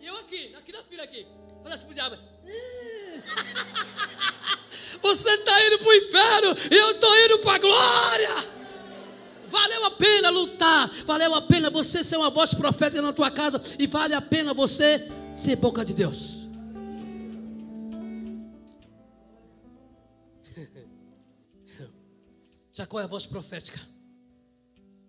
E 0.00 0.06
eu 0.06 0.16
aqui, 0.16 0.54
aqui 0.54 0.72
na 0.72 0.82
fila 0.82 1.04
aqui. 1.04 1.26
Falasse 1.62 1.84
para 1.84 1.92
o 1.92 1.94
diabo. 1.94 2.16
Você 5.02 5.30
está 5.30 5.66
indo 5.66 5.78
para 5.78 5.88
o 5.88 5.94
inferno 5.94 6.54
e 6.70 6.76
eu 6.76 6.90
estou 6.92 7.24
indo 7.24 7.38
para 7.38 7.54
a 7.54 7.58
glória. 7.58 8.60
Valeu 9.46 9.86
a 9.86 9.90
pena 9.90 10.30
lutar, 10.30 10.88
valeu 11.04 11.34
a 11.34 11.42
pena 11.42 11.68
você 11.70 12.04
ser 12.04 12.16
uma 12.16 12.30
voz 12.30 12.54
profética 12.54 13.02
na 13.02 13.12
tua 13.12 13.30
casa 13.30 13.60
e 13.78 13.86
vale 13.86 14.14
a 14.14 14.22
pena 14.22 14.54
você 14.54 15.08
ser 15.36 15.56
boca 15.56 15.84
de 15.84 15.92
Deus. 15.92 16.46
Jacó 22.72 23.00
é 23.00 23.04
a 23.04 23.08
voz 23.08 23.26
profética. 23.26 23.80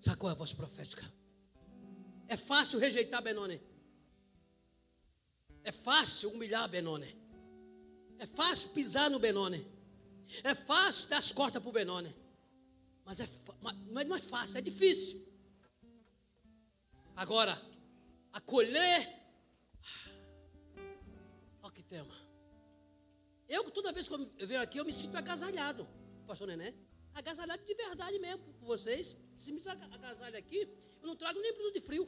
Jacó 0.01 0.27
é 0.29 0.31
a 0.31 0.35
voz 0.35 0.51
profética. 0.53 1.03
É 2.27 2.35
fácil 2.35 2.79
rejeitar 2.79 3.21
Benoni. 3.21 3.61
É 5.63 5.71
fácil 5.71 6.31
humilhar 6.31 6.67
Benoni. 6.67 7.15
É 8.21 8.27
fácil 8.27 8.69
pisar 8.69 9.09
no 9.09 9.17
Benoni. 9.17 9.65
É 10.43 10.53
fácil 10.53 11.09
dar 11.09 11.17
as 11.17 11.31
costas 11.31 11.59
para 11.59 11.69
o 11.69 11.73
Benoni. 11.73 12.15
Mas 13.03 13.19
é, 13.19 13.27
não 14.05 14.15
é 14.15 14.21
fácil, 14.21 14.59
é 14.59 14.61
difícil. 14.61 15.19
Agora, 17.15 17.59
acolher. 18.31 19.09
Olha 21.63 21.73
que 21.73 21.81
tema. 21.81 22.15
Eu, 23.49 23.63
toda 23.71 23.91
vez 23.91 24.07
que 24.07 24.13
eu 24.13 24.47
venho 24.51 24.61
aqui, 24.61 24.77
eu 24.77 24.85
me 24.85 24.93
sinto 24.93 25.17
agasalhado, 25.17 25.87
pastor 26.27 26.47
Nené. 26.47 26.75
Agasalhado 27.15 27.65
de 27.65 27.73
verdade 27.73 28.19
mesmo 28.19 28.43
por 28.59 28.67
vocês. 28.67 29.17
Se 29.35 29.51
me 29.51 29.59
agasalha 29.67 30.37
aqui, 30.37 30.59
eu 31.01 31.07
não 31.07 31.15
trago 31.15 31.39
nem 31.41 31.53
blusa 31.55 31.73
de 31.73 31.81
frio. 31.81 32.07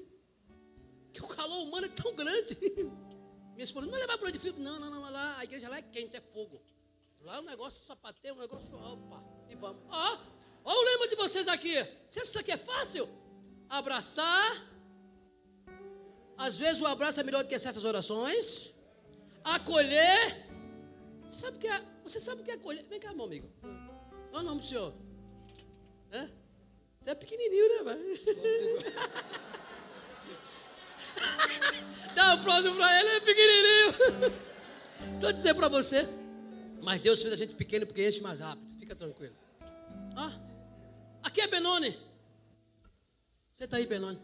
Que 1.12 1.24
o 1.24 1.28
calor 1.28 1.64
humano 1.64 1.88
é 1.88 1.90
tão 1.90 2.14
grande. 2.14 2.56
Minha 3.54 3.64
esposa, 3.64 3.86
não 3.86 3.92
vai 3.92 4.02
levar 4.02 4.18
blusa 4.18 4.32
de 4.32 4.40
frio. 4.40 4.56
Não, 4.58 4.80
não, 4.80 4.90
não, 4.90 5.12
lá, 5.12 5.38
a 5.38 5.44
igreja 5.44 5.70
lá 5.70 5.78
é 5.78 5.82
quente, 5.82 6.16
é 6.16 6.22
fogo. 6.22 6.62
Lá 7.22 7.40
o 7.40 7.44
negócio 7.44 7.86
sapateio, 7.86 8.36
o 8.36 8.40
negócio, 8.40 8.70
opa, 8.76 9.24
e 9.50 9.56
vamos. 9.56 9.82
Ó, 9.90 10.20
Olha 10.66 10.80
o 10.80 10.84
lema 10.86 11.08
de 11.10 11.16
vocês 11.16 11.48
aqui. 11.48 11.74
Você 12.08 12.20
acha 12.20 12.22
que 12.22 12.28
isso 12.30 12.40
aqui 12.40 12.52
é 12.52 12.58
fácil? 12.58 13.10
Abraçar. 13.70 14.70
Às 16.38 16.58
vezes 16.58 16.82
o 16.82 16.88
abraço 16.88 17.20
é 17.20 17.24
melhor 17.24 17.44
do 17.44 17.50
que 17.50 17.60
certas 17.60 17.84
orações. 17.84 18.74
Acolher. 19.44 20.48
Sabe 21.30 21.58
que 21.58 21.68
é, 21.68 21.84
você 22.04 22.20
sabe 22.20 22.42
o 22.42 22.46
que 22.46 22.52
é 22.52 22.54
acolher? 22.54 22.84
Vem 22.86 23.00
cá, 23.00 23.14
meu 23.14 23.26
amigo. 23.26 23.50
Qual 24.30 24.42
é 24.42 24.46
o 24.46 24.48
nome 24.48 24.62
do 24.62 24.66
senhor? 24.66 24.94
É? 26.12 26.30
Você 27.00 27.10
é 27.10 27.16
pequenininho, 27.16 27.84
né? 27.84 27.98
Dá 32.16 32.30
um 32.30 32.40
aplauso 32.40 32.76
para 32.76 33.00
ele, 33.00 33.10
é 33.10 33.20
pequenininho. 33.20 35.20
Só 35.20 35.32
dizer 35.32 35.54
para 35.56 35.68
você. 35.68 36.08
Mas 36.82 37.00
Deus 37.00 37.22
fez 37.22 37.34
a 37.34 37.38
gente 37.38 37.56
pequeno 37.56 37.86
porque 37.86 38.08
enche 38.08 38.22
mais 38.22 38.40
rápido. 38.40 38.68
Fica 38.80 38.96
tranquilo. 38.96 39.36
Ah. 40.16 40.40
Aqui 41.24 41.42
é 41.42 41.48
Benoni. 41.48 41.98
Você 43.56 43.64
está 43.64 43.78
aí, 43.78 43.86
Benoni? 43.86 44.20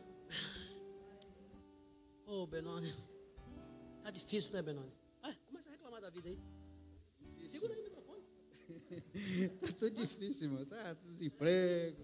Ô, 2.25 2.43
oh, 2.43 2.47
Benoni. 2.47 2.93
Está 3.97 4.11
difícil, 4.11 4.53
né, 4.53 4.61
Benoni? 4.61 4.91
Ah, 5.23 5.33
começa 5.47 5.69
a 5.69 5.71
reclamar 5.71 6.01
da 6.01 6.09
vida 6.09 6.27
aí. 6.27 6.37
Difícil. 7.21 7.49
Segura 7.49 7.73
aí 7.73 7.79
o 7.79 7.83
microfone. 7.83 8.23
Está 9.13 9.73
tudo 9.79 9.95
difícil, 9.95 10.47
irmão. 10.47 10.65
Tá 10.65 10.93
desemprego. 11.05 12.03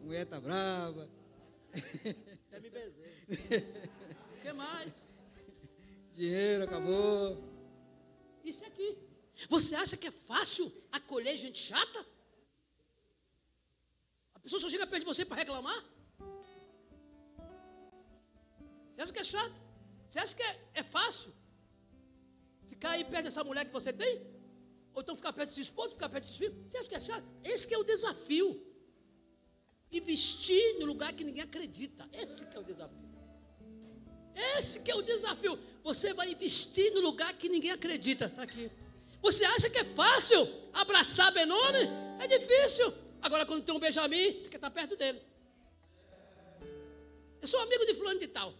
A 0.00 0.04
mulher 0.04 0.22
está 0.22 0.40
brava. 0.40 1.08
Quer 2.50 2.60
me 2.60 2.70
benzer. 2.70 3.12
O 4.38 4.40
que 4.42 4.52
mais? 4.52 4.92
Dinheiro 6.12 6.64
acabou. 6.64 7.42
Isso 8.44 8.64
aqui. 8.64 8.98
Você 9.48 9.74
acha 9.74 9.96
que 9.96 10.06
é 10.06 10.12
fácil 10.12 10.72
acolher 10.92 11.36
gente 11.36 11.58
chata? 11.58 12.06
pessoa 14.44 14.60
só 14.60 14.68
chega 14.68 14.86
perto 14.86 15.02
de 15.04 15.10
você 15.12 15.24
para 15.24 15.38
reclamar? 15.38 15.80
Você 18.92 19.00
acha 19.02 19.12
que 19.12 19.18
é 19.18 19.24
chato? 19.24 19.58
Você 20.08 20.18
acha 20.18 20.36
que 20.36 20.42
é, 20.42 20.52
é 20.74 20.82
fácil? 20.82 21.32
Ficar 22.68 22.90
aí 22.90 23.04
perto 23.04 23.24
dessa 23.24 23.42
mulher 23.42 23.64
que 23.64 23.72
você 23.72 23.92
tem? 23.92 24.14
Ou 24.92 25.00
então 25.00 25.16
ficar 25.16 25.32
perto 25.32 25.48
do 25.48 25.54
seu 25.54 25.62
esposo, 25.62 25.90
ficar 25.96 26.10
perto 26.10 26.26
dos 26.26 26.36
filhos? 26.36 26.54
Você 26.66 26.76
acha 26.76 26.88
que 26.88 26.94
é 26.94 27.00
chato? 27.00 27.26
Esse 27.42 27.66
que 27.66 27.74
é 27.74 27.78
o 27.78 27.84
desafio. 27.92 28.48
Investir 29.98 30.78
no 30.78 30.86
lugar 30.86 31.12
que 31.12 31.24
ninguém 31.24 31.42
acredita. 31.42 32.08
Esse 32.12 32.46
que 32.46 32.56
é 32.56 32.60
o 32.60 32.62
desafio. 32.62 33.04
Esse 34.56 34.80
que 34.80 34.90
é 34.90 34.94
o 34.94 35.02
desafio. 35.02 35.58
Você 35.82 36.12
vai 36.14 36.30
investir 36.32 36.92
no 36.92 37.00
lugar 37.00 37.32
que 37.34 37.48
ninguém 37.48 37.70
acredita. 37.70 38.26
Está 38.26 38.42
aqui. 38.42 38.70
Você 39.22 39.44
acha 39.44 39.70
que 39.70 39.78
é 39.78 39.84
fácil 39.84 40.46
abraçar 40.72 41.32
Benoni? 41.32 41.88
É 42.20 42.26
difícil. 42.26 42.92
Agora, 43.22 43.46
quando 43.46 43.64
tem 43.64 43.74
um 43.74 43.78
Benjamin, 43.78 44.42
você 44.42 44.50
quer 44.50 44.56
estar 44.56 44.70
perto 44.70 44.96
dele. 44.96 45.20
Eu 47.40 47.48
sou 47.48 47.60
amigo 47.60 47.86
de 47.86 47.94
fulano 47.94 48.20
de 48.20 48.26
tal. 48.28 48.54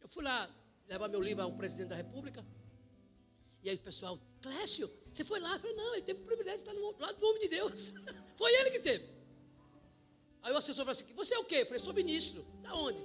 Eu 0.00 0.08
fui 0.08 0.24
lá 0.24 0.50
levar 0.88 1.08
meu 1.08 1.20
livro 1.20 1.42
ao 1.42 1.52
presidente 1.52 1.88
da 1.88 1.96
república. 1.96 2.44
E 3.62 3.70
aí 3.70 3.76
o 3.76 3.78
pessoal, 3.78 4.18
Clécio, 4.40 4.90
você 5.12 5.22
foi 5.22 5.38
lá? 5.38 5.54
Eu 5.54 5.60
falei, 5.60 5.76
não, 5.76 5.94
ele 5.94 6.02
teve 6.02 6.20
o 6.20 6.24
privilégio 6.24 6.64
de 6.64 6.68
estar 6.68 6.80
no 6.80 6.98
lado 6.98 7.18
do 7.18 7.26
homem 7.26 7.40
de 7.42 7.48
Deus. 7.48 7.94
Foi 8.36 8.52
ele 8.54 8.70
que 8.70 8.80
teve. 8.80 9.08
Aí 10.42 10.52
o 10.52 10.56
assessor 10.56 10.84
falou 10.84 10.92
assim: 10.92 11.12
Você 11.14 11.34
é 11.34 11.38
o 11.38 11.44
quê? 11.44 11.56
Eu 11.56 11.66
falei: 11.66 11.80
Sou 11.80 11.94
ministro. 11.94 12.44
Da 12.62 12.74
onde? 12.74 12.98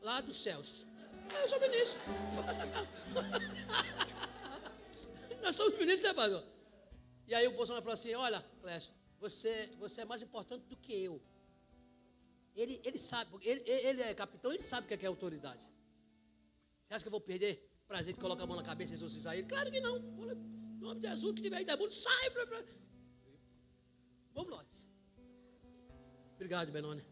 Lá 0.00 0.20
dos 0.20 0.36
céus. 0.36 0.86
Ah, 1.30 1.42
eu 1.42 1.48
sou 1.48 1.60
ministro. 1.60 2.00
Nós 5.42 5.54
somos 5.54 5.78
ministros, 5.78 6.02
né, 6.02 6.14
pastor? 6.14 6.42
E 7.26 7.34
aí 7.34 7.46
o 7.46 7.52
Bolsonaro 7.52 7.82
falou 7.82 7.94
assim: 7.94 8.14
Olha, 8.14 8.44
Clécio, 8.62 8.92
você, 9.20 9.70
você 9.78 10.00
é 10.00 10.04
mais 10.04 10.22
importante 10.22 10.64
do 10.66 10.76
que 10.76 10.92
eu. 10.92 11.20
Ele, 12.56 12.80
ele 12.82 12.98
sabe, 12.98 13.30
ele, 13.42 13.62
ele 13.66 14.02
é 14.02 14.14
capitão, 14.14 14.50
ele 14.50 14.62
sabe 14.62 14.84
o 14.84 14.88
que 14.88 14.94
é, 14.94 15.06
é 15.06 15.08
autoridade. 15.08 15.62
Você 15.62 16.94
acha 16.94 17.04
que 17.04 17.08
eu 17.08 17.12
vou 17.12 17.20
perder 17.20 17.70
prazer 17.86 18.14
de 18.14 18.20
colocar 18.20 18.44
a 18.44 18.46
mão 18.46 18.56
na 18.56 18.62
cabeça 18.62 18.92
e 18.92 18.94
exorcizar 18.94 19.34
ele? 19.34 19.46
Claro 19.46 19.70
que 19.70 19.80
não. 19.80 19.98
Em 19.98 20.80
nome 20.80 21.00
de 21.00 21.08
Jesus, 21.08 21.34
que 21.34 21.42
tiver 21.42 21.58
aí 21.58 21.64
demônio, 21.64 21.92
sai. 21.92 22.30
Blá, 22.30 22.46
blá. 22.46 22.64
Obrigado, 26.48 26.72
Benoni. 26.72 27.04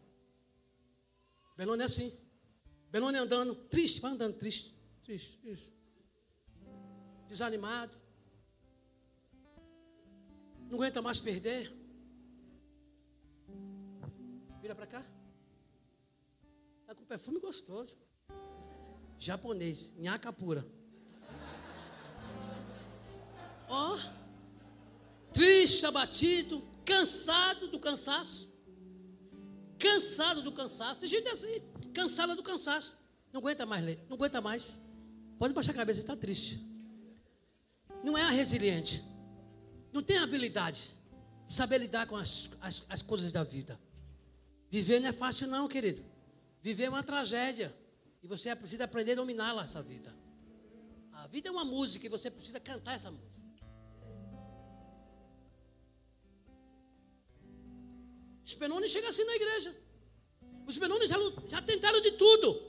Benoni 1.55 1.83
é 1.83 1.85
assim. 1.85 2.11
Benoni 2.89 3.19
andando, 3.19 3.53
triste, 3.53 4.01
vai 4.01 4.11
andando 4.11 4.35
triste, 4.35 4.75
triste, 5.03 5.37
triste. 5.37 5.71
Desanimado. 7.27 7.95
Não 10.67 10.77
aguenta 10.77 11.03
mais 11.03 11.19
perder. 11.19 11.71
Vira 14.59 14.73
para 14.73 14.87
cá. 14.87 15.05
Está 16.81 16.95
com 16.95 17.05
perfume 17.05 17.39
gostoso. 17.39 17.95
Japonês, 19.19 19.93
nhaca 19.99 20.33
pura. 20.33 20.65
Ó. 23.69 23.93
Oh, 23.93 25.31
triste, 25.31 25.85
abatido, 25.85 26.67
cansado 26.83 27.67
do 27.67 27.79
cansaço. 27.79 28.46
Cansado 29.79 30.41
do 30.41 30.51
cansaço. 30.51 30.99
Tem 30.99 31.09
gente 31.09 31.27
assim, 31.29 31.61
cansada 31.93 32.35
do 32.35 32.43
cansaço. 32.43 32.97
Não 33.31 33.39
aguenta 33.39 33.65
mais 33.65 33.83
ler, 33.83 33.99
não 34.09 34.15
aguenta 34.15 34.41
mais. 34.41 34.79
Pode 35.37 35.53
baixar 35.53 35.71
a 35.71 35.75
cabeça, 35.75 35.99
está 35.99 36.15
triste. 36.15 36.65
Não 38.03 38.17
é 38.17 38.29
resiliente. 38.31 39.03
Não 39.93 40.01
tem 40.01 40.17
habilidade 40.17 40.91
de 41.45 41.53
saber 41.53 41.77
lidar 41.79 42.07
com 42.07 42.15
as, 42.15 42.49
as, 42.61 42.83
as 42.89 43.01
coisas 43.01 43.31
da 43.31 43.43
vida. 43.43 43.79
Viver 44.69 44.99
não 44.99 45.09
é 45.09 45.13
fácil, 45.13 45.47
não, 45.47 45.67
querido. 45.67 46.03
Viver 46.61 46.85
é 46.85 46.89
uma 46.89 47.03
tragédia. 47.03 47.75
E 48.21 48.27
você 48.27 48.55
precisa 48.55 48.83
aprender 48.83 49.13
a 49.13 49.15
dominá-la, 49.15 49.63
essa 49.63 49.81
vida. 49.81 50.13
A 51.13 51.27
vida 51.27 51.49
é 51.49 51.51
uma 51.51 51.65
música 51.65 52.05
e 52.05 52.09
você 52.09 52.29
precisa 52.29 52.59
cantar 52.59 52.93
essa 52.93 53.11
música. 53.11 53.36
Os 58.47 58.55
Benoni 58.55 58.87
chegam 58.87 59.09
assim 59.09 59.25
na 59.25 59.35
igreja. 59.35 59.75
Os 60.65 60.77
Benoni 60.77 61.05
já, 61.05 61.17
já 61.49 61.61
tentaram 61.61 61.99
de 61.99 62.11
tudo. 62.11 62.63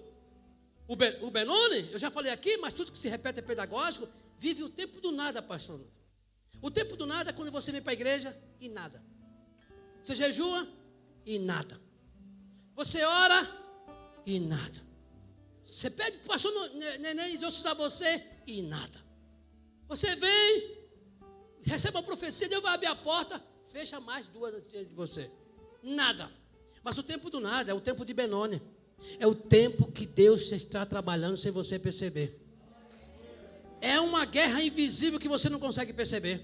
O, 0.89 0.97
ben, 0.97 1.17
o 1.23 1.31
Benoni, 1.31 1.93
eu 1.93 1.99
já 2.01 2.11
falei 2.11 2.33
aqui, 2.33 2.57
mas 2.57 2.73
tudo 2.73 2.91
que 2.91 2.99
se 2.99 3.09
repete 3.09 3.39
é 3.39 3.43
pedagógico, 3.43 4.09
vive 4.41 4.65
o 4.65 4.69
tempo 4.69 5.01
do 5.01 5.13
nada, 5.13 5.41
pastor. 5.41 5.81
O 6.61 6.69
tempo 6.69 6.97
do 6.97 7.07
nada 7.07 7.31
é 7.31 7.33
quando 7.33 7.53
você 7.53 7.71
vem 7.71 7.81
para 7.81 7.93
a 7.93 7.95
igreja 7.95 8.37
e 8.61 8.69
nada. 8.69 9.01
Você 10.03 10.17
jejua 10.17 10.67
e 11.25 11.39
nada. 11.39 11.81
Você 12.75 13.05
ora 13.05 13.49
e 14.27 14.41
nada. 14.41 14.85
Você 15.65 15.91
pede 15.91 16.19
para 16.19 16.25
o 16.25 16.29
pastor 16.29 16.53
neném 16.99 17.35
exorcizar 17.35 17.77
você 17.77 18.27
e 18.49 18.63
nada. 18.63 19.01
Você 19.87 20.17
vem, 20.17 20.77
recebe 21.63 21.97
uma 21.97 22.03
profecia, 22.03 22.49
Deus 22.49 22.63
vai 22.63 22.75
abrir 22.75 22.89
a 22.89 22.97
porta, 22.97 23.41
fecha 23.69 24.01
mais 24.01 24.27
duas 24.27 24.61
de 24.67 24.87
você. 24.87 25.31
Nada. 25.89 26.31
Mas 26.83 26.99
o 26.99 27.03
tempo 27.03 27.31
do 27.31 27.41
nada 27.41 27.71
é 27.71 27.75
o 27.75 27.81
tempo 27.81 28.05
de 28.05 28.13
Benoni. 28.13 28.61
É 29.19 29.27
o 29.27 29.35
tempo 29.35 29.91
que 29.91 30.07
Deus 30.07 30.53
está 30.53 30.85
trabalhando 30.85 31.37
sem 31.37 31.51
você 31.51 31.79
perceber. 31.79 32.39
É 33.81 33.99
uma 34.01 34.25
guerra 34.25 34.63
invisível 34.63 35.19
que 35.19 35.29
você 35.29 35.49
não 35.49 35.59
consegue 35.59 35.93
perceber. 35.93 36.43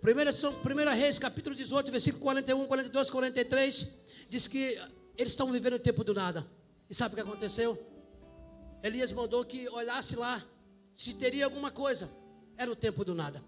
Primeira, 0.00 0.30
primeira 0.62 0.92
Reis, 0.92 1.18
capítulo 1.18 1.54
18, 1.54 1.90
versículo 1.90 2.22
41, 2.22 2.66
42, 2.66 3.10
43, 3.10 3.88
diz 4.28 4.46
que 4.46 4.80
eles 5.16 5.32
estão 5.32 5.50
vivendo 5.50 5.74
o 5.74 5.78
tempo 5.78 6.04
do 6.04 6.14
nada. 6.14 6.46
E 6.88 6.94
sabe 6.94 7.14
o 7.14 7.16
que 7.16 7.22
aconteceu? 7.22 7.78
Elias 8.82 9.12
mandou 9.12 9.44
que 9.44 9.68
olhasse 9.70 10.14
lá 10.14 10.44
se 10.92 11.14
teria 11.14 11.44
alguma 11.44 11.70
coisa. 11.70 12.10
Era 12.56 12.70
o 12.70 12.76
tempo 12.76 13.04
do 13.04 13.14
nada. 13.14 13.42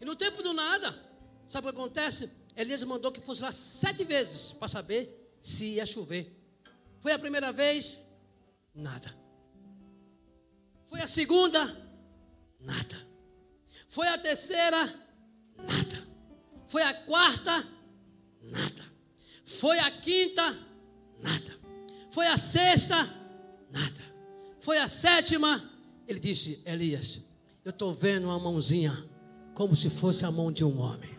E 0.00 0.04
no 0.04 0.14
tempo 0.14 0.42
do 0.42 0.52
nada, 0.52 0.94
sabe 1.46 1.68
o 1.68 1.72
que 1.72 1.80
acontece? 1.80 2.30
Elias 2.58 2.82
mandou 2.82 3.12
que 3.12 3.20
fosse 3.20 3.40
lá 3.40 3.52
sete 3.52 4.02
vezes 4.02 4.52
para 4.52 4.66
saber 4.66 5.32
se 5.40 5.74
ia 5.74 5.86
chover. 5.86 6.36
Foi 7.00 7.12
a 7.12 7.18
primeira 7.18 7.52
vez? 7.52 8.02
Nada. 8.74 9.16
Foi 10.90 11.00
a 11.00 11.06
segunda? 11.06 11.60
Nada. 12.58 13.06
Foi 13.88 14.08
a 14.08 14.18
terceira? 14.18 14.92
Nada. 15.56 16.08
Foi 16.66 16.82
a 16.82 16.92
quarta? 16.92 17.64
Nada. 18.42 18.84
Foi 19.44 19.78
a 19.78 19.90
quinta? 19.92 20.58
Nada. 21.20 21.60
Foi 22.10 22.26
a 22.26 22.36
sexta? 22.36 22.96
Nada. 23.70 24.02
Foi 24.58 24.78
a 24.78 24.88
sétima? 24.88 25.70
Ele 26.08 26.18
disse: 26.18 26.60
Elias, 26.66 27.22
eu 27.64 27.70
estou 27.70 27.94
vendo 27.94 28.24
uma 28.24 28.38
mãozinha 28.40 29.08
como 29.54 29.76
se 29.76 29.88
fosse 29.88 30.24
a 30.24 30.30
mão 30.32 30.50
de 30.50 30.64
um 30.64 30.80
homem. 30.80 31.17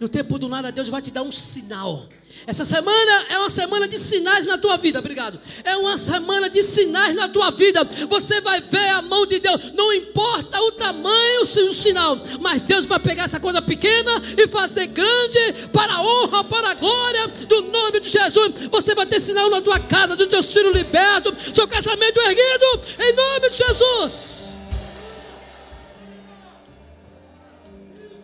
No 0.00 0.08
tempo 0.08 0.38
do 0.38 0.48
nada, 0.48 0.72
Deus 0.72 0.88
vai 0.88 1.02
te 1.02 1.10
dar 1.10 1.22
um 1.22 1.30
sinal. 1.30 2.08
Essa 2.46 2.64
semana 2.64 3.26
é 3.28 3.38
uma 3.38 3.50
semana 3.50 3.86
de 3.86 3.98
sinais 3.98 4.46
na 4.46 4.56
tua 4.56 4.78
vida, 4.78 4.98
obrigado. 4.98 5.38
É 5.62 5.76
uma 5.76 5.98
semana 5.98 6.48
de 6.48 6.62
sinais 6.62 7.14
na 7.14 7.28
tua 7.28 7.50
vida. 7.50 7.86
Você 8.08 8.40
vai 8.40 8.62
ver 8.62 8.88
a 8.88 9.02
mão 9.02 9.26
de 9.26 9.38
Deus, 9.38 9.72
não 9.72 9.92
importa 9.92 10.58
o 10.58 10.72
tamanho 10.72 11.44
do 11.44 11.74
sinal, 11.74 12.18
mas 12.40 12.62
Deus 12.62 12.86
vai 12.86 12.98
pegar 12.98 13.24
essa 13.24 13.38
coisa 13.38 13.60
pequena 13.60 14.10
e 14.38 14.48
fazer 14.48 14.86
grande 14.86 15.68
para 15.70 15.92
a 15.92 16.00
honra, 16.00 16.44
para 16.44 16.70
a 16.70 16.74
glória 16.74 17.28
do 17.46 17.62
nome 17.64 18.00
de 18.00 18.08
Jesus. 18.08 18.52
Você 18.70 18.94
vai 18.94 19.04
ter 19.04 19.20
sinal 19.20 19.50
na 19.50 19.60
tua 19.60 19.78
casa, 19.78 20.16
dos 20.16 20.28
teus 20.28 20.50
filhos 20.50 20.72
libertos, 20.72 21.52
seu 21.54 21.68
casamento 21.68 22.18
erguido, 22.20 22.80
em 23.00 23.12
nome 23.12 23.50
de 23.50 23.56
Jesus. 23.58 24.39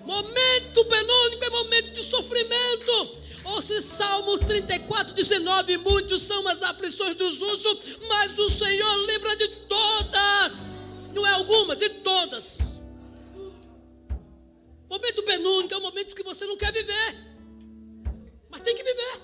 Momento 0.07 0.85
benônico 0.85 1.45
é 1.45 1.51
momento 1.51 1.91
de 1.91 2.03
sofrimento. 2.05 3.17
Ouça 3.45 3.83
Salmo 3.83 4.39
34, 4.39 5.13
19: 5.13 5.79
Muitos 5.79 6.23
são 6.23 6.47
as 6.47 6.63
aflições 6.63 7.17
do 7.17 7.31
justo, 7.33 7.99
mas 8.09 8.39
o 8.39 8.49
Senhor 8.49 9.07
livra 9.07 9.37
de 9.37 9.49
todas. 9.67 10.81
Não 11.13 11.27
é 11.27 11.33
algumas, 11.33 11.77
de 11.79 11.89
todas. 11.89 12.77
Momento 14.89 15.23
benônico 15.25 15.75
é 15.75 15.77
o 15.77 15.83
momento 15.83 16.15
que 16.15 16.23
você 16.23 16.47
não 16.47 16.57
quer 16.57 16.73
viver, 16.73 17.17
mas 18.49 18.61
tem 18.61 18.77
que 18.77 18.85
viver. 18.85 19.21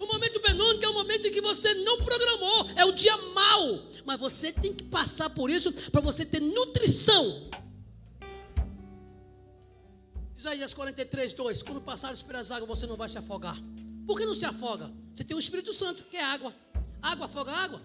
O 0.00 0.06
momento 0.06 0.40
benônico 0.40 0.84
é 0.86 0.88
o 0.88 0.94
momento 0.94 1.26
em 1.26 1.30
que 1.30 1.42
você 1.42 1.74
não 1.74 1.98
programou, 1.98 2.70
é 2.76 2.84
o 2.86 2.92
dia 2.92 3.16
mau, 3.34 3.86
mas 4.06 4.18
você 4.18 4.52
tem 4.52 4.72
que 4.72 4.84
passar 4.84 5.28
por 5.28 5.50
isso 5.50 5.70
para 5.90 6.00
você 6.00 6.24
ter 6.24 6.40
nutrição 6.40 7.50
Isaías 10.42 10.74
43, 10.74 11.34
2: 11.34 11.62
Quando 11.62 11.80
passares 11.80 12.20
pelas 12.20 12.50
águas, 12.50 12.68
você 12.68 12.86
não 12.86 12.96
vai 12.96 13.08
se 13.08 13.16
afogar. 13.16 13.56
Por 14.04 14.18
que 14.18 14.26
não 14.26 14.34
se 14.34 14.44
afoga? 14.44 14.92
Você 15.14 15.22
tem 15.22 15.36
o 15.36 15.40
Espírito 15.40 15.72
Santo, 15.72 16.02
que 16.04 16.16
é 16.16 16.24
água. 16.24 16.52
Água 17.00 17.26
afoga 17.26 17.52
água. 17.52 17.80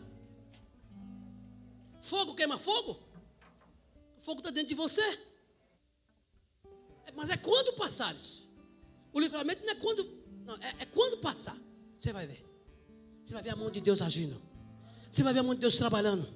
Fogo 2.02 2.34
queima 2.34 2.58
fogo. 2.58 3.00
O 4.18 4.22
fogo 4.22 4.40
está 4.40 4.50
dentro 4.50 4.70
de 4.70 4.76
você. 4.76 5.04
É, 7.06 7.12
mas 7.16 7.30
é 7.30 7.38
quando 7.38 7.74
passares. 7.74 8.48
O 9.14 9.20
livramento 9.20 9.64
não 9.64 9.74
é 9.74 9.76
quando. 9.76 10.10
Não, 10.44 10.56
é, 10.56 10.76
é 10.80 10.86
quando 10.86 11.20
passar. 11.20 11.58
Você 12.00 12.12
vai 12.12 12.26
ver. 12.26 12.44
Você 13.24 13.36
vai 13.36 13.44
ver 13.44 13.52
a 13.52 13.56
mão 13.56 13.70
de 13.70 13.82
Deus 13.82 14.02
agindo. 14.02 14.42
Você 15.12 15.22
vai 15.22 15.32
ver 15.32 15.42
a 15.42 15.44
mão 15.44 15.54
de 15.54 15.62
Deus 15.62 15.78
trabalhando. 15.78 16.28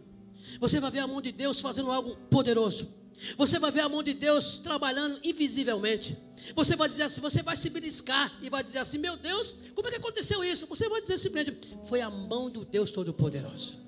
Você 0.59 0.79
vai 0.79 0.91
ver 0.91 0.99
a 0.99 1.07
mão 1.07 1.21
de 1.21 1.31
Deus 1.31 1.59
fazendo 1.59 1.91
algo 1.91 2.15
poderoso. 2.29 2.93
Você 3.37 3.59
vai 3.59 3.71
ver 3.71 3.81
a 3.81 3.89
mão 3.89 4.01
de 4.01 4.13
Deus 4.13 4.59
trabalhando 4.59 5.19
invisivelmente. 5.23 6.17
Você 6.55 6.75
vai 6.75 6.87
dizer 6.87 7.03
assim, 7.03 7.21
você 7.21 7.43
vai 7.43 7.55
se 7.55 7.69
beliscar 7.69 8.35
e 8.41 8.49
vai 8.49 8.63
dizer 8.63 8.79
assim: 8.79 8.97
Meu 8.97 9.15
Deus, 9.15 9.55
como 9.75 9.87
é 9.87 9.91
que 9.91 9.97
aconteceu 9.97 10.43
isso? 10.43 10.65
Você 10.67 10.89
vai 10.89 11.01
dizer 11.01 11.17
simplesmente: 11.17 11.77
Foi 11.87 12.01
a 12.01 12.09
mão 12.09 12.49
do 12.49 12.65
Deus 12.65 12.91
Todo-Poderoso. 12.91 13.79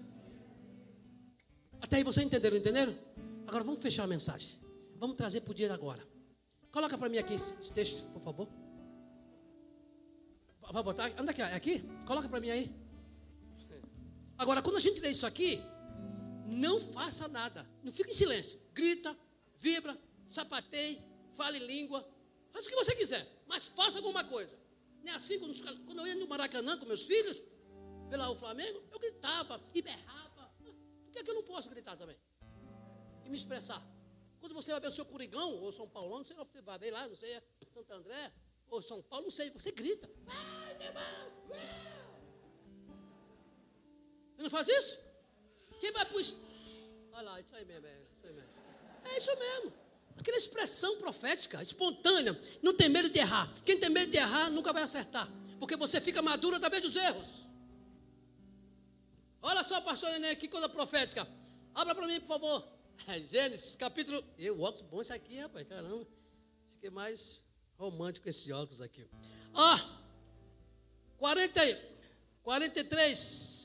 Até 1.81 1.97
aí 1.97 2.03
você 2.03 2.21
entenderam, 2.21 2.57
entenderam? 2.57 2.97
Agora 3.47 3.63
vamos 3.63 3.81
fechar 3.81 4.03
a 4.03 4.07
mensagem. 4.07 4.57
Vamos 4.99 5.17
trazer 5.17 5.41
para 5.41 5.51
o 5.51 5.55
dia 5.55 5.73
agora. 5.73 6.01
Coloca 6.71 6.97
para 6.97 7.09
mim 7.09 7.17
aqui 7.17 7.33
esse 7.33 7.71
texto, 7.71 8.03
por 8.11 8.21
favor. 8.21 8.47
Vai 10.71 10.81
botar? 10.81 11.11
Anda 11.17 11.31
aqui, 11.31 11.41
é 11.41 11.53
aqui? 11.53 11.83
Coloca 12.05 12.29
para 12.29 12.39
mim 12.39 12.49
aí. 12.49 12.73
Agora, 14.37 14.61
quando 14.61 14.77
a 14.77 14.79
gente 14.79 14.99
lê 15.01 15.09
isso 15.09 15.25
aqui, 15.27 15.61
não 16.45 16.79
faça 16.79 17.27
nada. 17.27 17.67
Não 17.83 17.91
fique 17.91 18.09
em 18.09 18.13
silêncio. 18.13 18.59
Grita, 18.73 19.17
vibra, 19.57 19.97
sapateie, 20.27 21.01
fale 21.33 21.59
língua. 21.59 22.07
Faz 22.51 22.65
o 22.65 22.69
que 22.69 22.75
você 22.75 22.95
quiser, 22.95 23.27
mas 23.47 23.67
faça 23.67 23.97
alguma 23.97 24.23
coisa. 24.23 24.57
Não 25.03 25.11
é 25.11 25.15
assim 25.15 25.39
quando, 25.39 25.85
quando 25.85 25.99
eu 25.99 26.07
ia 26.07 26.15
no 26.15 26.27
Maracanã 26.27 26.77
com 26.77 26.85
meus 26.85 27.03
filhos, 27.03 27.41
pela 28.09 28.29
o 28.29 28.35
Flamengo, 28.35 28.83
eu 28.91 28.99
gritava 28.99 29.61
e 29.73 29.81
berrava. 29.81 30.51
Por 30.59 31.11
que, 31.11 31.19
é 31.19 31.23
que 31.23 31.29
eu 31.29 31.35
não 31.35 31.43
posso 31.43 31.69
gritar 31.69 31.97
também? 31.97 32.17
E 33.25 33.29
me 33.29 33.37
expressar. 33.37 33.81
Quando 34.39 34.53
você 34.53 34.71
vai 34.71 34.81
ver 34.81 34.87
o 34.87 34.91
seu 34.91 35.05
Curigão, 35.05 35.55
ou 35.61 35.71
São 35.71 35.87
Paulo, 35.87 36.17
não 36.17 36.23
sei 36.23 36.35
lá, 36.35 36.43
você 36.43 36.61
vai 36.61 36.77
ver 36.77 36.91
lá, 36.91 37.07
não 37.07 37.15
sei, 37.15 37.41
Santo 37.73 37.91
André, 37.93 38.31
ou 38.69 38.81
São 38.81 39.01
Paulo, 39.01 39.25
não 39.25 39.31
sei, 39.31 39.49
você 39.49 39.71
grita. 39.71 40.09
Você 44.35 44.43
não 44.43 44.49
faz 44.49 44.67
isso? 44.67 44.99
Quem 45.83 45.91
vai 45.91 46.05
para 46.05 46.17
Olha 47.11 47.21
lá, 47.23 47.41
isso 47.41 47.53
aí 47.57 47.65
mesmo, 47.65 47.85
é 47.85 47.99
isso 47.99 48.25
aí 48.25 48.33
mesmo. 48.33 48.53
É 49.03 49.17
isso 49.17 49.37
mesmo. 49.37 49.73
Aquela 50.17 50.37
expressão 50.37 50.97
profética, 50.97 51.61
espontânea, 51.61 52.39
não 52.61 52.73
tem 52.73 52.87
medo 52.87 53.09
de 53.09 53.19
errar. 53.19 53.53
Quem 53.65 53.77
tem 53.77 53.89
medo 53.89 54.09
de 54.09 54.17
errar 54.17 54.49
nunca 54.49 54.71
vai 54.71 54.81
acertar, 54.81 55.29
porque 55.59 55.75
você 55.75 55.99
fica 55.99 56.21
maduro 56.21 56.55
através 56.55 56.81
dos 56.83 56.95
erros. 56.95 57.27
Olha 59.41 59.61
só, 59.61 59.81
pastor 59.81 60.09
Nenê, 60.11 60.37
que 60.37 60.47
coisa 60.47 60.69
profética. 60.69 61.27
Abra 61.75 61.93
para 61.93 62.07
mim, 62.07 62.17
por 62.21 62.27
favor. 62.27 62.65
É, 63.05 63.19
Gênesis, 63.19 63.75
capítulo. 63.75 64.23
Eu, 64.39 64.61
óculos 64.61 64.89
bom 64.89 65.01
esse 65.01 65.11
aqui, 65.11 65.37
rapaz, 65.37 65.67
caramba. 65.67 66.07
Fiquei 66.69 66.91
mais 66.91 67.43
romântico 67.77 68.29
esse 68.29 68.53
óculos 68.53 68.79
aqui. 68.79 69.05
Ó, 69.53 69.61
ah, 69.61 69.99
40, 71.17 71.59
43. 72.41 73.63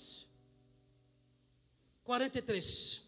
43. 2.08 3.02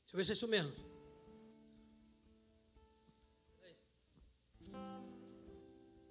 Deixa 0.00 0.12
eu 0.12 0.16
ver 0.16 0.24
se 0.24 0.32
é 0.32 0.34
isso 0.34 0.48
mesmo. 0.48 0.74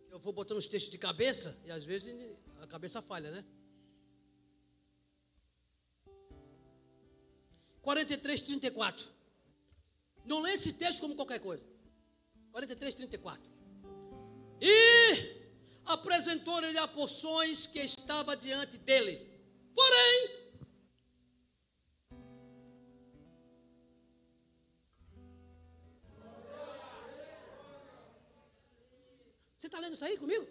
Eu 0.09 0.19
vou 0.19 0.31
botando 0.31 0.57
os 0.57 0.67
textos 0.67 0.89
de 0.89 0.97
cabeça 0.97 1.59
e 1.65 1.71
às 1.71 1.83
vezes 1.83 2.15
a 2.61 2.67
cabeça 2.67 3.01
falha, 3.01 3.29
né? 3.29 3.45
43, 7.81 8.41
34. 8.41 9.11
Não 10.23 10.39
lê 10.39 10.53
esse 10.53 10.71
texto 10.71 11.01
como 11.01 11.13
qualquer 11.13 11.41
coisa. 11.41 11.65
43, 12.53 12.93
34. 12.93 13.51
E 14.61 15.42
apresentou-lhe 15.93 16.77
a 16.77 16.87
porções 16.87 17.65
que 17.65 17.79
estava 17.79 18.35
diante 18.35 18.77
dele. 18.77 19.13
Porém, 19.75 20.43
Você 29.63 29.67
está 29.67 29.79
lendo 29.79 29.93
isso 29.93 30.03
aí 30.03 30.17
comigo? 30.17 30.45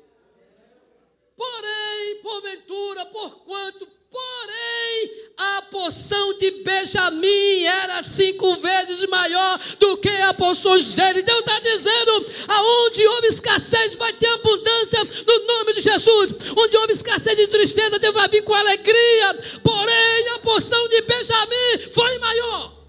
Porém, 1.36 2.22
porventura, 2.22 3.04
porquanto, 3.04 3.86
porém, 3.86 5.31
a 5.42 5.62
porção 5.62 6.34
de 6.34 6.50
Benjamim 6.62 7.64
era 7.64 8.02
cinco 8.02 8.56
vezes 8.56 9.06
maior 9.08 9.58
do 9.78 9.96
que 9.96 10.08
a 10.08 10.34
porção 10.34 10.78
dele. 10.78 11.22
Deus 11.22 11.38
está 11.40 11.58
dizendo: 11.58 12.26
aonde 12.48 13.06
houve 13.06 13.28
escassez, 13.28 13.94
vai 13.94 14.12
ter 14.12 14.28
abundância 14.28 15.02
no 15.26 15.46
nome 15.46 15.74
de 15.74 15.82
Jesus. 15.82 16.34
Onde 16.56 16.76
houve 16.76 16.92
escassez 16.92 17.36
de 17.36 17.46
tristeza, 17.48 17.98
Deus 17.98 18.14
vai 18.14 18.28
vir 18.28 18.42
com 18.42 18.54
alegria. 18.54 19.34
Porém, 19.62 20.28
a 20.34 20.38
porção 20.40 20.88
de 20.88 21.02
Benjamim 21.02 21.90
foi 21.90 22.18
maior. 22.18 22.81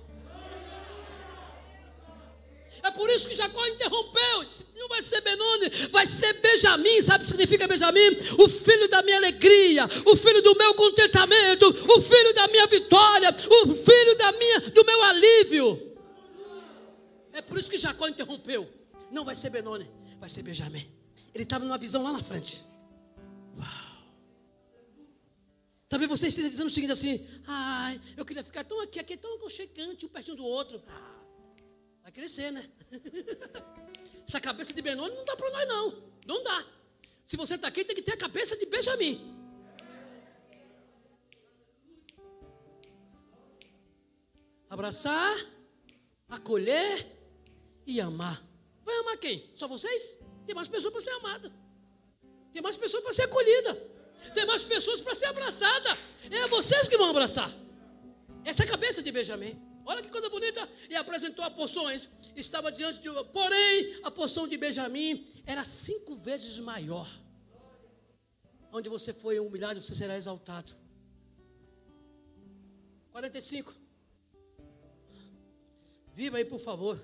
É 2.84 2.92
por 2.92 3.10
isso 3.10 3.30
que 3.30 3.36
Jacó 3.36 3.66
interrompeu. 3.68 4.44
Disse, 4.44 4.66
não 4.76 4.90
vai 4.90 5.02
ser 5.02 5.22
Benoni, 5.22 5.70
vai 5.90 6.06
ser 6.06 6.34
Benjamim. 6.34 7.02
Sabe 7.02 7.24
o 7.24 7.26
que 7.26 7.32
significa 7.32 7.66
Benjamim? 7.66 8.10
O 8.38 8.50
filho 8.50 8.90
da 8.90 9.02
minha 9.02 9.16
alegria, 9.16 9.86
o 10.06 10.16
filho 10.18 10.42
do 10.42 10.54
meu 10.58 10.74
contentamento, 10.74 11.66
o 11.70 12.02
filho 12.02 12.34
da 12.34 12.48
minha 12.50 12.68
vitória, 12.68 13.34
o 13.64 13.76
filho 13.76 14.18
da 14.18 14.32
minha, 14.34 14.60
do 14.60 14.86
meu 14.86 15.04
alívio. 15.04 15.98
É 17.32 17.42
por 17.42 17.58
isso 17.58 17.70
que 17.70 17.78
Jacó 17.78 18.06
interrompeu. 18.08 18.70
Não 19.10 19.24
vai 19.24 19.36
ser 19.36 19.50
Benoni, 19.50 19.90
vai 20.20 20.28
ser 20.28 20.44
Benjamim. 20.44 20.86
Ele 21.34 21.44
estava 21.46 21.64
numa 21.64 21.78
visão 21.78 22.04
lá 22.04 22.12
na 22.12 22.22
frente. 22.22 22.66
Uau. 23.58 23.68
Talvez 25.88 26.10
você 26.10 26.28
esteja 26.28 26.50
dizendo 26.50 26.68
o 26.68 26.70
seguinte 26.70 26.92
assim: 26.92 27.26
ai, 27.48 28.02
eu 28.18 28.26
queria 28.26 28.44
ficar 28.44 28.66
tão 28.66 28.82
aqui, 28.82 29.00
aqui 29.00 29.14
é 29.14 29.18
tão 29.18 29.36
aconchegante, 29.36 30.06
um 30.06 30.10
pertinho 30.10 30.36
do 30.36 30.46
outro. 30.46 30.84
Ah. 30.88 31.13
Vai 32.04 32.12
crescer, 32.12 32.52
né? 32.52 32.70
Essa 34.28 34.40
cabeça 34.40 34.74
de 34.74 34.82
Benoni 34.82 35.16
não 35.16 35.26
dá 35.26 35.36
para 35.36 35.50
nós, 35.52 35.68
não. 35.68 36.04
Não 36.28 36.44
dá. 36.44 36.66
Se 37.26 37.38
você 37.38 37.56
está 37.56 37.70
aqui, 37.70 37.86
tem 37.86 37.96
que 37.96 38.02
ter 38.02 38.14
a 38.14 38.18
cabeça 38.18 38.58
de 38.58 38.66
Benjamim. 38.66 39.34
Abraçar, 44.70 45.36
acolher 46.28 47.08
e 47.86 48.02
amar. 48.02 48.44
Vai 48.84 48.96
amar 48.98 49.18
quem? 49.18 49.50
Só 49.56 49.68
vocês? 49.68 50.18
Tem 50.46 50.54
mais 50.54 50.68
pessoas 50.68 50.92
para 50.92 51.02
ser 51.02 51.12
amada. 51.12 51.52
Tem 52.52 52.62
mais 52.62 52.76
pessoas 52.76 53.02
para 53.02 53.14
ser 53.14 53.24
acolhida. 53.24 53.76
Tem 54.34 54.46
mais 54.46 54.64
pessoas 54.64 55.00
para 55.00 55.16
ser 55.16 55.28
abraçada. 55.28 55.98
É 56.30 56.48
vocês 56.48 56.88
que 56.88 56.98
vão 56.98 57.10
abraçar. 57.10 57.54
Essa 58.44 58.64
é 58.64 58.66
a 58.66 58.70
cabeça 58.70 59.02
de 59.02 59.12
Benjamim. 59.12 59.73
Olha 59.86 60.02
que 60.02 60.10
coisa 60.10 60.30
bonita. 60.30 60.68
E 60.90 60.96
apresentou 60.96 61.44
a 61.44 61.52
porções. 61.52 62.08
Estava 62.36 62.72
diante 62.72 63.00
de. 63.00 63.10
Porém, 63.26 64.00
a 64.04 64.12
porção 64.12 64.48
de 64.48 64.58
Benjamim 64.58 65.26
era 65.46 65.64
cinco 65.64 66.16
vezes 66.16 66.60
maior. 66.60 67.08
Onde 68.72 68.90
você 68.90 69.14
foi 69.14 69.40
humilhado, 69.40 69.80
você 69.82 69.94
será 69.94 70.18
exaltado. 70.18 70.74
45. 73.12 73.76
Viva 76.16 76.38
aí, 76.38 76.46
por 76.46 76.60
favor. 76.60 77.00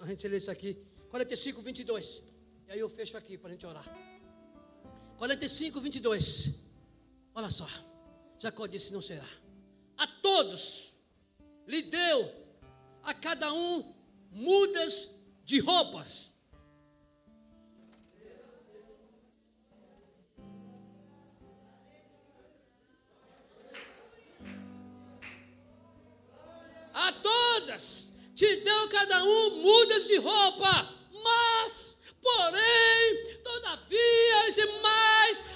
A 0.00 0.06
gente 0.06 0.28
lê 0.28 0.36
isso 0.36 0.50
aqui. 0.50 0.76
45, 1.10 1.60
22. 1.62 2.22
E 2.66 2.72
aí 2.72 2.80
eu 2.80 2.88
fecho 2.88 3.16
aqui 3.16 3.38
para 3.38 3.50
a 3.50 3.52
gente 3.52 3.64
orar. 3.64 3.84
45, 5.18 5.80
22. 5.80 6.50
Olha 7.34 7.50
só. 7.50 7.68
Jacó 8.38 8.66
disse: 8.66 8.92
Não 8.92 9.00
será. 9.00 9.28
A 9.96 10.06
todos 10.06 10.93
lhe 11.66 11.82
deu 11.82 12.32
a 13.02 13.14
cada 13.14 13.52
um 13.52 13.94
mudas 14.30 15.10
de 15.44 15.60
roupas. 15.60 16.32
A 26.92 27.12
todas 27.12 28.12
te 28.34 28.56
deu 28.56 28.88
cada 28.88 29.24
um 29.24 29.62
mudas 29.62 30.06
de 30.06 30.16
roupa, 30.16 30.94
mas, 31.22 31.98
porém, 32.24 33.38
todavia, 33.42 34.48
e 34.48 34.54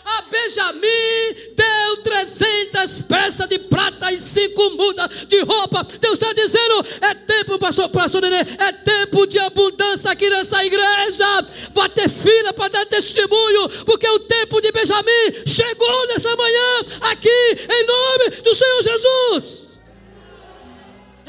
a 0.05 0.23
Benjamim 0.23 1.55
deu 1.55 1.97
300 2.03 3.01
peças 3.03 3.49
de 3.49 3.59
prata 3.59 4.12
e 4.12 4.19
cinco 4.19 4.71
mudas 4.71 5.27
de 5.27 5.41
roupa. 5.41 5.87
Deus 6.01 6.14
está 6.14 6.33
dizendo: 6.33 6.87
é 7.03 7.14
tempo, 7.14 7.59
pastor, 7.59 7.89
pastor 7.89 8.23
Nenê, 8.23 8.41
é 8.41 8.73
tempo 8.73 9.27
de 9.27 9.39
abundância 9.39 10.11
aqui 10.11 10.29
nessa 10.29 10.64
igreja. 10.64 11.47
Vai 11.73 11.89
ter 11.89 12.09
fila 12.09 12.53
para 12.53 12.69
dar 12.69 12.87
testemunho, 12.87 13.69
porque 13.85 14.09
o 14.09 14.19
tempo 14.21 14.61
de 14.61 14.73
Benjamim 14.73 15.47
chegou 15.47 16.07
nessa 16.09 16.35
manhã 16.37 16.81
aqui, 17.11 17.57
em 17.71 17.87
nome 17.87 18.31
do 18.43 18.55
Senhor 18.55 18.83
Jesus. 18.83 19.68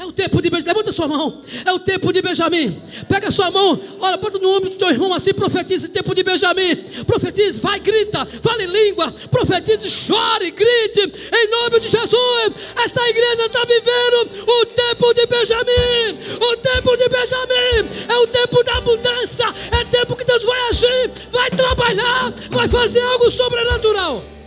É 0.00 0.04
o 0.06 0.10
tempo 0.10 0.40
de 0.40 0.48
Benjamim. 0.48 0.66
Levanta 0.66 0.92
sua 0.92 1.06
mão. 1.06 1.42
É 1.62 1.72
o 1.72 1.78
tempo 1.78 2.10
de 2.10 2.22
Benjamim. 2.22 2.80
Pega 3.06 3.28
a 3.28 3.30
sua 3.30 3.50
mão, 3.50 3.78
olha, 4.00 4.16
bota 4.16 4.38
no 4.38 4.48
ombro 4.56 4.70
do 4.70 4.76
teu 4.76 4.88
irmão 4.88 5.12
assim, 5.12 5.34
profetize 5.34 5.90
tempo 5.90 6.14
de 6.14 6.22
Benjamim. 6.22 6.74
Profetize, 7.06 7.60
vai, 7.60 7.78
grita, 7.78 8.24
fale 8.24 8.64
língua, 8.64 9.12
profetize, 9.30 9.90
chore, 9.90 10.52
grite, 10.52 11.00
em 11.34 11.50
nome 11.50 11.80
de 11.80 11.88
Jesus. 11.88 12.50
Essa 12.82 13.08
igreja 13.10 13.44
está 13.44 13.62
vivendo 13.66 14.48
o 14.48 14.66
tempo 14.66 15.12
de 15.12 15.26
Benjamim. 15.26 16.18
O 16.50 16.56
tempo 16.56 16.96
de 16.96 17.08
Benjamim 17.10 17.88
é 18.08 18.16
o 18.16 18.26
tempo 18.26 18.64
da 18.64 18.80
mudança. 18.80 19.54
É 19.78 19.84
tempo 19.84 20.16
que 20.16 20.24
Deus 20.24 20.42
vai 20.44 20.68
agir, 20.70 21.10
vai 21.30 21.50
trabalhar, 21.50 22.32
vai 22.50 22.66
fazer 22.70 23.02
algo 23.02 23.30
sobrenatural. 23.30 24.39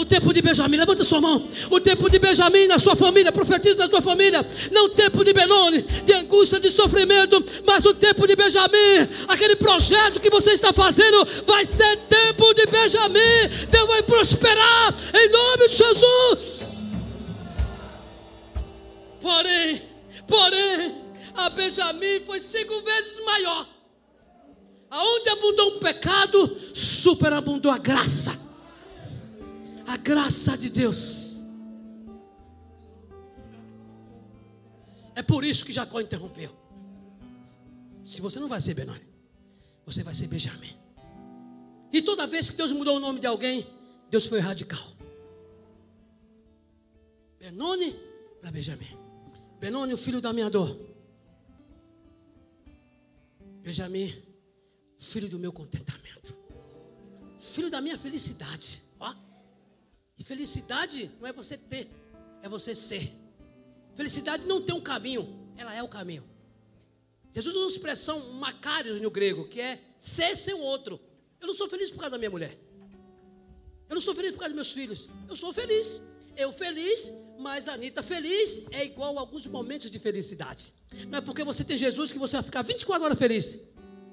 O 0.00 0.04
tempo 0.06 0.32
de 0.32 0.40
Benjamim, 0.40 0.78
levanta 0.78 1.04
sua 1.04 1.20
mão. 1.20 1.46
O 1.70 1.78
tempo 1.78 2.08
de 2.08 2.18
Benjamim 2.18 2.66
na 2.66 2.78
sua 2.78 2.96
família, 2.96 3.30
profetiza 3.30 3.76
na 3.76 3.90
sua 3.90 4.00
família. 4.00 4.44
Não 4.72 4.86
o 4.86 4.88
tempo 4.88 5.22
de 5.22 5.30
Benoni, 5.34 5.82
de 5.82 6.14
angústia, 6.14 6.58
de 6.58 6.70
sofrimento, 6.70 7.44
mas 7.66 7.84
o 7.84 7.92
tempo 7.92 8.26
de 8.26 8.34
Benjamim. 8.34 9.06
Aquele 9.28 9.56
projeto 9.56 10.18
que 10.18 10.30
você 10.30 10.52
está 10.52 10.72
fazendo 10.72 11.22
vai 11.46 11.66
ser 11.66 11.98
tempo 12.08 12.54
de 12.54 12.64
Benjamim. 12.64 13.66
Deus 13.70 13.88
vai 13.88 14.02
prosperar 14.02 14.94
em 15.14 15.28
nome 15.28 15.68
de 15.68 15.76
Jesus. 15.76 16.62
Porém, 19.20 19.82
porém, 20.26 20.94
a 21.36 21.50
Benjamim 21.50 22.22
foi 22.24 22.40
cinco 22.40 22.82
vezes 22.84 23.22
maior. 23.26 23.68
Aonde 24.90 25.28
abundou 25.28 25.68
o 25.68 25.78
pecado, 25.80 26.56
superabundou 26.72 27.70
a 27.70 27.76
graça 27.76 28.48
a 29.90 29.96
graça 29.96 30.56
de 30.56 30.70
Deus. 30.70 31.40
É 35.16 35.22
por 35.22 35.44
isso 35.44 35.64
que 35.64 35.72
Jacó 35.72 36.00
interrompeu. 36.00 36.56
Se 38.04 38.20
você 38.20 38.38
não 38.38 38.46
vai 38.46 38.60
ser 38.60 38.74
Benoni, 38.74 39.06
você 39.84 40.04
vai 40.04 40.14
ser 40.14 40.28
Benjamim. 40.28 40.78
E 41.92 42.00
toda 42.00 42.26
vez 42.26 42.48
que 42.48 42.56
Deus 42.56 42.70
mudou 42.70 42.96
o 42.98 43.00
nome 43.00 43.18
de 43.18 43.26
alguém, 43.26 43.66
Deus 44.08 44.26
foi 44.26 44.38
radical. 44.38 44.92
Benoni 47.40 47.92
para 48.40 48.52
Benjamim. 48.52 48.96
Benoni, 49.58 49.92
o 49.92 49.98
filho 49.98 50.20
da 50.20 50.32
minha 50.32 50.48
dor. 50.48 50.78
Benjamim, 53.60 54.14
filho 54.98 55.28
do 55.28 55.38
meu 55.38 55.52
contentamento. 55.52 56.38
Filho 57.40 57.70
da 57.70 57.80
minha 57.80 57.98
felicidade. 57.98 58.89
E 60.20 60.22
felicidade 60.22 61.10
não 61.18 61.26
é 61.26 61.32
você 61.32 61.56
ter, 61.56 61.88
é 62.42 62.48
você 62.48 62.74
ser. 62.74 63.10
Felicidade 63.94 64.44
não 64.46 64.60
tem 64.60 64.74
um 64.74 64.80
caminho, 64.80 65.50
ela 65.56 65.74
é 65.74 65.82
o 65.82 65.88
caminho. 65.88 66.22
Jesus 67.32 67.56
usa 67.56 67.64
uma 67.64 67.70
expressão 67.70 68.34
macários 68.34 69.00
no 69.00 69.10
grego, 69.10 69.48
que 69.48 69.58
é 69.58 69.80
ser 69.98 70.36
sem 70.36 70.52
o 70.52 70.58
outro. 70.58 71.00
Eu 71.40 71.46
não 71.46 71.54
sou 71.54 71.70
feliz 71.70 71.90
por 71.90 72.00
causa 72.00 72.10
da 72.10 72.18
minha 72.18 72.30
mulher. 72.30 72.58
Eu 73.88 73.94
não 73.94 74.00
sou 74.00 74.14
feliz 74.14 74.32
por 74.32 74.40
causa 74.40 74.54
dos 74.54 74.56
meus 74.56 74.72
filhos. 74.72 75.08
Eu 75.26 75.34
sou 75.34 75.54
feliz. 75.54 76.02
Eu 76.36 76.52
feliz, 76.52 77.10
mas 77.38 77.66
a 77.66 77.72
Anitta 77.72 78.02
feliz 78.02 78.62
é 78.72 78.84
igual 78.84 79.16
a 79.16 79.20
alguns 79.20 79.46
momentos 79.46 79.90
de 79.90 79.98
felicidade. 79.98 80.74
Não 81.08 81.18
é 81.18 81.20
porque 81.22 81.42
você 81.42 81.64
tem 81.64 81.78
Jesus 81.78 82.12
que 82.12 82.18
você 82.18 82.36
vai 82.36 82.42
ficar 82.42 82.60
24 82.60 83.04
horas 83.04 83.18
feliz. 83.18 83.58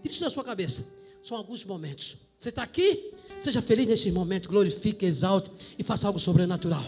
Tire 0.02 0.14
isso 0.14 0.22
da 0.22 0.30
sua 0.30 0.44
cabeça. 0.44 0.88
São 1.22 1.36
alguns 1.36 1.66
momentos. 1.66 2.16
Você 2.38 2.50
está 2.50 2.64
aqui? 2.64 3.14
Seja 3.40 3.62
feliz 3.62 3.88
nesse 3.88 4.12
momento, 4.12 4.50
glorifique, 4.50 5.06
exalte 5.06 5.52
e 5.78 5.84
faça 5.84 6.08
algo 6.08 6.20
sobrenatural. 6.20 6.84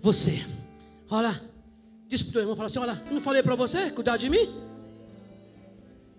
Você, 0.00 0.44
olha, 1.10 1.42
diz 2.06 2.22
para 2.22 2.30
o 2.30 2.32
teu 2.32 2.40
irmão, 2.42 2.56
fala 2.56 2.66
assim: 2.66 2.78
olha, 2.78 3.02
eu 3.06 3.14
não 3.14 3.20
falei 3.20 3.42
para 3.42 3.54
você 3.54 3.90
cuidar 3.90 4.16
de 4.16 4.30
mim? 4.30 4.48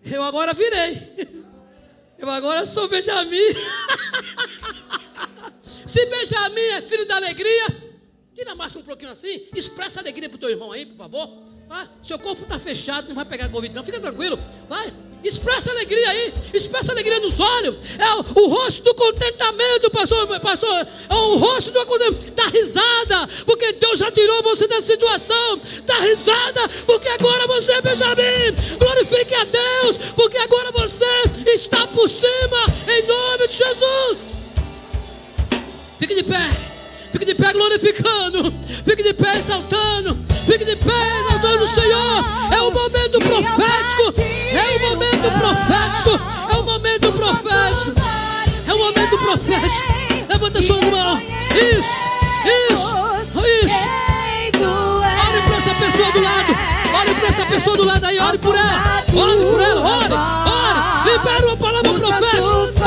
Eu 0.03 0.23
agora 0.23 0.53
virei. 0.53 1.39
Eu 2.19 2.29
agora 2.29 2.65
sou 2.65 2.89
Benjamim. 2.89 3.37
Se 5.63 6.05
Benjamim 6.05 6.61
é 6.75 6.81
filho 6.81 7.07
da 7.07 7.15
alegria, 7.15 7.93
tira 8.35 8.53
mais 8.55 8.75
um 8.75 8.81
pouquinho 8.81 9.11
assim, 9.11 9.47
expressa 9.55 10.01
alegria 10.01 10.27
para 10.27 10.35
o 10.35 10.39
teu 10.39 10.49
irmão 10.49 10.73
aí, 10.73 10.85
por 10.85 10.97
favor. 10.97 11.43
Vai. 11.69 11.87
Seu 12.01 12.17
corpo 12.17 12.41
está 12.41 12.57
fechado, 12.57 13.09
não 13.09 13.15
vai 13.15 13.25
pegar 13.25 13.47
Covid, 13.47 13.75
não. 13.75 13.83
Fica 13.83 13.99
tranquilo. 13.99 14.39
Vai. 14.67 14.91
Expressa 15.23 15.69
alegria 15.69 16.09
aí, 16.09 16.33
expressa 16.51 16.93
alegria 16.93 17.19
nos 17.19 17.39
olhos. 17.39 17.75
É 17.99 18.13
o, 18.15 18.43
o 18.43 18.47
rosto 18.47 18.81
do 18.81 18.95
contentamento, 18.95 19.91
pastor, 19.91 20.39
pastor. 20.39 20.87
É 21.09 21.13
o 21.13 21.35
rosto 21.35 21.71
do, 21.71 22.31
da 22.31 22.47
risada, 22.47 23.27
porque 23.45 23.73
Deus 23.73 23.99
já 23.99 24.09
tirou 24.11 24.41
você 24.41 24.65
da 24.67 24.81
situação. 24.81 25.61
Da 25.85 25.99
risada, 25.99 26.67
porque 26.87 27.07
agora 27.09 27.45
você 27.47 27.73
é 27.73 27.81
Benjamim. 27.81 28.55
Glorifique 28.79 29.35
a 29.35 29.43
Deus, 29.43 29.97
porque 30.15 30.37
agora 30.37 30.71
você 30.71 31.05
está 31.53 31.85
por 31.85 32.09
cima, 32.09 32.65
em 32.87 33.05
nome 33.05 33.47
de 33.47 33.57
Jesus. 33.57 34.19
Fique 35.99 36.15
de 36.15 36.23
pé, 36.23 36.68
fique 37.11 37.25
de 37.25 37.35
pé 37.35 37.53
glorificando, 37.53 38.53
fique 38.85 39.03
de 39.03 39.13
pé 39.13 39.37
exaltando, 39.37 40.17
fique 40.45 40.65
de 40.65 40.75
pé 40.75 41.19
exaltando 41.21 41.63
o 41.63 41.67
Senhor. 41.67 42.25
É 42.51 42.61
o 42.61 42.71
momento 42.71 43.19
profético, 43.19 44.21
é 44.21 44.75
o 44.75 44.89
momento 44.89 45.31
profético. 45.39 46.39
É 46.49 46.55
um 46.55 46.63
momento 46.63 47.11
profético. 47.11 48.01
É 48.67 48.73
um 48.73 48.77
momento 48.77 49.17
profético. 49.17 49.93
Levanta 50.29 50.61
suas 50.61 50.81
mãos. 50.81 51.21
Isso, 51.53 52.09
isso, 52.71 52.95
isso. 53.65 53.99
Olhe 55.27 55.41
para 55.41 55.57
essa 55.57 55.73
pessoa 55.75 56.11
do 56.11 56.21
lado. 56.21 56.57
Olhe 56.99 57.15
para 57.15 57.27
essa 57.29 57.45
pessoa 57.45 57.77
do 57.77 57.83
lado 57.85 58.05
aí. 58.05 58.19
Olhe 58.19 58.37
por 58.37 58.55
ela. 58.55 59.03
Olhe 59.13 59.51
por 59.51 59.61
ela. 59.61 59.81
Ore, 59.81 60.13
ore. 60.13 61.11
Libera 61.11 61.47
uma 61.47 61.57
palavra 61.57 61.93
profética. 61.93 62.78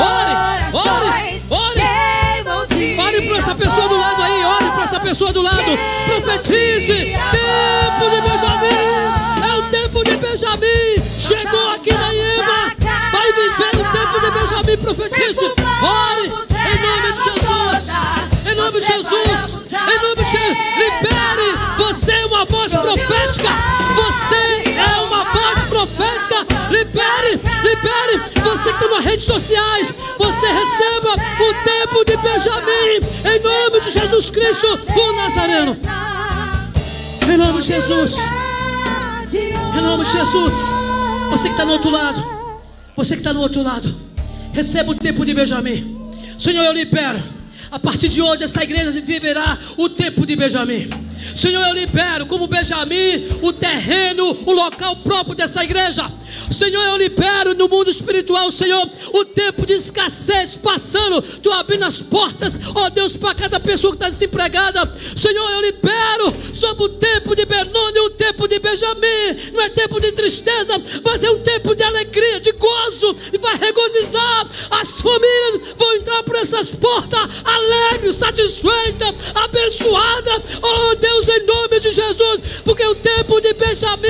Essa 3.43 3.55
pessoa 3.55 3.89
do 3.89 3.97
lado 3.97 4.23
aí. 4.23 4.45
Olhe 4.45 4.71
para 4.71 4.83
essa 4.83 4.99
pessoa 4.99 5.33
do 5.33 5.41
lado. 5.41 5.77
Profetize. 6.05 6.93
Tempo 6.93 8.09
de 8.09 8.21
Benjamim. 8.21 8.83
É 9.49 9.55
o 9.57 9.63
tempo 9.63 10.03
de 10.03 10.15
Benjamim. 10.15 11.17
Chegou 11.17 11.71
aqui 11.71 11.93
na 11.93 12.13
Benjamim 14.43 14.77
profetize. 14.77 15.45
Ore 15.45 16.25
em 16.25 16.81
nome 16.81 17.13
de 17.13 17.23
Jesus. 17.23 17.89
Em 18.51 18.55
nome 18.55 18.79
de 18.79 18.87
Jesus. 18.87 19.71
Em 19.71 20.01
nome 20.01 20.23
de 20.23 20.31
Jesus. 20.31 20.57
Libere. 20.77 21.57
Você 21.77 22.11
é 22.11 22.25
uma 22.25 22.45
voz 22.45 22.71
profética. 22.71 23.49
Você 23.95 24.63
é 24.77 25.01
uma 25.01 25.23
voz 25.25 25.59
profética. 25.69 26.47
Libere. 26.69 27.41
Libere. 27.63 28.41
Você 28.43 28.73
que 28.73 28.83
está 28.83 28.95
nas 28.95 29.05
redes 29.05 29.25
sociais. 29.25 29.93
Jesus 34.23 34.31
Cristo, 34.31 34.67
o 34.67 35.15
Nazareno. 35.17 35.77
Em 37.29 37.37
nome 37.37 37.61
de 37.61 37.67
Jesus. 37.67 38.15
Em 39.77 39.81
nome 39.81 40.05
de 40.05 40.11
Jesus. 40.11 40.53
Você 41.29 41.47
que 41.49 41.53
está 41.53 41.65
no 41.65 41.73
outro 41.73 41.89
lado. 41.89 42.23
Você 42.95 43.15
que 43.15 43.21
está 43.21 43.33
no 43.33 43.41
outro 43.41 43.61
lado. 43.61 43.93
Receba 44.53 44.91
o 44.91 44.95
tempo 44.95 45.25
de 45.25 45.33
Benjamim. 45.33 46.09
Senhor, 46.37 46.63
eu 46.63 46.73
libero. 46.73 47.21
A 47.71 47.79
partir 47.79 48.07
de 48.07 48.21
hoje, 48.21 48.43
essa 48.43 48.63
igreja 48.63 48.91
viverá 48.91 49.57
o 49.77 49.89
tempo 49.89 50.25
de 50.25 50.35
Benjamim. 50.35 50.89
Senhor, 51.35 51.65
eu 51.67 51.73
libero 51.73 52.25
como 52.25 52.47
Benjamim 52.47 53.27
o 53.41 53.51
terreno, 53.53 54.37
o 54.45 54.53
local 54.53 54.95
próprio 54.97 55.35
dessa 55.35 55.63
igreja. 55.63 56.11
Senhor, 56.51 56.83
eu 56.83 56.97
libero 56.97 57.53
no 57.55 57.67
mundo 57.67 57.89
espiritual, 57.89 58.51
Senhor, 58.51 58.89
o 59.13 59.25
tempo 59.25 59.65
de 59.65 59.73
escassez 59.73 60.55
passando, 60.55 61.21
tu 61.39 61.51
abrindo 61.51 61.85
as 61.85 62.01
portas, 62.01 62.59
ó 62.75 62.89
Deus, 62.89 63.15
para 63.15 63.35
cada 63.35 63.59
pessoa 63.59 63.91
que 63.91 63.97
está 63.97 64.09
desempregada. 64.09 64.91
Senhor, 65.15 65.51
eu 65.51 65.61
libero 65.61 66.35
sobre 66.53 66.83
o 66.85 66.89
tempo 66.89 67.35
de 67.35 67.45
Benoni, 67.45 67.99
o 67.99 68.09
tempo 68.11 68.47
de 68.47 68.59
Benjamim. 68.59 69.51
Não 69.53 69.61
é 69.63 69.69
tempo 69.69 69.99
de 69.99 70.11
tristeza, 70.11 70.81
mas 71.03 71.23
é 71.23 71.29
um 71.29 71.39
tempo 71.39 71.75
de 71.75 71.83
alegria, 71.83 72.39
de 72.39 72.51
gozo, 72.53 73.15
e 73.31 73.37
vai 73.37 73.57
regozijar. 73.57 74.47
As 74.71 75.01
famílias 75.01 75.75
vão 75.77 75.95
entrar 75.95 76.23
por 76.23 76.35
essas 76.35 76.69
portas 76.69 77.43
alegres, 77.43 78.15
satisfeitas, 78.15 79.13
abençoadas. 79.35 80.59
Oh 80.61 80.95
Deus, 81.13 81.29
em 81.29 81.45
nome 81.45 81.79
de 81.79 81.93
Jesus, 81.93 82.61
porque 82.65 82.83
o 82.85 82.95
tempo 82.95 83.39
de 83.39 83.53
Benjamim 83.53 84.07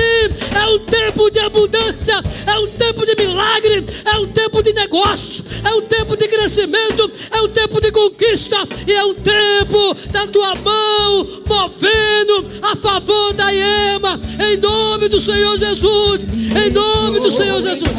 é 0.58 0.66
um 0.68 0.78
tempo 0.78 1.30
de 1.30 1.38
abundância 1.40 2.14
é 2.46 2.58
um 2.58 2.68
tempo 2.68 3.04
de 3.04 3.14
milagre, 3.16 3.84
é 4.04 4.18
um 4.18 4.26
tempo 4.28 4.62
de 4.62 4.72
negócio, 4.72 5.44
é 5.64 5.74
um 5.74 5.82
tempo 5.82 6.16
de 6.16 6.28
crescimento, 6.28 7.10
é 7.30 7.40
um 7.42 7.48
tempo 7.48 7.80
de 7.80 7.90
conquista 7.90 8.56
e 8.86 8.92
é 8.92 9.04
um 9.04 9.14
tempo 9.14 9.94
da 10.10 10.26
tua 10.28 10.54
mão 10.54 11.26
movendo 11.46 12.46
a 12.62 12.76
favor 12.76 13.32
da 13.34 13.52
Ema, 13.52 14.20
em 14.50 14.56
nome 14.58 15.08
do 15.08 15.20
Senhor 15.20 15.58
Jesus, 15.58 16.22
em 16.24 16.70
nome 16.70 17.20
do 17.20 17.30
Senhor 17.30 17.60
Jesus. 17.60 17.90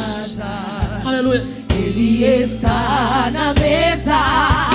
Aleluia. 1.06 1.46
Ele 1.78 2.42
está 2.42 3.30
na 3.32 3.54
mesa 3.54 4.75